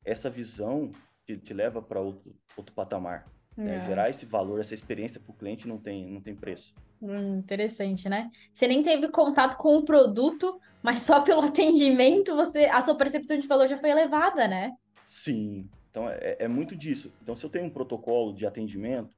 essa 0.06 0.30
visão 0.30 0.92
te, 1.26 1.36
te 1.36 1.54
leva 1.54 1.82
para 1.82 2.00
outro, 2.00 2.36
outro 2.56 2.74
patamar. 2.76 3.28
Né? 3.58 3.84
Gerar 3.88 4.08
esse 4.08 4.24
valor, 4.28 4.62
essa 4.62 4.76
experiência 4.76 5.20
para 5.20 5.32
o 5.32 5.36
cliente 5.36 5.68
não 5.68 5.80
tem, 5.80 6.08
não 6.08 6.22
tem 6.22 6.36
preço. 6.36 6.76
Hum, 7.02 7.40
interessante, 7.40 8.08
né? 8.08 8.30
Você 8.54 8.68
nem 8.68 8.84
teve 8.84 9.10
contato 9.10 9.58
com 9.58 9.78
o 9.78 9.84
produto, 9.84 10.62
mas 10.84 11.00
só 11.00 11.22
pelo 11.22 11.42
atendimento 11.48 12.36
você, 12.36 12.66
a 12.66 12.84
sua 12.84 12.94
percepção 12.94 13.40
de 13.40 13.48
valor 13.48 13.68
já 13.68 13.76
foi 13.76 13.90
elevada, 13.90 14.48
né? 14.48 14.74
Sim. 15.08 15.68
Então 15.98 16.08
é, 16.12 16.38
é 16.42 16.48
muito 16.48 16.76
disso. 16.76 17.12
Então 17.24 17.36
se 17.36 17.44
eu 17.44 17.50
tenho 17.50 17.66
um 17.66 17.70
protocolo 17.72 18.32
de 18.32 18.46
atendimento, 18.46 19.16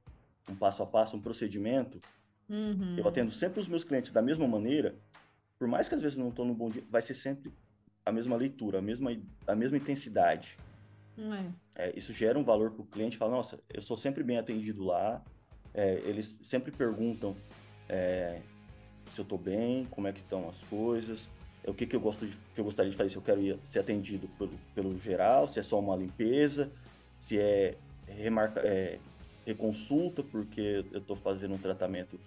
um 0.48 0.56
passo 0.56 0.82
a 0.82 0.86
passo, 0.86 1.14
um 1.14 1.20
procedimento, 1.20 2.00
uhum. 2.48 2.96
eu 2.96 3.06
atendo 3.06 3.30
sempre 3.30 3.60
os 3.60 3.68
meus 3.68 3.84
clientes 3.84 4.10
da 4.10 4.22
mesma 4.22 4.48
maneira. 4.48 4.94
Por 5.58 5.68
mais 5.68 5.90
que 5.90 5.94
às 5.94 6.00
vezes 6.00 6.16
não 6.16 6.30
estou 6.30 6.46
no 6.46 6.54
bom 6.54 6.70
dia, 6.70 6.82
vai 6.88 7.02
ser 7.02 7.14
sempre 7.14 7.52
a 8.06 8.10
mesma 8.10 8.34
leitura, 8.34 8.78
a 8.78 8.82
mesma, 8.82 9.14
a 9.46 9.54
mesma 9.54 9.76
intensidade. 9.76 10.56
É. 11.18 11.88
É, 11.88 11.98
isso 11.98 12.14
gera 12.14 12.38
um 12.38 12.44
valor 12.44 12.70
para 12.70 12.80
o 12.80 12.86
cliente. 12.86 13.18
Fala, 13.18 13.32
nossa, 13.32 13.60
eu 13.68 13.82
sou 13.82 13.98
sempre 13.98 14.24
bem 14.24 14.38
atendido 14.38 14.82
lá. 14.82 15.22
É, 15.74 15.96
eles 16.06 16.38
sempre 16.42 16.72
perguntam 16.72 17.36
é, 17.90 18.40
se 19.04 19.20
eu 19.20 19.24
estou 19.24 19.36
bem, 19.36 19.84
como 19.90 20.08
é 20.08 20.12
que 20.14 20.20
estão 20.20 20.48
as 20.48 20.62
coisas, 20.62 21.28
o 21.66 21.74
que, 21.74 21.86
que 21.86 21.94
eu 21.94 22.00
gosto 22.00 22.26
de, 22.26 22.36
que 22.54 22.60
eu 22.60 22.64
gostaria 22.64 22.90
de 22.90 22.96
fazer, 22.96 23.10
se 23.10 23.16
eu 23.16 23.22
quero 23.22 23.40
ir, 23.40 23.58
ser 23.62 23.80
atendido 23.80 24.28
pelo, 24.38 24.52
pelo 24.74 24.98
geral, 24.98 25.48
se 25.48 25.60
é 25.60 25.62
só 25.62 25.78
uma 25.78 25.96
limpeza, 25.96 26.70
se 27.16 27.38
é, 27.38 27.76
remarca, 28.06 28.60
é 28.60 28.98
reconsulta 29.46 30.22
porque 30.22 30.84
eu 30.92 31.00
estou 31.00 31.16
fazendo 31.16 31.54
um 31.54 31.58
tratamento 31.58 32.18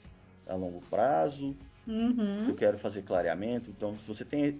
a 0.47 0.55
longo 0.55 0.81
prazo, 0.89 1.55
uhum. 1.87 2.49
eu 2.49 2.55
quero 2.55 2.77
fazer 2.77 3.01
clareamento. 3.03 3.69
Então, 3.69 3.97
se 3.97 4.07
você 4.07 4.25
tem 4.25 4.59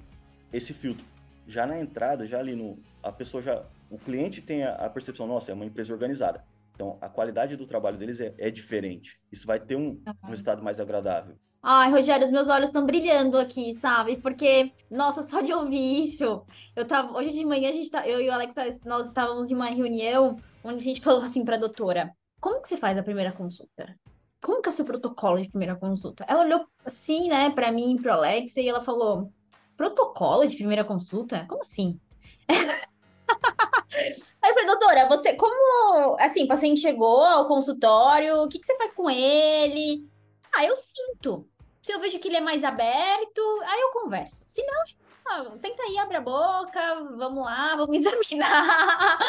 esse 0.51 0.73
filtro 0.73 1.05
já 1.47 1.65
na 1.65 1.79
entrada, 1.79 2.25
já 2.25 2.39
ali 2.39 2.55
no, 2.55 2.77
a 3.01 3.12
pessoa 3.12 3.43
já, 3.43 3.63
o 3.89 3.97
cliente 3.97 4.41
tem 4.41 4.63
a, 4.63 4.75
a 4.75 4.89
percepção, 4.89 5.27
nossa, 5.27 5.51
é 5.51 5.53
uma 5.53 5.65
empresa 5.65 5.93
organizada. 5.93 6.43
Então, 6.73 6.97
a 7.01 7.07
qualidade 7.07 7.55
do 7.55 7.65
trabalho 7.65 7.97
deles 7.97 8.19
é, 8.19 8.33
é 8.38 8.49
diferente. 8.49 9.19
Isso 9.31 9.45
vai 9.45 9.59
ter 9.59 9.75
um, 9.75 10.01
um 10.23 10.27
resultado 10.27 10.63
mais 10.63 10.79
agradável. 10.79 11.38
Ai, 11.65 11.89
Rogério, 11.89 12.25
os 12.25 12.31
meus 12.31 12.49
olhos 12.49 12.69
estão 12.69 12.86
brilhando 12.86 13.38
aqui, 13.38 13.73
sabe? 13.73 14.17
Porque, 14.17 14.73
nossa, 14.91 15.21
só 15.21 15.39
de 15.39 15.53
ouvir 15.53 16.03
isso. 16.03 16.45
Eu 16.75 16.86
tava, 16.86 17.17
hoje 17.17 17.31
de 17.31 17.45
manhã 17.45 17.69
a 17.69 17.73
gente 17.73 17.89
tá, 17.89 18.05
eu 18.05 18.19
e 18.19 18.27
o 18.27 18.33
Alex, 18.33 18.53
nós 18.83 19.07
estávamos 19.07 19.49
em 19.49 19.55
uma 19.55 19.67
reunião 19.67 20.38
onde 20.62 20.77
a 20.79 20.81
gente 20.81 20.99
falou 20.99 21.21
assim 21.21 21.45
para 21.45 21.55
a 21.55 21.59
doutora: 21.59 22.12
"Como 22.41 22.62
que 22.62 22.67
você 22.67 22.75
faz 22.75 22.97
a 22.97 23.03
primeira 23.03 23.31
consulta? 23.31 23.95
Como 24.41 24.62
que 24.62 24.67
é 24.67 24.71
o 24.71 24.75
seu 24.75 24.83
protocolo 24.83 25.41
de 25.41 25.47
primeira 25.47 25.75
consulta?" 25.77 26.25
Ela 26.27 26.43
olhou 26.43 26.67
assim, 26.83 27.29
né, 27.29 27.49
para 27.49 27.71
mim, 27.71 27.95
pro 27.95 28.12
Alex 28.12 28.57
e 28.57 28.67
ela 28.67 28.81
falou: 28.81 29.31
"Protocolo 29.77 30.45
de 30.45 30.57
primeira 30.57 30.83
consulta? 30.83 31.45
Como 31.47 31.62
assim?" 31.62 31.97
Aí 34.41 34.50
eu 34.50 34.54
falei, 34.54 34.65
doutora, 34.65 35.08
você, 35.08 35.34
como, 35.34 36.17
assim, 36.19 36.46
o 36.46 36.48
paciente 36.48 36.82
chegou 36.82 37.24
ao 37.24 37.48
consultório, 37.48 38.43
o 38.43 38.48
que, 38.48 38.60
que 38.60 38.65
você 38.65 38.78
faz 38.78 38.93
com 38.93 39.10
ele? 39.10 40.08
Ah, 40.52 40.65
eu 40.65 40.76
sinto. 40.76 41.48
Se 41.82 41.91
eu 41.91 42.00
vejo 42.00 42.19
que 42.19 42.28
ele 42.28 42.38
é 42.38 42.41
mais 42.41 42.63
aberto, 42.63 43.41
aí 43.65 43.82
eu 43.82 43.91
converso. 43.91 44.46
Se 44.48 44.63
não, 44.65 44.84
ah, 45.26 45.58
senta 45.58 45.84
aí, 45.84 45.98
abre 45.98 46.17
a 46.17 46.22
boca, 46.22 46.96
vamos 47.17 47.43
lá, 47.43 47.76
vamos 47.76 47.96
examinar. 47.98 49.19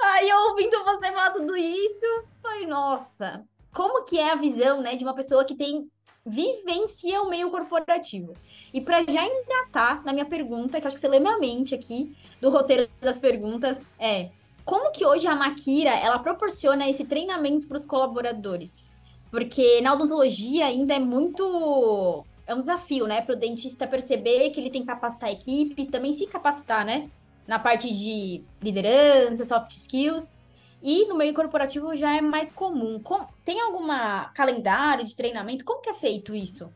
Aí 0.00 0.28
eu 0.28 0.38
ouvindo 0.50 0.84
você 0.84 1.06
falar 1.06 1.32
tudo 1.32 1.56
isso, 1.56 2.24
falei, 2.42 2.66
nossa, 2.66 3.44
como 3.74 4.04
que 4.04 4.18
é 4.18 4.30
a 4.32 4.36
visão, 4.36 4.80
né, 4.80 4.96
de 4.96 5.04
uma 5.04 5.14
pessoa 5.14 5.44
que 5.44 5.56
tem 5.56 5.90
vivencia 6.24 7.22
o 7.22 7.30
meio 7.30 7.50
corporativo. 7.50 8.34
E 8.72 8.80
para 8.80 9.04
já 9.08 9.24
engatar 9.24 10.04
na 10.04 10.12
minha 10.12 10.26
pergunta, 10.26 10.80
que 10.80 10.86
acho 10.86 10.96
que 10.96 11.00
você 11.00 11.08
lê 11.08 11.18
minha 11.18 11.38
mente 11.38 11.74
aqui, 11.74 12.14
do 12.40 12.50
roteiro 12.50 12.88
das 13.00 13.18
perguntas, 13.18 13.78
é 13.98 14.30
como 14.64 14.92
que 14.92 15.06
hoje 15.06 15.26
a 15.26 15.34
Maquira, 15.34 15.90
ela 15.90 16.18
proporciona 16.18 16.86
esse 16.88 17.06
treinamento 17.06 17.66
para 17.66 17.78
os 17.78 17.86
colaboradores? 17.86 18.90
Porque 19.30 19.80
na 19.80 19.94
odontologia 19.94 20.66
ainda 20.66 20.94
é 20.94 20.98
muito... 20.98 22.24
É 22.46 22.54
um 22.54 22.60
desafio, 22.60 23.06
né, 23.06 23.20
para 23.22 23.34
o 23.34 23.38
dentista 23.38 23.86
perceber 23.86 24.50
que 24.50 24.60
ele 24.60 24.70
tem 24.70 24.80
que 24.82 24.86
capacitar 24.86 25.28
a 25.28 25.32
equipe, 25.32 25.86
também 25.86 26.12
se 26.14 26.26
capacitar, 26.26 26.84
né, 26.84 27.10
na 27.46 27.58
parte 27.58 27.92
de 27.92 28.42
liderança, 28.62 29.44
soft 29.44 29.70
skills, 29.72 30.38
e 30.82 31.06
no 31.06 31.16
meio 31.16 31.34
corporativo 31.34 31.94
já 31.96 32.16
é 32.16 32.20
mais 32.20 32.52
comum. 32.52 33.00
Com... 33.02 33.26
Tem 33.44 33.60
alguma 33.60 34.30
calendário 34.30 35.04
de 35.04 35.14
treinamento? 35.14 35.64
Como 35.64 35.80
que 35.80 35.90
é 35.90 35.94
feito 35.94 36.34
isso? 36.34 36.72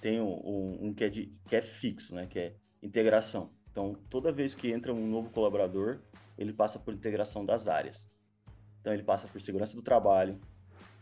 Tem 0.00 0.20
um, 0.20 0.78
um, 0.80 0.94
que, 0.94 1.04
é 1.04 1.08
de, 1.08 1.32
que 1.46 1.56
é 1.56 1.62
fixo, 1.62 2.14
né? 2.14 2.26
Que 2.26 2.38
é 2.38 2.56
integração. 2.82 3.50
Então, 3.70 3.96
toda 4.08 4.32
vez 4.32 4.54
que 4.54 4.70
entra 4.70 4.92
um 4.92 5.06
novo 5.06 5.30
colaborador, 5.30 6.00
ele 6.38 6.52
passa 6.52 6.78
por 6.78 6.94
integração 6.94 7.44
das 7.44 7.68
áreas. 7.68 8.08
Então, 8.80 8.94
ele 8.94 9.02
passa 9.02 9.28
por 9.28 9.40
segurança 9.40 9.76
do 9.76 9.82
trabalho, 9.82 10.40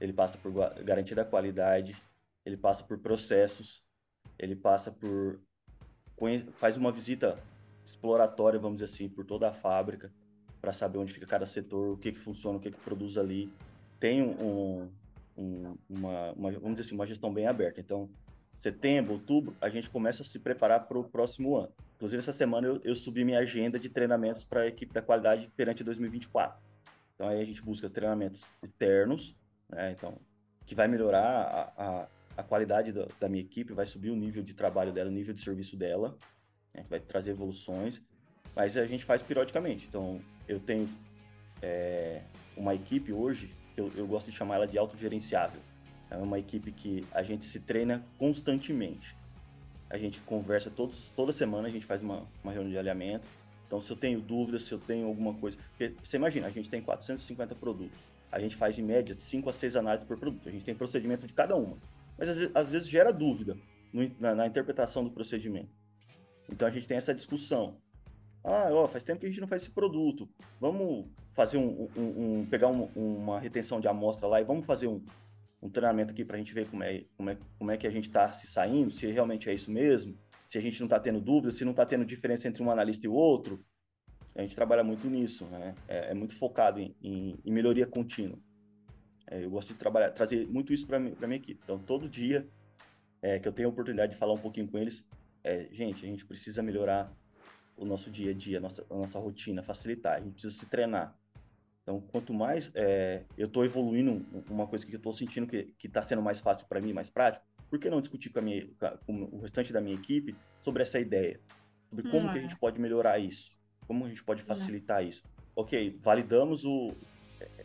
ele 0.01 0.13
passa 0.13 0.37
por 0.37 0.53
garantia 0.83 1.15
da 1.15 1.25
qualidade, 1.25 1.97
ele 2.45 2.57
passa 2.57 2.83
por 2.83 2.99
processos, 2.99 3.85
ele 4.39 4.57
passa 4.57 4.91
por 4.91 5.41
faz 6.55 6.77
uma 6.77 6.91
visita 6.91 7.41
exploratória, 7.87 8.59
vamos 8.59 8.81
dizer 8.81 8.93
assim, 8.93 9.09
por 9.09 9.25
toda 9.25 9.49
a 9.49 9.53
fábrica 9.53 10.13
para 10.69 10.75
saber 10.75 10.99
onde 10.99 11.15
fica 11.15 11.27
cada 11.27 11.47
setor, 11.47 11.95
o 11.95 11.97
que, 11.97 12.13
que 12.13 12.19
funciona, 12.19 12.59
o 12.59 12.61
que, 12.61 12.71
que 12.71 12.79
produz 12.81 13.17
ali. 13.17 13.51
Tem 13.99 14.21
um, 14.21 14.87
um, 15.35 15.75
uma, 15.89 16.33
uma, 16.33 16.53
vamos 16.53 16.73
dizer 16.73 16.83
assim, 16.83 16.95
uma 16.95 17.07
gestão 17.07 17.33
bem 17.33 17.47
aberta. 17.47 17.81
Então, 17.81 18.07
setembro, 18.53 19.15
outubro, 19.15 19.57
a 19.63 19.71
gente 19.71 19.89
começa 19.89 20.23
a 20.23 20.27
se 20.27 20.39
preparar 20.39 20.87
para 20.87 20.99
o 20.99 21.05
próximo 21.05 21.57
ano. 21.57 21.73
Inclusive, 21.97 22.21
essa 22.21 22.35
semana 22.35 22.67
eu, 22.67 22.81
eu 22.85 22.95
subi 22.95 23.25
minha 23.25 23.39
agenda 23.39 23.79
de 23.79 23.89
treinamentos 23.89 24.45
para 24.45 24.61
a 24.61 24.67
equipe 24.67 24.93
da 24.93 25.01
qualidade 25.01 25.51
perante 25.57 25.83
2024. 25.83 26.61
Então, 27.15 27.29
aí 27.29 27.41
a 27.41 27.45
gente 27.47 27.63
busca 27.63 27.89
treinamentos 27.89 28.45
internos, 28.63 29.35
né? 29.71 29.93
Então, 29.93 30.19
que 30.67 30.75
vai 30.75 30.87
melhorar 30.87 31.73
a, 31.79 31.83
a, 31.83 32.09
a 32.37 32.43
qualidade 32.43 32.93
da, 32.93 33.09
da, 33.19 33.27
minha 33.27 33.43
equipe, 33.43 33.73
vai 33.73 33.87
subir 33.87 34.11
o 34.11 34.17
nível 34.17 34.43
de 34.43 34.53
trabalho 34.53 34.93
dela, 34.93 35.09
o 35.09 35.15
nível 35.15 35.33
de 35.33 35.41
serviço 35.41 35.79
dela, 35.79 36.15
né? 36.75 36.85
vai 36.91 37.01
trazer 37.01 37.31
evoluções, 37.31 38.03
mas 38.55 38.77
a 38.77 38.85
gente 38.85 39.07
faz 39.07 39.23
periodicamente. 39.23 39.87
Então, 39.89 40.21
eu 40.49 40.59
tenho 40.59 40.89
é, 41.63 42.23
uma 42.57 42.75
equipe 42.75 43.13
hoje, 43.13 43.55
eu, 43.77 43.93
eu 43.97 44.07
gosto 44.07 44.31
de 44.31 44.37
chamar 44.37 44.57
ela 44.57 44.67
de 44.67 44.77
autogerenciável. 44.79 45.61
É 46.11 46.17
uma 46.17 46.39
equipe 46.39 46.73
que 46.73 47.07
a 47.13 47.23
gente 47.23 47.45
se 47.45 47.61
treina 47.61 48.05
constantemente. 48.19 49.15
A 49.91 49.97
gente 49.97 50.21
conversa 50.21 50.71
todos, 50.71 51.11
toda 51.11 51.33
semana, 51.33 51.69
a 51.69 51.71
gente 51.71 51.87
faz 51.87 52.03
uma, 52.03 52.27
uma 52.43 52.53
reunião 52.53 52.73
de 52.73 52.79
alinhamento. 52.79 53.27
Então, 53.67 53.81
se 53.81 53.91
eu 53.91 53.97
tenho 53.97 54.21
dúvidas, 54.21 54.65
se 54.65 54.73
eu 54.73 54.79
tenho 54.79 55.07
alguma 55.07 55.35
coisa. 55.35 55.59
Porque 55.71 55.95
você 56.03 56.17
imagina, 56.17 56.47
a 56.47 56.51
gente 56.51 56.71
tem 56.71 56.81
450 56.81 57.55
produtos. 57.55 57.99
A 58.33 58.39
gente 58.39 58.57
faz, 58.57 58.79
em 58.79 58.83
média, 58.83 59.15
5 59.17 59.49
a 59.49 59.53
6 59.53 59.77
análises 59.77 60.07
por 60.07 60.19
produto. 60.19 60.49
A 60.49 60.53
gente 60.53 60.65
tem 60.65 60.75
procedimento 60.75 61.27
de 61.27 61.33
cada 61.33 61.55
uma. 61.57 61.77
Mas, 62.19 62.29
às 62.29 62.57
às 62.57 62.71
vezes 62.71 62.89
gera 62.89 63.13
dúvida 63.13 63.57
no, 63.93 64.11
na, 64.19 64.35
na 64.35 64.47
interpretação 64.47 65.05
do 65.05 65.11
procedimento. 65.11 65.71
Então, 66.51 66.67
a 66.67 66.71
gente 66.71 66.89
tem 66.89 66.97
essa 66.97 67.15
discussão. 67.15 67.77
Ah, 68.45 68.69
ó, 68.73 68.87
faz 68.87 69.05
tempo 69.05 69.21
que 69.21 69.27
a 69.27 69.29
gente 69.29 69.41
não 69.41 69.49
faz 69.49 69.63
esse 69.63 69.71
produto. 69.73 70.29
Vamos 70.61 71.07
fazer 71.33 71.59
um, 71.59 71.89
um, 71.97 72.41
um 72.41 72.47
pegar 72.47 72.69
um, 72.69 72.85
uma 72.95 73.39
retenção 73.39 73.81
de 73.81 73.89
amostra 73.89 74.27
lá 74.27 74.41
e 74.41 74.45
vamos 74.45 74.65
fazer 74.65 74.87
um, 74.87 75.05
um 75.63 75.69
treinamento 75.69 76.13
aqui 76.13 76.25
para 76.25 76.37
a 76.37 76.39
gente 76.39 76.55
ver 76.55 76.69
como 76.69 76.83
é, 76.83 77.05
como 77.17 77.31
é, 77.31 77.39
como 77.59 77.71
é 77.71 77.77
que 77.77 77.87
a 77.87 77.91
gente 77.91 78.05
está 78.05 78.33
se 78.33 78.47
saindo, 78.47 78.91
se 78.91 79.07
realmente 79.07 79.51
é 79.51 79.55
isso 79.55 79.71
mesmo, 79.71 80.17
se 80.47 80.57
a 80.57 80.61
gente 80.61 80.81
não 80.81 80.87
está 80.87 80.99
tendo 80.99 81.21
dúvida, 81.21 81.53
se 81.53 81.65
não 81.65 81.73
está 81.73 81.85
tendo 81.85 82.05
diferença 82.05 82.49
entre 82.49 82.63
um 82.63 82.71
analista 82.71 83.07
e 83.07 83.09
o 83.09 83.15
outro. 83.15 83.65
A 84.35 84.43
gente 84.43 84.55
trabalha 84.55 84.85
muito 84.85 85.11
nisso, 85.11 85.45
né? 85.47 85.75
É, 85.89 86.13
é 86.13 86.15
muito 86.15 86.35
focado 86.35 86.79
em, 86.79 86.95
em, 87.03 87.39
em 87.45 87.53
melhoria 87.53 87.87
contínua. 87.87 88.39
É, 89.27 89.45
eu 89.45 89.51
gosto 89.51 89.73
de 89.73 89.79
trabalhar, 89.79 90.11
trazer 90.13 90.47
muito 90.47 90.73
isso 90.73 90.87
para 90.87 90.99
minha 91.01 91.37
equipe. 91.37 91.61
Então, 91.63 91.79
todo 91.79 92.09
dia 92.09 92.49
é, 93.21 93.39
que 93.39 93.49
eu 93.49 93.53
tenho 93.53 93.69
a 93.69 93.73
oportunidade 93.73 94.13
de 94.13 94.19
falar 94.19 94.33
um 94.33 94.39
pouquinho 94.39 94.69
com 94.69 94.79
eles, 94.79 95.05
é, 95.43 95.69
gente, 95.73 96.05
a 96.05 96.09
gente 96.09 96.25
precisa 96.25 96.63
melhorar 96.63 97.13
o 97.79 97.85
nosso 97.85 98.11
dia 98.11 98.33
a 98.33 98.35
dia, 98.35 98.59
a 98.59 98.61
nossa, 98.61 98.85
a 98.91 98.95
nossa 98.95 99.19
rotina, 99.19 99.63
facilitar, 99.63 100.17
a 100.17 100.21
gente 100.21 100.33
precisa 100.33 100.55
se 100.55 100.67
treinar. 100.67 101.17
Então, 101.83 102.01
quanto 102.01 102.35
mais 102.35 102.71
é, 102.75 103.25
eu 103.37 103.47
estou 103.47 103.65
evoluindo, 103.65 104.23
uma 104.51 104.67
coisa 104.67 104.85
que 104.85 104.93
eu 104.93 104.99
estou 104.99 105.13
sentindo 105.13 105.47
que 105.47 105.75
está 105.83 106.07
sendo 106.07 106.21
mais 106.21 106.39
fácil 106.39 106.69
para 106.69 106.81
mim, 106.81 106.93
mais 106.93 107.09
prático, 107.09 107.47
por 107.71 107.79
que 107.79 107.89
não 107.89 108.01
discutir 108.01 108.31
com, 108.31 108.41
a 108.41 108.43
minha, 108.43 108.69
com 109.07 109.25
o 109.33 109.41
restante 109.41 109.73
da 109.73 109.81
minha 109.81 109.95
equipe 109.95 110.37
sobre 110.61 110.83
essa 110.83 110.99
ideia? 110.99 111.41
Sobre 111.89 112.11
como 112.11 112.31
que 112.31 112.39
a 112.39 112.43
gente 112.43 112.59
pode 112.59 112.81
melhorar 112.81 113.19
isso? 113.19 113.53
Como 113.87 114.05
a 114.05 114.09
gente 114.09 114.23
pode 114.23 114.43
facilitar 114.43 115.05
isso? 115.05 115.23
Ok, 115.57 115.97
validamos 116.03 116.65
o, 116.65 116.93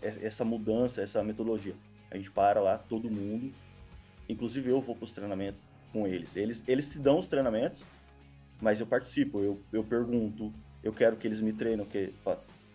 essa 0.01 0.45
mudança, 0.45 1.01
essa 1.01 1.23
metodologia. 1.23 1.75
A 2.09 2.17
gente 2.17 2.31
para 2.31 2.61
lá, 2.61 2.77
todo 2.77 3.09
mundo, 3.09 3.51
inclusive 4.29 4.69
eu 4.69 4.79
vou 4.79 4.95
para 4.95 5.05
os 5.05 5.11
treinamentos 5.11 5.61
com 5.91 6.07
eles. 6.07 6.35
Eles, 6.35 6.63
eles 6.67 6.87
te 6.87 6.99
dão 6.99 7.19
os 7.19 7.27
treinamentos, 7.27 7.83
mas 8.63 8.79
eu 8.79 8.87
participo, 8.87 9.41
eu, 9.41 9.61
eu 9.73 9.83
pergunto, 9.83 10.53
eu 10.81 10.93
quero 10.93 11.17
que 11.17 11.27
eles 11.27 11.41
me 11.41 11.51
treinem, 11.51 11.85
que, 11.85 12.13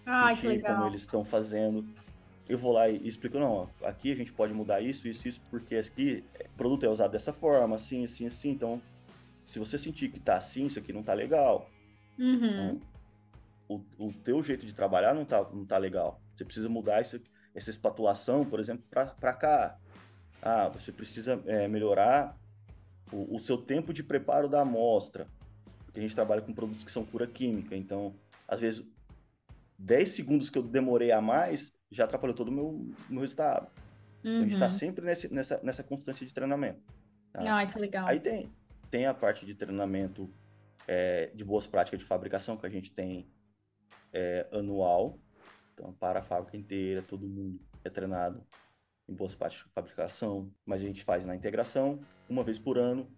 ah, 0.04 0.34
que 0.34 0.58
como 0.60 0.86
eles 0.86 1.00
estão 1.00 1.24
fazendo. 1.24 1.82
Eu 2.46 2.58
vou 2.58 2.72
lá 2.72 2.90
e 2.90 3.08
explico, 3.08 3.38
não, 3.38 3.70
aqui 3.82 4.12
a 4.12 4.14
gente 4.14 4.30
pode 4.30 4.52
mudar 4.52 4.82
isso, 4.82 5.08
isso, 5.08 5.26
isso, 5.26 5.40
porque 5.50 5.76
aqui 5.76 6.22
o 6.44 6.56
produto 6.58 6.84
é 6.84 6.88
usado 6.90 7.12
dessa 7.12 7.32
forma, 7.32 7.76
assim, 7.76 8.04
assim, 8.04 8.26
assim. 8.26 8.50
Então, 8.50 8.82
se 9.44 9.58
você 9.58 9.78
sentir 9.78 10.10
que 10.10 10.20
tá 10.20 10.36
assim, 10.36 10.66
isso 10.66 10.78
aqui 10.78 10.92
não 10.92 11.02
tá 11.02 11.14
legal. 11.14 11.70
Uhum. 12.18 12.38
Né? 12.38 12.78
O, 13.66 13.80
o 13.98 14.12
teu 14.12 14.42
jeito 14.42 14.66
de 14.66 14.74
trabalhar 14.74 15.14
não 15.14 15.24
tá, 15.24 15.42
não 15.52 15.64
tá 15.64 15.78
legal. 15.78 16.20
Você 16.36 16.44
precisa 16.44 16.68
mudar 16.68 17.00
esse, 17.00 17.22
essa 17.54 17.70
espatulação, 17.70 18.44
por 18.44 18.60
exemplo, 18.60 18.84
para 18.90 19.32
cá. 19.32 19.78
Ah, 20.42 20.68
você 20.68 20.92
precisa 20.92 21.42
é, 21.46 21.66
melhorar 21.66 22.36
o, 23.10 23.36
o, 23.36 23.38
seu 23.38 23.56
tempo 23.56 23.92
de 23.92 24.02
preparo 24.02 24.48
da 24.48 24.60
amostra. 24.60 25.26
Porque 25.88 26.00
a 26.00 26.02
gente 26.02 26.14
trabalha 26.14 26.42
com 26.42 26.52
produtos 26.52 26.84
que 26.84 26.92
são 26.92 27.04
cura 27.04 27.26
química. 27.26 27.74
Então, 27.74 28.14
às 28.46 28.60
vezes, 28.60 28.86
10 29.78 30.10
segundos 30.10 30.50
que 30.50 30.58
eu 30.58 30.62
demorei 30.62 31.10
a 31.10 31.20
mais 31.20 31.72
já 31.90 32.04
atrapalhou 32.04 32.36
todo 32.36 32.48
o 32.48 32.52
meu, 32.52 32.86
meu 33.08 33.20
resultado. 33.22 33.70
Uhum. 34.22 34.30
Então, 34.30 34.36
a 34.36 34.42
gente 34.42 34.52
está 34.52 34.66
uhum. 34.66 34.70
sempre 34.70 35.04
nesse, 35.04 35.32
nessa, 35.32 35.60
nessa 35.62 35.82
constante 35.82 36.26
de 36.26 36.34
treinamento. 36.34 36.82
Tá? 37.32 37.40
Ai, 37.54 37.66
que 37.66 37.78
legal. 37.78 38.06
Aí 38.06 38.20
tem, 38.20 38.52
tem 38.90 39.06
a 39.06 39.14
parte 39.14 39.46
de 39.46 39.54
treinamento 39.54 40.30
é, 40.86 41.30
de 41.34 41.44
boas 41.44 41.66
práticas 41.66 42.00
de 42.00 42.04
fabricação 42.04 42.56
que 42.56 42.66
a 42.66 42.70
gente 42.70 42.92
tem 42.92 43.26
é, 44.12 44.46
anual. 44.52 45.18
Então, 45.72 45.92
para 45.94 46.20
a 46.20 46.22
fábrica 46.22 46.56
inteira, 46.56 47.02
todo 47.02 47.26
mundo 47.26 47.58
é 47.84 47.88
treinado 47.88 48.44
em 49.08 49.14
boas 49.14 49.34
práticas 49.34 49.66
de 49.66 49.72
fabricação, 49.72 50.52
mas 50.66 50.82
a 50.82 50.84
gente 50.84 51.02
faz 51.02 51.24
na 51.24 51.34
integração, 51.34 51.98
uma 52.28 52.44
vez 52.44 52.58
por 52.58 52.76
ano, 52.76 53.10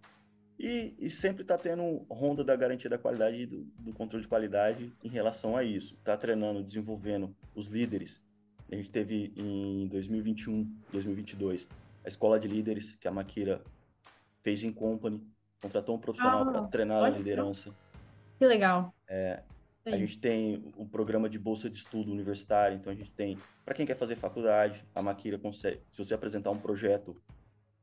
e, 0.61 0.93
e 0.99 1.09
sempre 1.09 1.41
está 1.41 1.57
tendo 1.57 2.05
ronda 2.07 2.43
da 2.43 2.55
garantia 2.55 2.87
da 2.87 2.97
qualidade 2.99 3.47
do, 3.47 3.63
do, 3.79 3.91
controle 3.93 4.21
de 4.21 4.27
qualidade 4.29 4.93
em 5.03 5.09
relação 5.09 5.57
a 5.57 5.63
isso. 5.63 5.95
Está 5.95 6.15
treinando, 6.15 6.61
desenvolvendo 6.61 7.35
os 7.55 7.67
líderes. 7.67 8.23
A 8.71 8.75
gente 8.75 8.91
teve 8.91 9.33
em 9.35 9.87
2021, 9.87 10.71
2022, 10.91 11.67
a 12.05 12.07
escola 12.07 12.39
de 12.39 12.47
líderes 12.47 12.95
que 12.95 13.07
a 13.07 13.11
Maquira 13.11 13.59
fez 14.43 14.63
em 14.63 14.71
company, 14.71 15.19
contratou 15.59 15.95
um 15.95 15.99
profissional 15.99 16.43
ah, 16.43 16.51
para 16.51 16.63
treinar 16.67 17.03
a 17.03 17.09
liderança. 17.09 17.73
Que 18.37 18.45
legal. 18.45 18.93
É, 19.09 19.41
a 19.83 19.97
gente 19.97 20.19
tem 20.19 20.71
o 20.77 20.85
programa 20.85 21.27
de 21.27 21.39
bolsa 21.39 21.71
de 21.71 21.77
estudo 21.77 22.11
universitário, 22.11 22.77
então 22.77 22.93
a 22.93 22.95
gente 22.95 23.11
tem, 23.11 23.35
para 23.65 23.73
quem 23.73 23.85
quer 23.85 23.97
fazer 23.97 24.15
faculdade, 24.15 24.85
a 24.93 25.01
Maquira 25.01 25.39
consegue, 25.39 25.81
se 25.89 25.97
você 25.97 26.13
apresentar 26.13 26.51
um 26.51 26.59
projeto 26.59 27.19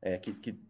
é, 0.01 0.17
que, 0.17 0.33
que 0.33 0.68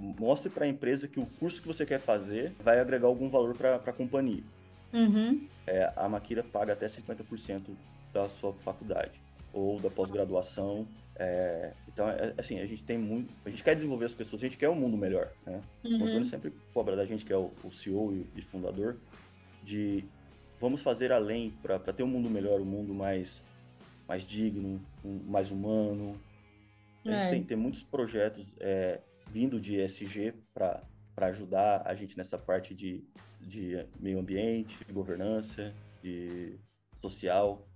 mostre 0.00 0.48
para 0.50 0.64
a 0.64 0.68
empresa 0.68 1.06
que 1.06 1.20
o 1.20 1.26
curso 1.26 1.60
que 1.60 1.68
você 1.68 1.84
quer 1.84 2.00
fazer 2.00 2.52
vai 2.62 2.80
agregar 2.80 3.06
algum 3.06 3.28
valor 3.28 3.56
para 3.56 3.76
a 3.76 3.92
companhia. 3.92 4.42
Uhum. 4.92 5.46
É, 5.66 5.92
a 5.94 6.08
Maquira 6.08 6.42
paga 6.42 6.72
até 6.72 6.86
50% 6.86 7.62
da 8.12 8.28
sua 8.28 8.52
faculdade 8.54 9.20
ou 9.52 9.78
da 9.78 9.90
pós-graduação. 9.90 10.86
É, 11.16 11.72
então, 11.86 12.08
é, 12.08 12.34
assim, 12.38 12.60
a 12.60 12.66
gente 12.66 12.82
tem 12.84 12.96
muito. 12.96 13.32
A 13.44 13.50
gente 13.50 13.62
quer 13.62 13.74
desenvolver 13.74 14.06
as 14.06 14.14
pessoas, 14.14 14.42
a 14.42 14.46
gente 14.46 14.56
quer 14.56 14.70
um 14.70 14.74
mundo 14.74 14.96
melhor. 14.96 15.30
Né? 15.44 15.60
Uhum. 15.84 15.92
O 15.92 16.04
Antônio 16.04 16.24
sempre 16.24 16.52
cobra 16.72 16.96
da 16.96 17.04
gente, 17.04 17.24
que 17.24 17.32
é 17.32 17.36
o, 17.36 17.52
o 17.62 17.70
CEO 17.70 18.12
e, 18.12 18.26
e 18.38 18.42
fundador, 18.42 18.96
de 19.62 20.04
vamos 20.58 20.82
fazer 20.82 21.12
além 21.12 21.50
para 21.62 21.78
ter 21.78 22.02
um 22.02 22.08
mundo 22.08 22.30
melhor, 22.30 22.60
um 22.60 22.64
mundo 22.64 22.94
mais, 22.94 23.42
mais 24.08 24.24
digno, 24.24 24.80
um, 25.04 25.20
mais 25.26 25.50
humano. 25.50 26.18
A 27.04 27.10
gente 27.10 27.26
é. 27.26 27.30
tem, 27.30 27.44
tem 27.44 27.56
muitos 27.56 27.82
projetos 27.82 28.54
é, 28.60 29.00
vindo 29.32 29.60
de 29.60 29.80
ESG 29.80 30.34
para 30.52 30.82
ajudar 31.16 31.82
a 31.86 31.94
gente 31.94 32.16
nessa 32.16 32.38
parte 32.38 32.74
de, 32.74 33.04
de 33.40 33.86
meio 33.98 34.18
ambiente, 34.18 34.84
de 34.84 34.92
governança, 34.92 35.74
de 36.02 36.58
social. 37.00 37.66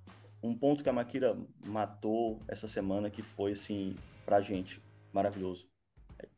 Um 0.42 0.56
ponto 0.56 0.82
que 0.82 0.90
a 0.90 0.92
Maquira 0.92 1.36
matou 1.64 2.40
essa 2.48 2.68
semana 2.68 3.10
que 3.10 3.22
foi, 3.22 3.52
assim, 3.52 3.96
para 4.24 4.36
a 4.36 4.40
gente, 4.40 4.82
maravilhoso. 5.12 5.66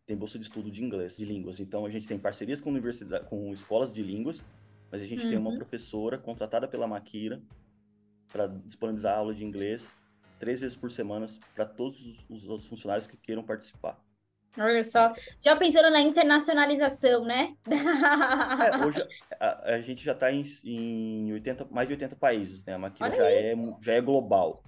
Tem 0.04 0.16
bolsa 0.16 0.38
de 0.38 0.44
estudo 0.44 0.70
de 0.70 0.84
inglês, 0.84 1.16
de 1.16 1.24
línguas. 1.24 1.58
Então, 1.58 1.84
a 1.84 1.90
gente 1.90 2.06
tem 2.06 2.18
parcerias 2.18 2.60
com, 2.60 2.70
universidade, 2.70 3.26
com 3.26 3.52
escolas 3.52 3.92
de 3.92 4.02
línguas 4.02 4.44
mas 4.90 5.02
a 5.02 5.06
gente 5.06 5.24
uhum. 5.24 5.30
tem 5.30 5.38
uma 5.38 5.50
uhum. 5.50 5.56
professora 5.56 6.18
contratada 6.18 6.68
pela 6.68 6.86
Maquira 6.86 7.42
para 8.28 8.46
disponibilizar 8.46 9.18
aula 9.18 9.34
de 9.34 9.44
inglês 9.44 9.92
três 10.38 10.60
vezes 10.60 10.76
por 10.76 10.90
semana 10.90 11.26
para 11.54 11.64
todos 11.64 12.24
os, 12.28 12.44
os, 12.44 12.66
funcionários 12.66 13.06
que 13.06 13.16
queiram 13.16 13.42
participar. 13.42 13.98
Olha 14.58 14.84
só, 14.84 15.12
já 15.38 15.54
pensando 15.56 15.90
na 15.90 16.00
internacionalização, 16.00 17.24
né? 17.24 17.54
É, 17.68 18.76
hoje 18.84 19.06
a, 19.38 19.74
a, 19.74 19.80
gente 19.80 20.04
já 20.04 20.12
está 20.12 20.32
em, 20.32 20.44
em 20.64 21.32
80, 21.32 21.66
mais 21.70 21.88
de 21.88 21.94
80 21.94 22.16
países, 22.16 22.64
né? 22.64 22.74
A 22.74 22.78
Maquira 22.78 23.14
já 23.14 23.30
é, 23.30 23.54
já 23.80 23.92
é 23.92 24.00
global. 24.00 24.62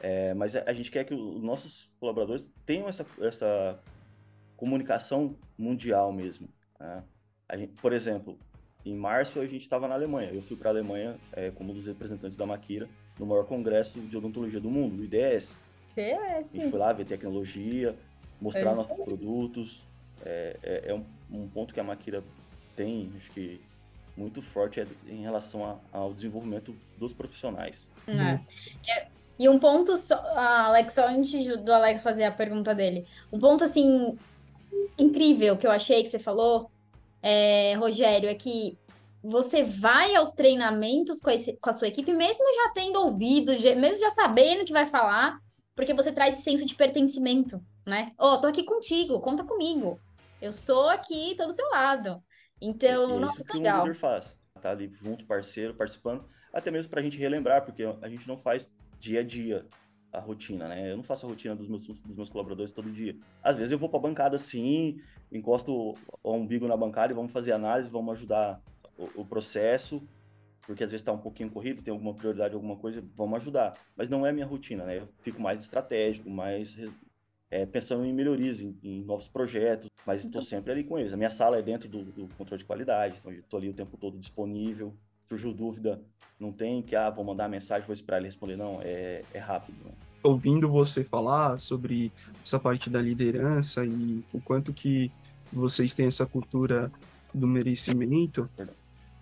É, 0.00 0.32
mas 0.34 0.56
a, 0.56 0.64
a, 0.66 0.72
gente 0.72 0.90
quer 0.90 1.04
que 1.04 1.12
os 1.12 1.42
nossos 1.42 1.90
colaboradores 1.98 2.50
tenham 2.64 2.88
essa, 2.88 3.04
essa 3.20 3.78
comunicação 4.56 5.36
mundial 5.58 6.12
mesmo. 6.12 6.48
Né? 6.78 7.02
Gente, 7.54 7.72
por 7.80 7.92
exemplo, 7.92 8.38
em 8.84 8.94
março 8.94 9.40
a 9.40 9.46
gente 9.46 9.62
estava 9.62 9.86
na 9.88 9.94
Alemanha. 9.94 10.30
Eu 10.32 10.40
fui 10.40 10.56
para 10.56 10.70
a 10.70 10.72
Alemanha 10.72 11.16
é, 11.32 11.50
como 11.50 11.72
um 11.72 11.74
dos 11.74 11.86
representantes 11.86 12.36
da 12.36 12.46
Maquira 12.46 12.88
no 13.18 13.26
maior 13.26 13.44
congresso 13.44 14.00
de 14.00 14.16
odontologia 14.16 14.60
do 14.60 14.70
mundo, 14.70 15.00
o 15.00 15.04
IDS. 15.04 15.56
IDS. 15.96 16.54
A 16.54 16.56
gente 16.56 16.70
foi 16.70 16.78
lá 16.78 16.92
ver 16.92 17.04
tecnologia, 17.04 17.94
mostrar 18.40 18.72
é 18.72 18.74
nossos 18.74 19.04
produtos. 19.04 19.82
É, 20.24 20.56
é, 20.62 20.82
é 20.90 20.94
um, 20.94 21.04
um, 21.30 21.48
ponto 21.48 21.72
que 21.72 21.80
a 21.80 21.84
Maquira 21.84 22.22
tem, 22.76 23.10
acho 23.16 23.30
que 23.30 23.60
muito 24.16 24.42
forte 24.42 24.80
é 24.80 24.86
em 25.08 25.22
relação 25.22 25.64
a, 25.64 25.78
ao 25.92 26.12
desenvolvimento 26.12 26.74
dos 26.98 27.12
profissionais. 27.12 27.86
É. 28.06 29.06
E 29.38 29.48
um 29.48 29.58
ponto, 29.58 29.96
só, 29.96 30.16
Alex, 30.36 30.98
antes 30.98 31.46
do 31.62 31.72
Alex 31.72 32.02
fazer 32.02 32.24
a 32.24 32.30
pergunta 32.30 32.74
dele, 32.74 33.06
um 33.32 33.38
ponto 33.38 33.64
assim 33.64 34.18
incrível 34.98 35.56
que 35.56 35.66
eu 35.66 35.70
achei 35.70 36.02
que 36.02 36.10
você 36.10 36.18
falou 36.18 36.70
é, 37.22 37.74
Rogério, 37.74 38.28
é 38.28 38.34
que 38.34 38.78
você 39.22 39.62
vai 39.62 40.14
aos 40.14 40.32
treinamentos 40.32 41.20
com, 41.20 41.30
esse, 41.30 41.54
com 41.54 41.70
a 41.70 41.72
sua 41.72 41.88
equipe, 41.88 42.12
mesmo 42.12 42.44
já 42.54 42.72
tendo 42.74 43.00
ouvido, 43.00 43.52
mesmo 43.52 43.98
já 43.98 44.10
sabendo 44.10 44.64
que 44.64 44.72
vai 44.72 44.86
falar, 44.86 45.38
porque 45.80 45.94
você 45.94 46.12
traz 46.12 46.36
senso 46.44 46.66
de 46.66 46.74
pertencimento, 46.74 47.58
né? 47.86 48.12
Ó, 48.18 48.34
oh, 48.34 48.38
tô 48.38 48.46
aqui 48.46 48.62
contigo, 48.62 49.18
conta 49.18 49.42
comigo. 49.42 49.98
Eu 50.38 50.52
sou 50.52 50.90
aqui, 50.90 51.34
tô 51.38 51.46
do 51.46 51.54
seu 51.54 51.66
lado. 51.70 52.22
Então, 52.60 53.16
é 53.16 53.18
nossa, 53.18 53.42
que 53.42 53.56
legal. 53.56 53.88
o 53.88 53.94
faz. 53.94 54.36
Tá 54.60 54.72
ali 54.72 54.92
junto, 54.92 55.24
parceiro, 55.24 55.74
participando, 55.74 56.28
até 56.52 56.70
mesmo 56.70 56.90
pra 56.90 57.00
gente 57.00 57.16
relembrar, 57.16 57.64
porque 57.64 57.82
a 58.02 58.08
gente 58.10 58.28
não 58.28 58.36
faz 58.36 58.70
dia 58.98 59.20
a 59.20 59.22
dia 59.22 59.66
a 60.12 60.20
rotina, 60.20 60.68
né? 60.68 60.92
Eu 60.92 60.98
não 60.98 61.02
faço 61.02 61.24
a 61.24 61.30
rotina 61.30 61.56
dos 61.56 61.66
meus, 61.66 61.82
dos 61.82 62.14
meus 62.14 62.28
colaboradores 62.28 62.72
todo 62.72 62.92
dia. 62.92 63.16
Às 63.42 63.56
vezes 63.56 63.72
eu 63.72 63.78
vou 63.78 63.88
para 63.88 64.00
a 64.00 64.02
bancada 64.02 64.36
sim, 64.36 65.00
encosto 65.32 65.94
o 66.22 66.32
umbigo 66.34 66.68
na 66.68 66.76
bancada 66.76 67.10
e 67.10 67.16
vamos 67.16 67.32
fazer 67.32 67.52
análise, 67.52 67.88
vamos 67.88 68.18
ajudar 68.18 68.60
o, 68.98 69.22
o 69.22 69.24
processo, 69.24 70.06
porque 70.70 70.84
às 70.84 70.90
vezes 70.92 71.02
está 71.02 71.10
um 71.10 71.18
pouquinho 71.18 71.50
corrido, 71.50 71.82
tem 71.82 71.90
alguma 71.90 72.14
prioridade, 72.14 72.54
alguma 72.54 72.76
coisa, 72.76 73.04
vamos 73.16 73.40
ajudar. 73.40 73.76
Mas 73.96 74.08
não 74.08 74.24
é 74.24 74.30
a 74.30 74.32
minha 74.32 74.46
rotina, 74.46 74.84
né? 74.84 74.98
Eu 74.98 75.08
fico 75.20 75.42
mais 75.42 75.64
estratégico, 75.64 76.30
mais 76.30 76.78
é, 77.50 77.66
pensando 77.66 78.04
em 78.04 78.12
melhorias, 78.12 78.60
em, 78.60 78.78
em, 78.80 79.02
novos 79.02 79.26
projetos, 79.26 79.90
mas 80.06 80.18
estou 80.18 80.30
então... 80.30 80.42
sempre 80.42 80.70
ali 80.70 80.84
com 80.84 80.96
eles. 80.96 81.12
A 81.12 81.16
minha 81.16 81.28
sala 81.28 81.58
é 81.58 81.62
dentro 81.62 81.88
do, 81.88 82.04
do 82.04 82.28
controle 82.38 82.60
de 82.60 82.64
qualidade, 82.64 83.16
então 83.18 83.32
estou 83.32 83.58
ali 83.58 83.68
o 83.68 83.74
tempo 83.74 83.96
todo 83.96 84.16
disponível. 84.16 84.94
Surgiu 85.28 85.52
dúvida, 85.52 86.00
não 86.38 86.52
tem 86.52 86.80
que, 86.82 86.94
ah, 86.94 87.10
vou 87.10 87.24
mandar 87.24 87.48
mensagem, 87.48 87.84
vou 87.84 87.92
esperar 87.92 88.18
ele 88.18 88.26
responder. 88.26 88.54
Não, 88.54 88.78
é, 88.80 89.24
é 89.34 89.38
rápido. 89.40 89.76
Né? 89.84 89.90
Ouvindo 90.22 90.70
você 90.70 91.02
falar 91.02 91.58
sobre 91.58 92.12
essa 92.44 92.60
parte 92.60 92.88
da 92.88 93.02
liderança 93.02 93.84
e 93.84 94.22
o 94.32 94.40
quanto 94.40 94.72
que 94.72 95.10
vocês 95.52 95.94
têm 95.94 96.06
essa 96.06 96.26
cultura 96.26 96.92
do 97.34 97.48
merecimento, 97.48 98.48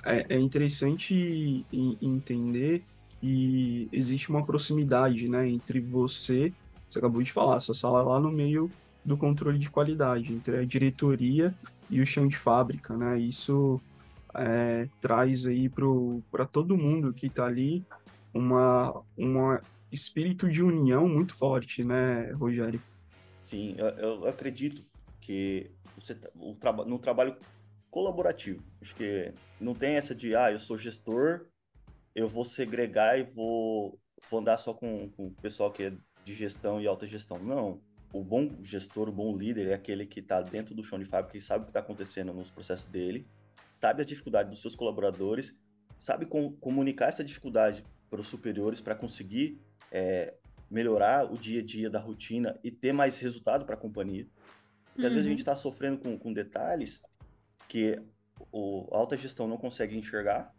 é, 0.09 0.27
é 0.29 0.39
interessante 0.39 1.65
entender 2.01 2.85
que 3.21 3.89
existe 3.93 4.31
uma 4.31 4.45
proximidade 4.45 5.29
né, 5.29 5.49
entre 5.49 5.81
você, 5.81 6.53
você 6.89 6.99
acabou 6.99 7.23
de 7.23 7.33
falar, 7.33 7.61
sua 7.61 7.75
sala 7.75 8.01
é 8.01 8.03
lá 8.03 8.21
no 8.21 8.31
meio 8.31 8.71
do 9.05 9.17
controle 9.17 9.59
de 9.59 9.71
qualidade 9.71 10.33
entre 10.33 10.59
a 10.59 10.65
diretoria 10.65 11.55
e 11.91 12.01
o 12.01 12.07
chão 12.07 12.27
de 12.27 12.37
fábrica, 12.37 12.97
né? 12.97 13.19
Isso 13.19 13.81
é, 14.35 14.89
traz 15.01 15.47
aí 15.47 15.69
para 16.31 16.45
todo 16.45 16.77
mundo 16.77 17.13
que 17.13 17.27
está 17.27 17.47
ali 17.47 17.85
uma, 18.33 19.03
uma 19.17 19.63
espírito 19.91 20.51
de 20.51 20.63
união 20.63 21.09
muito 21.09 21.35
forte, 21.35 21.83
né, 21.83 22.31
Rogério? 22.33 22.83
Sim, 23.43 23.75
eu, 23.79 23.87
eu 23.87 24.29
acredito 24.29 24.85
que 25.21 25.71
você 25.99 26.15
tá, 26.15 26.29
no 26.85 26.99
trabalho 26.99 27.37
colaborativo, 27.91 28.63
acho 28.81 28.95
que 28.95 29.33
não 29.61 29.75
tem 29.75 29.95
essa 29.95 30.15
de 30.15 30.35
ah, 30.35 30.53
eu 30.53 30.59
sou 30.59 30.79
gestor, 30.79 31.47
eu 32.15 32.29
vou 32.29 32.45
segregar 32.45 33.19
e 33.19 33.23
vou, 33.23 33.99
vou 34.31 34.41
andar 34.41 34.59
só 34.59 34.75
com, 34.75 35.09
com 35.11 35.27
o 35.29 35.35
pessoal 35.35 35.73
que 35.73 35.85
é 35.85 35.93
de 36.25 36.35
gestão 36.35 36.81
e 36.81 36.87
alta 36.87 37.07
gestão. 37.07 37.39
Não, 37.39 37.81
o 38.13 38.23
bom 38.23 38.51
gestor, 38.63 39.09
o 39.09 39.13
bom 39.13 39.37
líder 39.37 39.69
é 39.69 39.75
aquele 39.75 40.07
que 40.07 40.21
está 40.21 40.41
dentro 40.41 40.75
do 40.75 40.85
chão 40.85 40.99
de 40.99 41.05
fábrica 41.05 41.39
e 41.39 41.43
sabe 41.43 41.63
o 41.63 41.65
que 41.65 41.71
está 41.71 41.81
acontecendo 41.81 42.33
nos 42.33 42.51
processos 42.51 42.87
dele, 42.87 43.27
sabe 43.73 44.03
as 44.03 44.07
dificuldades 44.07 44.51
dos 44.51 44.61
seus 44.61 44.75
colaboradores, 44.75 45.57
sabe 45.97 46.27
com, 46.27 46.53
comunicar 46.53 47.09
essa 47.09 47.25
dificuldade 47.25 47.85
para 48.11 48.21
os 48.21 48.29
superiores 48.29 48.81
para 48.81 48.95
conseguir 48.95 49.61
é, 49.93 50.35
melhorar 50.71 51.31
o 51.31 51.37
dia 51.37 51.61
a 51.61 51.65
dia 51.65 51.91
da 51.91 51.99
rotina 51.99 52.59
e 52.63 52.71
ter 52.71 52.93
mais 52.93 53.19
resultado 53.21 53.65
para 53.65 53.75
a 53.75 53.79
companhia. 53.79 54.27
Porque 54.87 55.03
uhum. 55.03 55.09
às 55.09 55.13
vezes 55.13 55.27
a 55.27 55.31
gente 55.31 55.39
está 55.39 55.57
sofrendo 55.57 55.99
com, 55.99 56.19
com 56.19 56.33
detalhes 56.33 57.01
que 57.69 58.01
o, 58.51 58.89
a 58.93 58.97
alta 58.97 59.17
gestão 59.17 59.47
não 59.47 59.57
consegue 59.57 59.97
enxergar, 59.97 60.53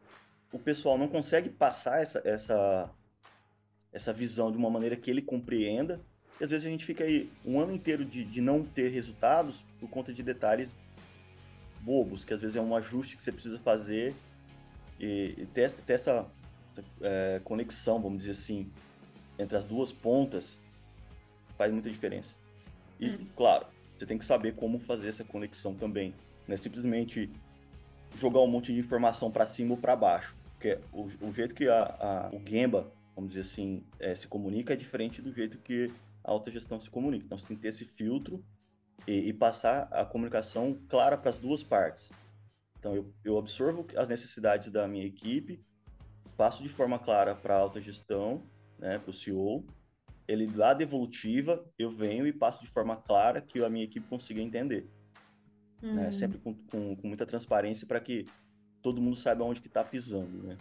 o 0.53 0.59
pessoal 0.59 0.97
não 0.97 1.07
consegue 1.07 1.49
passar 1.49 2.01
essa, 2.01 2.21
essa, 2.23 2.89
essa 3.91 4.13
visão 4.13 4.51
de 4.51 4.57
uma 4.57 4.69
maneira 4.69 4.95
que 4.95 5.09
ele 5.09 5.21
compreenda, 5.21 5.99
e 6.39 6.43
às 6.43 6.51
vezes 6.51 6.65
a 6.65 6.69
gente 6.69 6.85
fica 6.85 7.03
aí 7.03 7.29
um 7.43 7.59
ano 7.59 7.73
inteiro 7.73 8.05
de, 8.05 8.23
de 8.23 8.39
não 8.39 8.63
ter 8.63 8.89
resultados 8.89 9.65
por 9.79 9.89
conta 9.89 10.13
de 10.13 10.23
detalhes 10.23 10.73
bobos, 11.81 12.23
que 12.23 12.33
às 12.33 12.41
vezes 12.41 12.55
é 12.55 12.61
um 12.61 12.75
ajuste 12.75 13.17
que 13.17 13.23
você 13.23 13.31
precisa 13.31 13.59
fazer 13.59 14.15
e, 14.99 15.35
e 15.37 15.45
ter, 15.47 15.71
ter 15.71 15.93
essa, 15.93 16.25
essa 16.65 16.83
é, 17.01 17.41
conexão, 17.43 18.01
vamos 18.01 18.19
dizer 18.19 18.31
assim, 18.31 18.71
entre 19.37 19.57
as 19.57 19.63
duas 19.63 19.91
pontas 19.91 20.57
faz 21.57 21.71
muita 21.71 21.89
diferença. 21.89 22.33
E, 22.99 23.09
hum. 23.09 23.27
claro, 23.35 23.65
você 23.97 24.05
tem 24.05 24.17
que 24.17 24.25
saber 24.25 24.55
como 24.55 24.79
fazer 24.79 25.09
essa 25.09 25.23
conexão 25.23 25.75
também. 25.75 26.13
Não 26.49 26.55
é 26.55 26.57
simplesmente 26.57 27.29
jogar 28.15 28.39
um 28.39 28.47
monte 28.47 28.73
de 28.73 28.79
informação 28.79 29.29
para 29.29 29.47
cima 29.47 29.75
ou 29.75 29.77
para 29.77 29.95
baixo. 29.95 30.35
Porque 30.53 30.79
o, 30.91 31.03
o 31.21 31.31
jeito 31.31 31.53
que 31.53 31.69
a, 31.69 31.83
a, 31.83 32.35
o 32.35 32.41
Gemba, 32.43 32.91
vamos 33.15 33.33
dizer 33.33 33.41
assim, 33.41 33.83
é, 33.99 34.15
se 34.15 34.27
comunica 34.27 34.73
é 34.73 34.75
diferente 34.75 35.21
do 35.21 35.31
jeito 35.31 35.59
que 35.59 35.93
a 36.23 36.31
alta 36.31 36.49
gestão 36.49 36.81
se 36.81 36.89
comunica. 36.89 37.23
Então 37.23 37.37
você 37.37 37.45
tem 37.45 37.55
que 37.55 37.61
ter 37.61 37.67
esse 37.67 37.85
filtro 37.85 38.43
e, 39.07 39.29
e 39.29 39.33
passar 39.33 39.83
a 39.91 40.03
comunicação 40.03 40.75
clara 40.89 41.15
para 41.15 41.29
as 41.29 41.37
duas 41.37 41.61
partes. 41.61 42.11
Então 42.79 42.95
eu, 42.95 43.13
eu 43.23 43.37
absorvo 43.37 43.85
as 43.95 44.09
necessidades 44.09 44.71
da 44.71 44.87
minha 44.87 45.05
equipe, 45.05 45.63
passo 46.35 46.63
de 46.63 46.69
forma 46.69 46.97
clara 46.97 47.35
para 47.35 47.55
a 47.55 47.59
alta 47.59 47.79
gestão, 47.79 48.41
né, 48.79 48.97
para 48.97 49.11
o 49.11 49.13
CEO, 49.13 49.63
ele 50.27 50.49
a 50.63 50.73
devolutiva, 50.73 51.63
eu 51.77 51.91
venho 51.91 52.25
e 52.25 52.33
passo 52.33 52.63
de 52.63 52.71
forma 52.71 52.95
clara 52.95 53.39
que 53.39 53.63
a 53.63 53.69
minha 53.69 53.85
equipe 53.85 54.07
consiga 54.07 54.41
entender. 54.41 54.89
Né? 55.81 55.89
Hum. 55.91 55.95
Né? 55.95 56.11
Sempre 56.11 56.37
com, 56.39 56.53
com, 56.53 56.95
com, 56.95 57.07
muita 57.07 57.25
transparência 57.25 57.87
para 57.87 57.99
que 57.99 58.25
todo 58.81 59.01
mundo 59.01 59.15
saiba 59.15 59.43
onde 59.43 59.61
que 59.61 59.67
está 59.67 59.83
pisando, 59.83 60.43
né? 60.43 60.57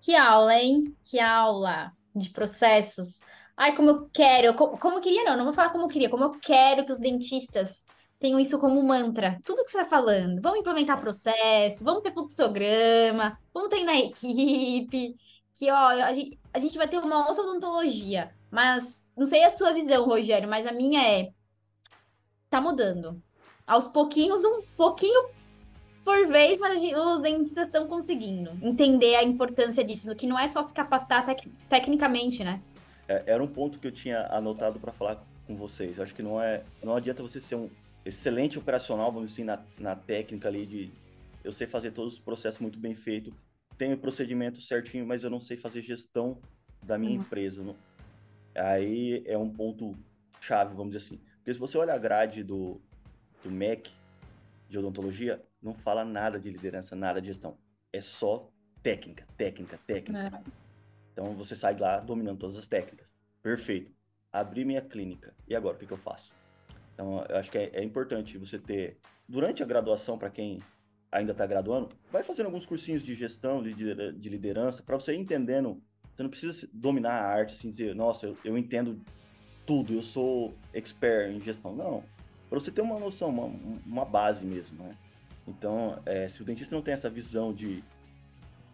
Que 0.00 0.14
aula, 0.14 0.54
hein? 0.54 0.96
Que 1.02 1.20
aula 1.20 1.92
de 2.14 2.30
processos. 2.30 3.20
Ai, 3.56 3.76
como 3.76 3.90
eu 3.90 4.10
quero, 4.12 4.54
como, 4.54 4.78
como 4.78 4.96
eu 4.96 5.00
queria, 5.00 5.24
não, 5.24 5.36
não 5.36 5.44
vou 5.44 5.52
falar 5.52 5.70
como 5.70 5.84
eu 5.84 5.88
queria, 5.88 6.08
como 6.08 6.24
eu 6.24 6.30
quero 6.40 6.84
que 6.84 6.92
os 6.92 6.98
dentistas 6.98 7.84
tenham 8.18 8.38
isso 8.40 8.58
como 8.58 8.82
mantra. 8.82 9.40
Tudo 9.44 9.64
que 9.64 9.70
você 9.70 9.78
está 9.78 9.88
falando. 9.88 10.40
Vamos 10.40 10.60
implementar 10.60 11.00
processo, 11.00 11.84
vamos 11.84 12.02
ter 12.02 12.12
fluxograma, 12.12 13.38
vamos 13.52 13.70
treinar 13.70 13.94
a 13.94 13.98
equipe. 13.98 15.16
Que, 15.54 15.70
ó, 15.70 15.88
a 15.88 16.12
gente, 16.12 16.38
a 16.52 16.58
gente 16.58 16.78
vai 16.78 16.88
ter 16.88 16.98
uma 16.98 17.28
outra 17.28 17.42
odontologia. 17.44 18.34
Mas 18.50 19.06
não 19.16 19.26
sei 19.26 19.44
a 19.44 19.50
sua 19.50 19.72
visão, 19.72 20.04
Rogério, 20.04 20.48
mas 20.48 20.66
a 20.66 20.72
minha 20.72 21.02
é 21.02 21.30
tá 22.50 22.60
mudando. 22.60 23.22
Aos 23.70 23.86
pouquinhos, 23.86 24.44
um 24.44 24.62
pouquinho 24.76 25.28
por 26.04 26.26
vez, 26.26 26.58
mas 26.58 26.82
os 26.82 27.20
dentistas 27.20 27.66
estão 27.66 27.86
conseguindo 27.86 28.50
entender 28.62 29.14
a 29.14 29.22
importância 29.22 29.84
disso, 29.84 30.14
que 30.16 30.26
não 30.26 30.38
é 30.38 30.48
só 30.48 30.62
se 30.62 30.72
capacitar 30.72 31.24
tec 31.24 31.46
tecnicamente, 31.68 32.42
né? 32.42 32.60
É, 33.06 33.22
era 33.26 33.42
um 33.42 33.46
ponto 33.46 33.78
que 33.78 33.86
eu 33.86 33.92
tinha 33.92 34.26
anotado 34.26 34.80
para 34.80 34.92
falar 34.92 35.22
com 35.46 35.54
vocês. 35.54 35.98
Eu 35.98 36.04
acho 36.04 36.14
que 36.14 36.22
não 36.22 36.42
é, 36.42 36.64
não 36.82 36.96
adianta 36.96 37.22
você 37.22 37.40
ser 37.40 37.54
um 37.54 37.70
excelente 38.04 38.58
operacional, 38.58 39.12
vamos 39.12 39.30
dizer, 39.30 39.44
na, 39.44 39.62
na 39.78 39.94
técnica 39.94 40.48
ali 40.48 40.66
de 40.66 40.90
eu 41.44 41.52
sei 41.52 41.66
fazer 41.66 41.92
todos 41.92 42.14
os 42.14 42.20
processos 42.20 42.60
muito 42.60 42.78
bem 42.78 42.94
feito, 42.94 43.32
tenho 43.78 43.94
o 43.94 43.98
procedimento 43.98 44.60
certinho, 44.60 45.06
mas 45.06 45.22
eu 45.22 45.30
não 45.30 45.40
sei 45.40 45.56
fazer 45.56 45.82
gestão 45.82 46.38
da 46.82 46.98
minha 46.98 47.12
uhum. 47.12 47.20
empresa. 47.20 47.62
Não, 47.62 47.76
Aí 48.54 49.22
é 49.26 49.38
um 49.38 49.48
ponto 49.48 49.96
chave, 50.40 50.74
vamos 50.74 50.94
dizer 50.94 51.06
assim. 51.06 51.20
Porque 51.36 51.54
se 51.54 51.60
você 51.60 51.78
olha 51.78 51.94
a 51.94 51.98
grade 51.98 52.42
do, 52.42 52.80
do 53.42 53.50
MEC 53.50 53.90
de 54.68 54.78
odontologia, 54.78 55.42
não 55.62 55.74
fala 55.74 56.04
nada 56.04 56.38
de 56.38 56.50
liderança, 56.50 56.94
nada 56.94 57.20
de 57.20 57.28
gestão. 57.28 57.58
É 57.92 58.00
só 58.00 58.50
técnica, 58.82 59.26
técnica, 59.36 59.78
técnica. 59.86 60.42
É. 60.46 60.50
Então 61.12 61.34
você 61.34 61.56
sai 61.56 61.76
lá 61.76 61.98
dominando 61.98 62.38
todas 62.38 62.56
as 62.56 62.66
técnicas. 62.66 63.06
Perfeito. 63.42 63.92
Abri 64.32 64.64
minha 64.64 64.80
clínica. 64.80 65.34
E 65.48 65.56
agora, 65.56 65.76
o 65.76 65.78
que, 65.78 65.86
que 65.86 65.92
eu 65.92 65.98
faço? 65.98 66.32
Então, 66.94 67.24
eu 67.28 67.36
acho 67.36 67.50
que 67.50 67.58
é, 67.58 67.70
é 67.72 67.82
importante 67.82 68.38
você 68.38 68.58
ter, 68.58 68.98
durante 69.28 69.62
a 69.62 69.66
graduação, 69.66 70.18
para 70.18 70.30
quem 70.30 70.62
ainda 71.10 71.32
está 71.32 71.46
graduando, 71.46 71.88
vai 72.12 72.22
fazendo 72.22 72.46
alguns 72.46 72.64
cursinhos 72.64 73.02
de 73.02 73.14
gestão, 73.14 73.62
de, 73.62 73.74
de 73.74 74.28
liderança, 74.28 74.82
para 74.82 74.94
você 74.94 75.14
ir 75.14 75.18
entendendo 75.18 75.82
você 76.20 76.22
não 76.22 76.30
precisa 76.30 76.68
dominar 76.72 77.12
a 77.12 77.28
arte, 77.28 77.54
assim, 77.54 77.70
dizer, 77.70 77.94
nossa, 77.94 78.26
eu, 78.26 78.36
eu 78.44 78.58
entendo 78.58 79.00
tudo, 79.64 79.94
eu 79.94 80.02
sou 80.02 80.54
expert 80.74 81.32
em 81.32 81.40
gestão. 81.40 81.74
Não. 81.74 82.04
Para 82.50 82.58
você 82.58 82.72
ter 82.72 82.80
uma 82.80 82.98
noção, 82.98 83.28
uma, 83.28 83.44
uma 83.86 84.04
base 84.04 84.44
mesmo, 84.44 84.82
né? 84.82 84.96
Então, 85.46 86.02
é, 86.04 86.28
se 86.28 86.42
o 86.42 86.44
dentista 86.44 86.74
não 86.74 86.82
tem 86.82 86.94
essa 86.94 87.08
visão 87.08 87.54
de 87.54 87.82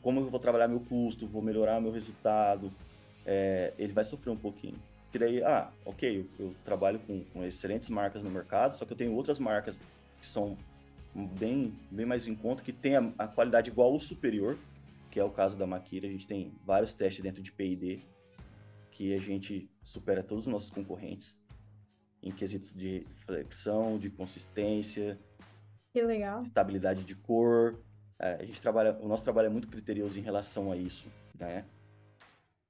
como 0.01 0.21
eu 0.21 0.31
vou 0.31 0.41
trabalhar 0.41 0.67
meu 0.67 0.81
custo, 0.81 1.27
vou 1.27 1.43
melhorar 1.43 1.81
meu 1.81 1.93
resultado, 1.93 2.73
é, 3.25 3.75
ele 3.79 3.93
vai 3.93 4.05
sofrer 4.05 4.31
um 4.31 4.37
pouquinho. 4.37 4.79
Porque 5.05 5.19
daí, 5.19 5.43
ah, 5.43 5.71
ok, 5.85 6.21
eu, 6.21 6.47
eu 6.47 6.55
trabalho 6.65 6.99
com, 7.01 7.23
com, 7.25 7.45
excelentes 7.45 7.89
marcas 7.91 8.23
no 8.23 8.31
mercado, 8.31 8.79
só 8.79 8.87
que 8.87 8.93
eu 8.93 8.97
tenho 8.97 9.13
outras 9.13 9.39
marcas 9.39 9.79
que 10.21 10.27
são 10.27 10.57
bem, 11.15 11.79
bem 11.91 12.07
mais 12.07 12.27
em 12.27 12.35
conta, 12.35 12.63
que 12.63 12.73
tem 12.73 12.97
a, 12.97 13.13
a 13.19 13.29
qualidade 13.29 13.71
igual 13.71 13.93
ou 13.93 14.01
superior, 14.01 14.59
que 15.11 15.21
é 15.21 15.25
o 15.25 15.31
caso 15.31 15.57
da 15.57 15.67
Makira. 15.67 16.07
A 16.07 16.11
gente 16.11 16.27
tem 16.27 16.53
vários 16.65 16.95
testes 16.95 17.23
dentro 17.23 17.43
de 17.43 17.53
P&D 17.53 18.01
que 18.91 19.13
a 19.13 19.21
gente 19.21 19.69
supera 19.83 20.23
todos 20.23 20.47
os 20.47 20.53
nossos 20.53 20.71
concorrentes 20.71 21.37
em 22.27 22.33
quesitos 22.33 22.75
de 22.75 23.07
flexão, 23.25 23.99
de 23.99 24.11
consistência, 24.11 25.19
que 25.93 26.03
legal. 26.03 26.43
estabilidade 26.43 27.05
de 27.05 27.15
cor. 27.15 27.79
É, 28.19 28.35
a 28.41 28.45
gente 28.45 28.61
trabalha, 28.61 28.99
o 29.01 29.09
nosso 29.09 29.25
trabalho 29.25 29.47
é 29.47 29.51
muito 29.51 29.69
criterioso 29.69 30.19
em 30.19 30.23
relação 30.23 30.73
a 30.73 30.77
isso, 30.77 31.07
né? 31.39 31.65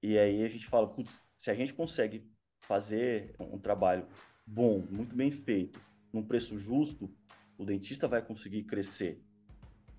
E 0.02 0.18
aí 0.18 0.44
a 0.44 0.48
gente 0.48 0.66
fala, 0.66 0.86
putz, 0.88 1.20
se 1.36 1.50
a 1.50 1.54
gente 1.54 1.72
consegue 1.72 2.28
fazer 2.60 3.34
um 3.38 3.58
trabalho 3.58 4.06
bom, 4.46 4.82
muito 4.90 5.14
bem 5.14 5.30
feito, 5.30 5.80
num 6.12 6.22
preço 6.22 6.58
justo, 6.58 7.10
o 7.56 7.64
dentista 7.64 8.06
vai 8.06 8.22
conseguir 8.22 8.64
crescer 8.64 9.20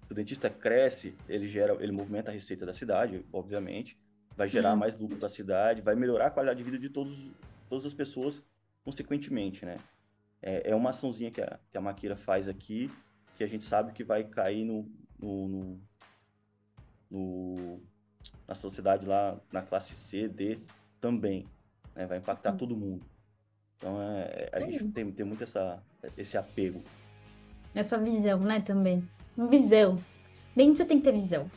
o 0.09 0.13
dentista 0.13 0.49
cresce, 0.49 1.13
ele 1.27 1.47
gera, 1.47 1.75
ele 1.81 1.91
movimenta 1.91 2.31
a 2.31 2.33
receita 2.33 2.65
da 2.65 2.73
cidade, 2.73 3.25
obviamente, 3.31 3.99
vai 4.35 4.47
gerar 4.47 4.73
hum. 4.73 4.77
mais 4.77 4.97
lucro 4.97 5.17
da 5.17 5.29
cidade, 5.29 5.81
vai 5.81 5.95
melhorar 5.95 6.27
a 6.27 6.31
qualidade 6.31 6.57
de 6.57 6.63
vida 6.63 6.79
de 6.79 6.89
todos, 6.89 7.27
todas 7.69 7.85
as 7.85 7.93
pessoas, 7.93 8.43
consequentemente, 8.87 9.65
né? 9.65 9.77
É, 10.41 10.71
é 10.71 10.73
uma 10.75 10.91
açãozinha 10.91 11.29
que 11.29 11.41
a, 11.41 11.59
que 11.69 11.77
a 11.77 11.81
Maquira 11.81 12.15
faz 12.15 12.47
aqui, 12.47 12.89
que 13.35 13.43
a 13.43 13.47
gente 13.47 13.65
sabe 13.65 13.91
que 13.91 14.01
vai 14.01 14.23
cair 14.23 14.63
no, 14.63 14.89
no, 15.19 15.47
no, 15.49 15.81
no 17.11 17.79
na 18.47 18.55
sociedade 18.55 19.05
lá, 19.05 19.37
na 19.51 19.61
classe 19.61 19.93
C, 19.97 20.29
D 20.29 20.57
também, 21.01 21.45
né? 21.93 22.05
Vai 22.05 22.19
impactar 22.19 22.53
todo 22.53 22.77
mundo. 22.77 23.05
Então, 23.77 24.01
é, 24.01 24.49
a 24.53 24.61
gente 24.61 24.87
tem, 24.93 25.11
tem 25.11 25.25
muito 25.25 25.43
essa, 25.43 25.83
esse 26.17 26.37
apego. 26.37 26.81
Essa 27.75 27.97
visão, 27.97 28.39
né, 28.39 28.61
também 28.61 29.05
visão. 29.49 30.01
Dentista 30.55 30.85
tem 30.85 30.97
que 30.97 31.03
ter 31.03 31.11
visão. 31.11 31.51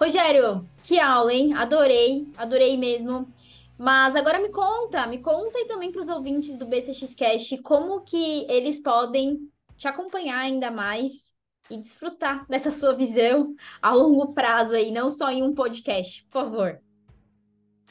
Rogério, 0.00 0.66
que 0.82 0.98
aula, 0.98 1.32
hein? 1.32 1.52
Adorei, 1.52 2.26
adorei 2.36 2.78
mesmo. 2.78 3.28
Mas 3.78 4.16
agora 4.16 4.40
me 4.40 4.48
conta, 4.50 5.06
me 5.06 5.18
conta 5.18 5.58
e 5.58 5.66
também 5.66 5.92
para 5.92 6.00
os 6.00 6.08
ouvintes 6.08 6.56
do 6.56 6.66
BCX 6.66 7.14
Cast 7.14 7.58
como 7.58 8.00
que 8.00 8.46
eles 8.50 8.80
podem 8.80 9.50
te 9.76 9.86
acompanhar 9.86 10.38
ainda 10.38 10.70
mais 10.70 11.34
e 11.70 11.76
desfrutar 11.76 12.46
dessa 12.48 12.70
sua 12.70 12.94
visão 12.94 13.54
a 13.82 13.92
longo 13.92 14.32
prazo 14.32 14.74
aí, 14.74 14.90
não 14.90 15.10
só 15.10 15.30
em 15.30 15.42
um 15.42 15.54
podcast, 15.54 16.22
por 16.24 16.30
favor. 16.30 16.80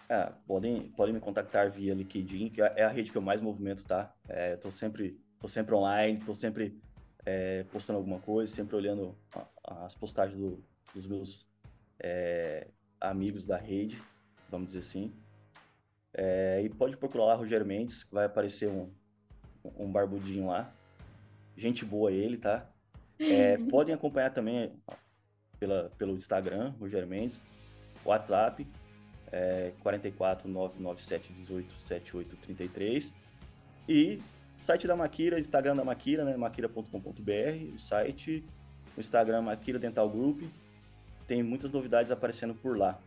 É, 0.09 0.31
podem, 0.47 0.89
podem 0.91 1.13
me 1.13 1.19
contactar 1.19 1.69
via 1.69 1.93
LinkedIn, 1.93 2.49
que 2.49 2.61
é 2.61 2.83
a 2.83 2.89
rede 2.89 3.11
que 3.11 3.17
eu 3.17 3.21
mais 3.21 3.41
movimento, 3.41 3.83
tá? 3.83 4.13
É, 4.27 4.55
tô 4.55 4.71
sempre 4.71 5.19
tô 5.39 5.47
sempre 5.47 5.75
online, 5.75 6.19
tô 6.25 6.33
sempre 6.33 6.79
é, 7.25 7.63
postando 7.65 7.97
alguma 7.97 8.19
coisa, 8.19 8.51
sempre 8.51 8.75
olhando 8.75 9.15
as 9.63 9.93
postagens 9.93 10.39
do, 10.39 10.63
dos 10.93 11.05
meus 11.05 11.45
é, 11.99 12.67
amigos 12.99 13.45
da 13.45 13.57
rede, 13.57 14.01
vamos 14.49 14.67
dizer 14.67 14.79
assim. 14.79 15.13
É, 16.17 16.61
e 16.63 16.69
pode 16.69 16.95
procurar 16.95 17.25
lá 17.25 17.35
Rogério 17.35 17.65
Mendes, 17.65 18.07
vai 18.09 18.25
aparecer 18.25 18.69
um, 18.69 18.89
um 19.77 19.91
barbudinho 19.91 20.47
lá. 20.47 20.73
Gente 21.57 21.83
boa 21.83 22.11
ele, 22.11 22.37
tá? 22.37 22.65
É, 23.19 23.57
podem 23.69 23.93
acompanhar 23.93 24.29
também 24.29 24.71
pela, 25.59 25.91
pelo 25.97 26.13
Instagram, 26.13 26.73
Rogério 26.79 27.07
Mendes, 27.07 27.41
WhatsApp, 28.05 28.65
é, 29.29 29.73
44 29.81 30.47
997 30.47 31.33
18 31.33 31.73
78 31.73 32.35
33. 32.37 33.13
E 33.89 34.21
site 34.65 34.87
da 34.87 34.95
Maquira, 34.95 35.39
Instagram 35.39 35.75
da 35.75 35.83
Maquira, 35.83 36.23
né? 36.23 36.37
maquira.com.br, 36.37 37.75
o 37.75 37.79
site, 37.79 38.43
o 38.95 38.99
Instagram 39.01 39.41
Maquira 39.41 39.77
Dental 39.77 40.09
Group. 40.09 40.43
Tem 41.27 41.43
muitas 41.43 41.73
novidades 41.73 42.11
aparecendo 42.11 42.55
por 42.55 42.77
lá. 42.77 42.99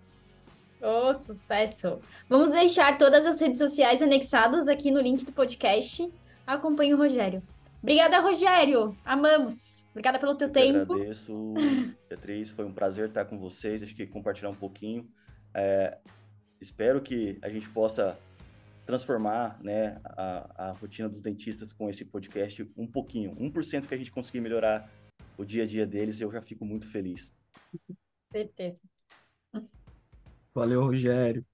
Oh, 0.81 1.13
sucesso! 1.13 2.01
Vamos 2.29 2.51
deixar 2.51 2.97
todas 2.97 3.27
as 3.27 3.41
redes 3.41 3.59
sociais 3.59 4.01
anexadas 4.01 4.69
aqui 4.69 4.91
no 4.91 5.01
link 5.01 5.25
do 5.25 5.33
podcast. 5.33 6.09
Acompanhe 6.47 6.95
o 6.95 6.97
Rogério. 6.97 7.43
Obrigada, 7.83 8.21
Rogério! 8.21 8.97
Amamos! 9.05 9.89
Obrigada 9.91 10.19
pelo 10.19 10.37
teu 10.37 10.49
Eu 10.49 10.53
tempo. 10.53 10.93
agradeço, 10.95 11.55
Beatriz. 12.09 12.51
Foi 12.51 12.65
um 12.65 12.73
prazer 12.73 13.09
estar 13.09 13.25
com 13.25 13.39
vocês. 13.39 13.83
Acho 13.83 13.95
que 13.95 14.07
compartilhar 14.07 14.51
um 14.51 14.55
pouquinho. 14.55 15.11
É, 15.53 15.99
espero 16.61 17.01
que 17.01 17.39
a 17.43 17.49
gente 17.49 17.69
possa 17.71 18.17
transformar 18.87 19.59
né, 19.63 20.01
a, 20.05 20.69
a, 20.69 20.73
rotina 20.73 21.09
dos 21.09 21.21
dentistas 21.21 21.73
com 21.73 21.91
esse 21.91 22.05
podcast 22.05 22.71
um 22.77 22.87
pouquinho. 22.87 23.35
1% 23.37 23.87
que 23.87 23.95
a 23.95 23.99
gente 23.99 24.13
conseguir 24.13 24.41
melhorar 24.41 24.91
o 25.37 25.45
dia 25.45 25.65
a 25.65 25.67
dia 25.67 25.87
deles, 25.87 26.21
eu 26.21 26.31
já 26.33 26.41
fico 26.41 26.65
muito 26.65 26.87
feliz. 26.87 27.35
Certeza. 28.33 28.81
Valeu, 30.55 30.83
Rogério. 30.83 31.45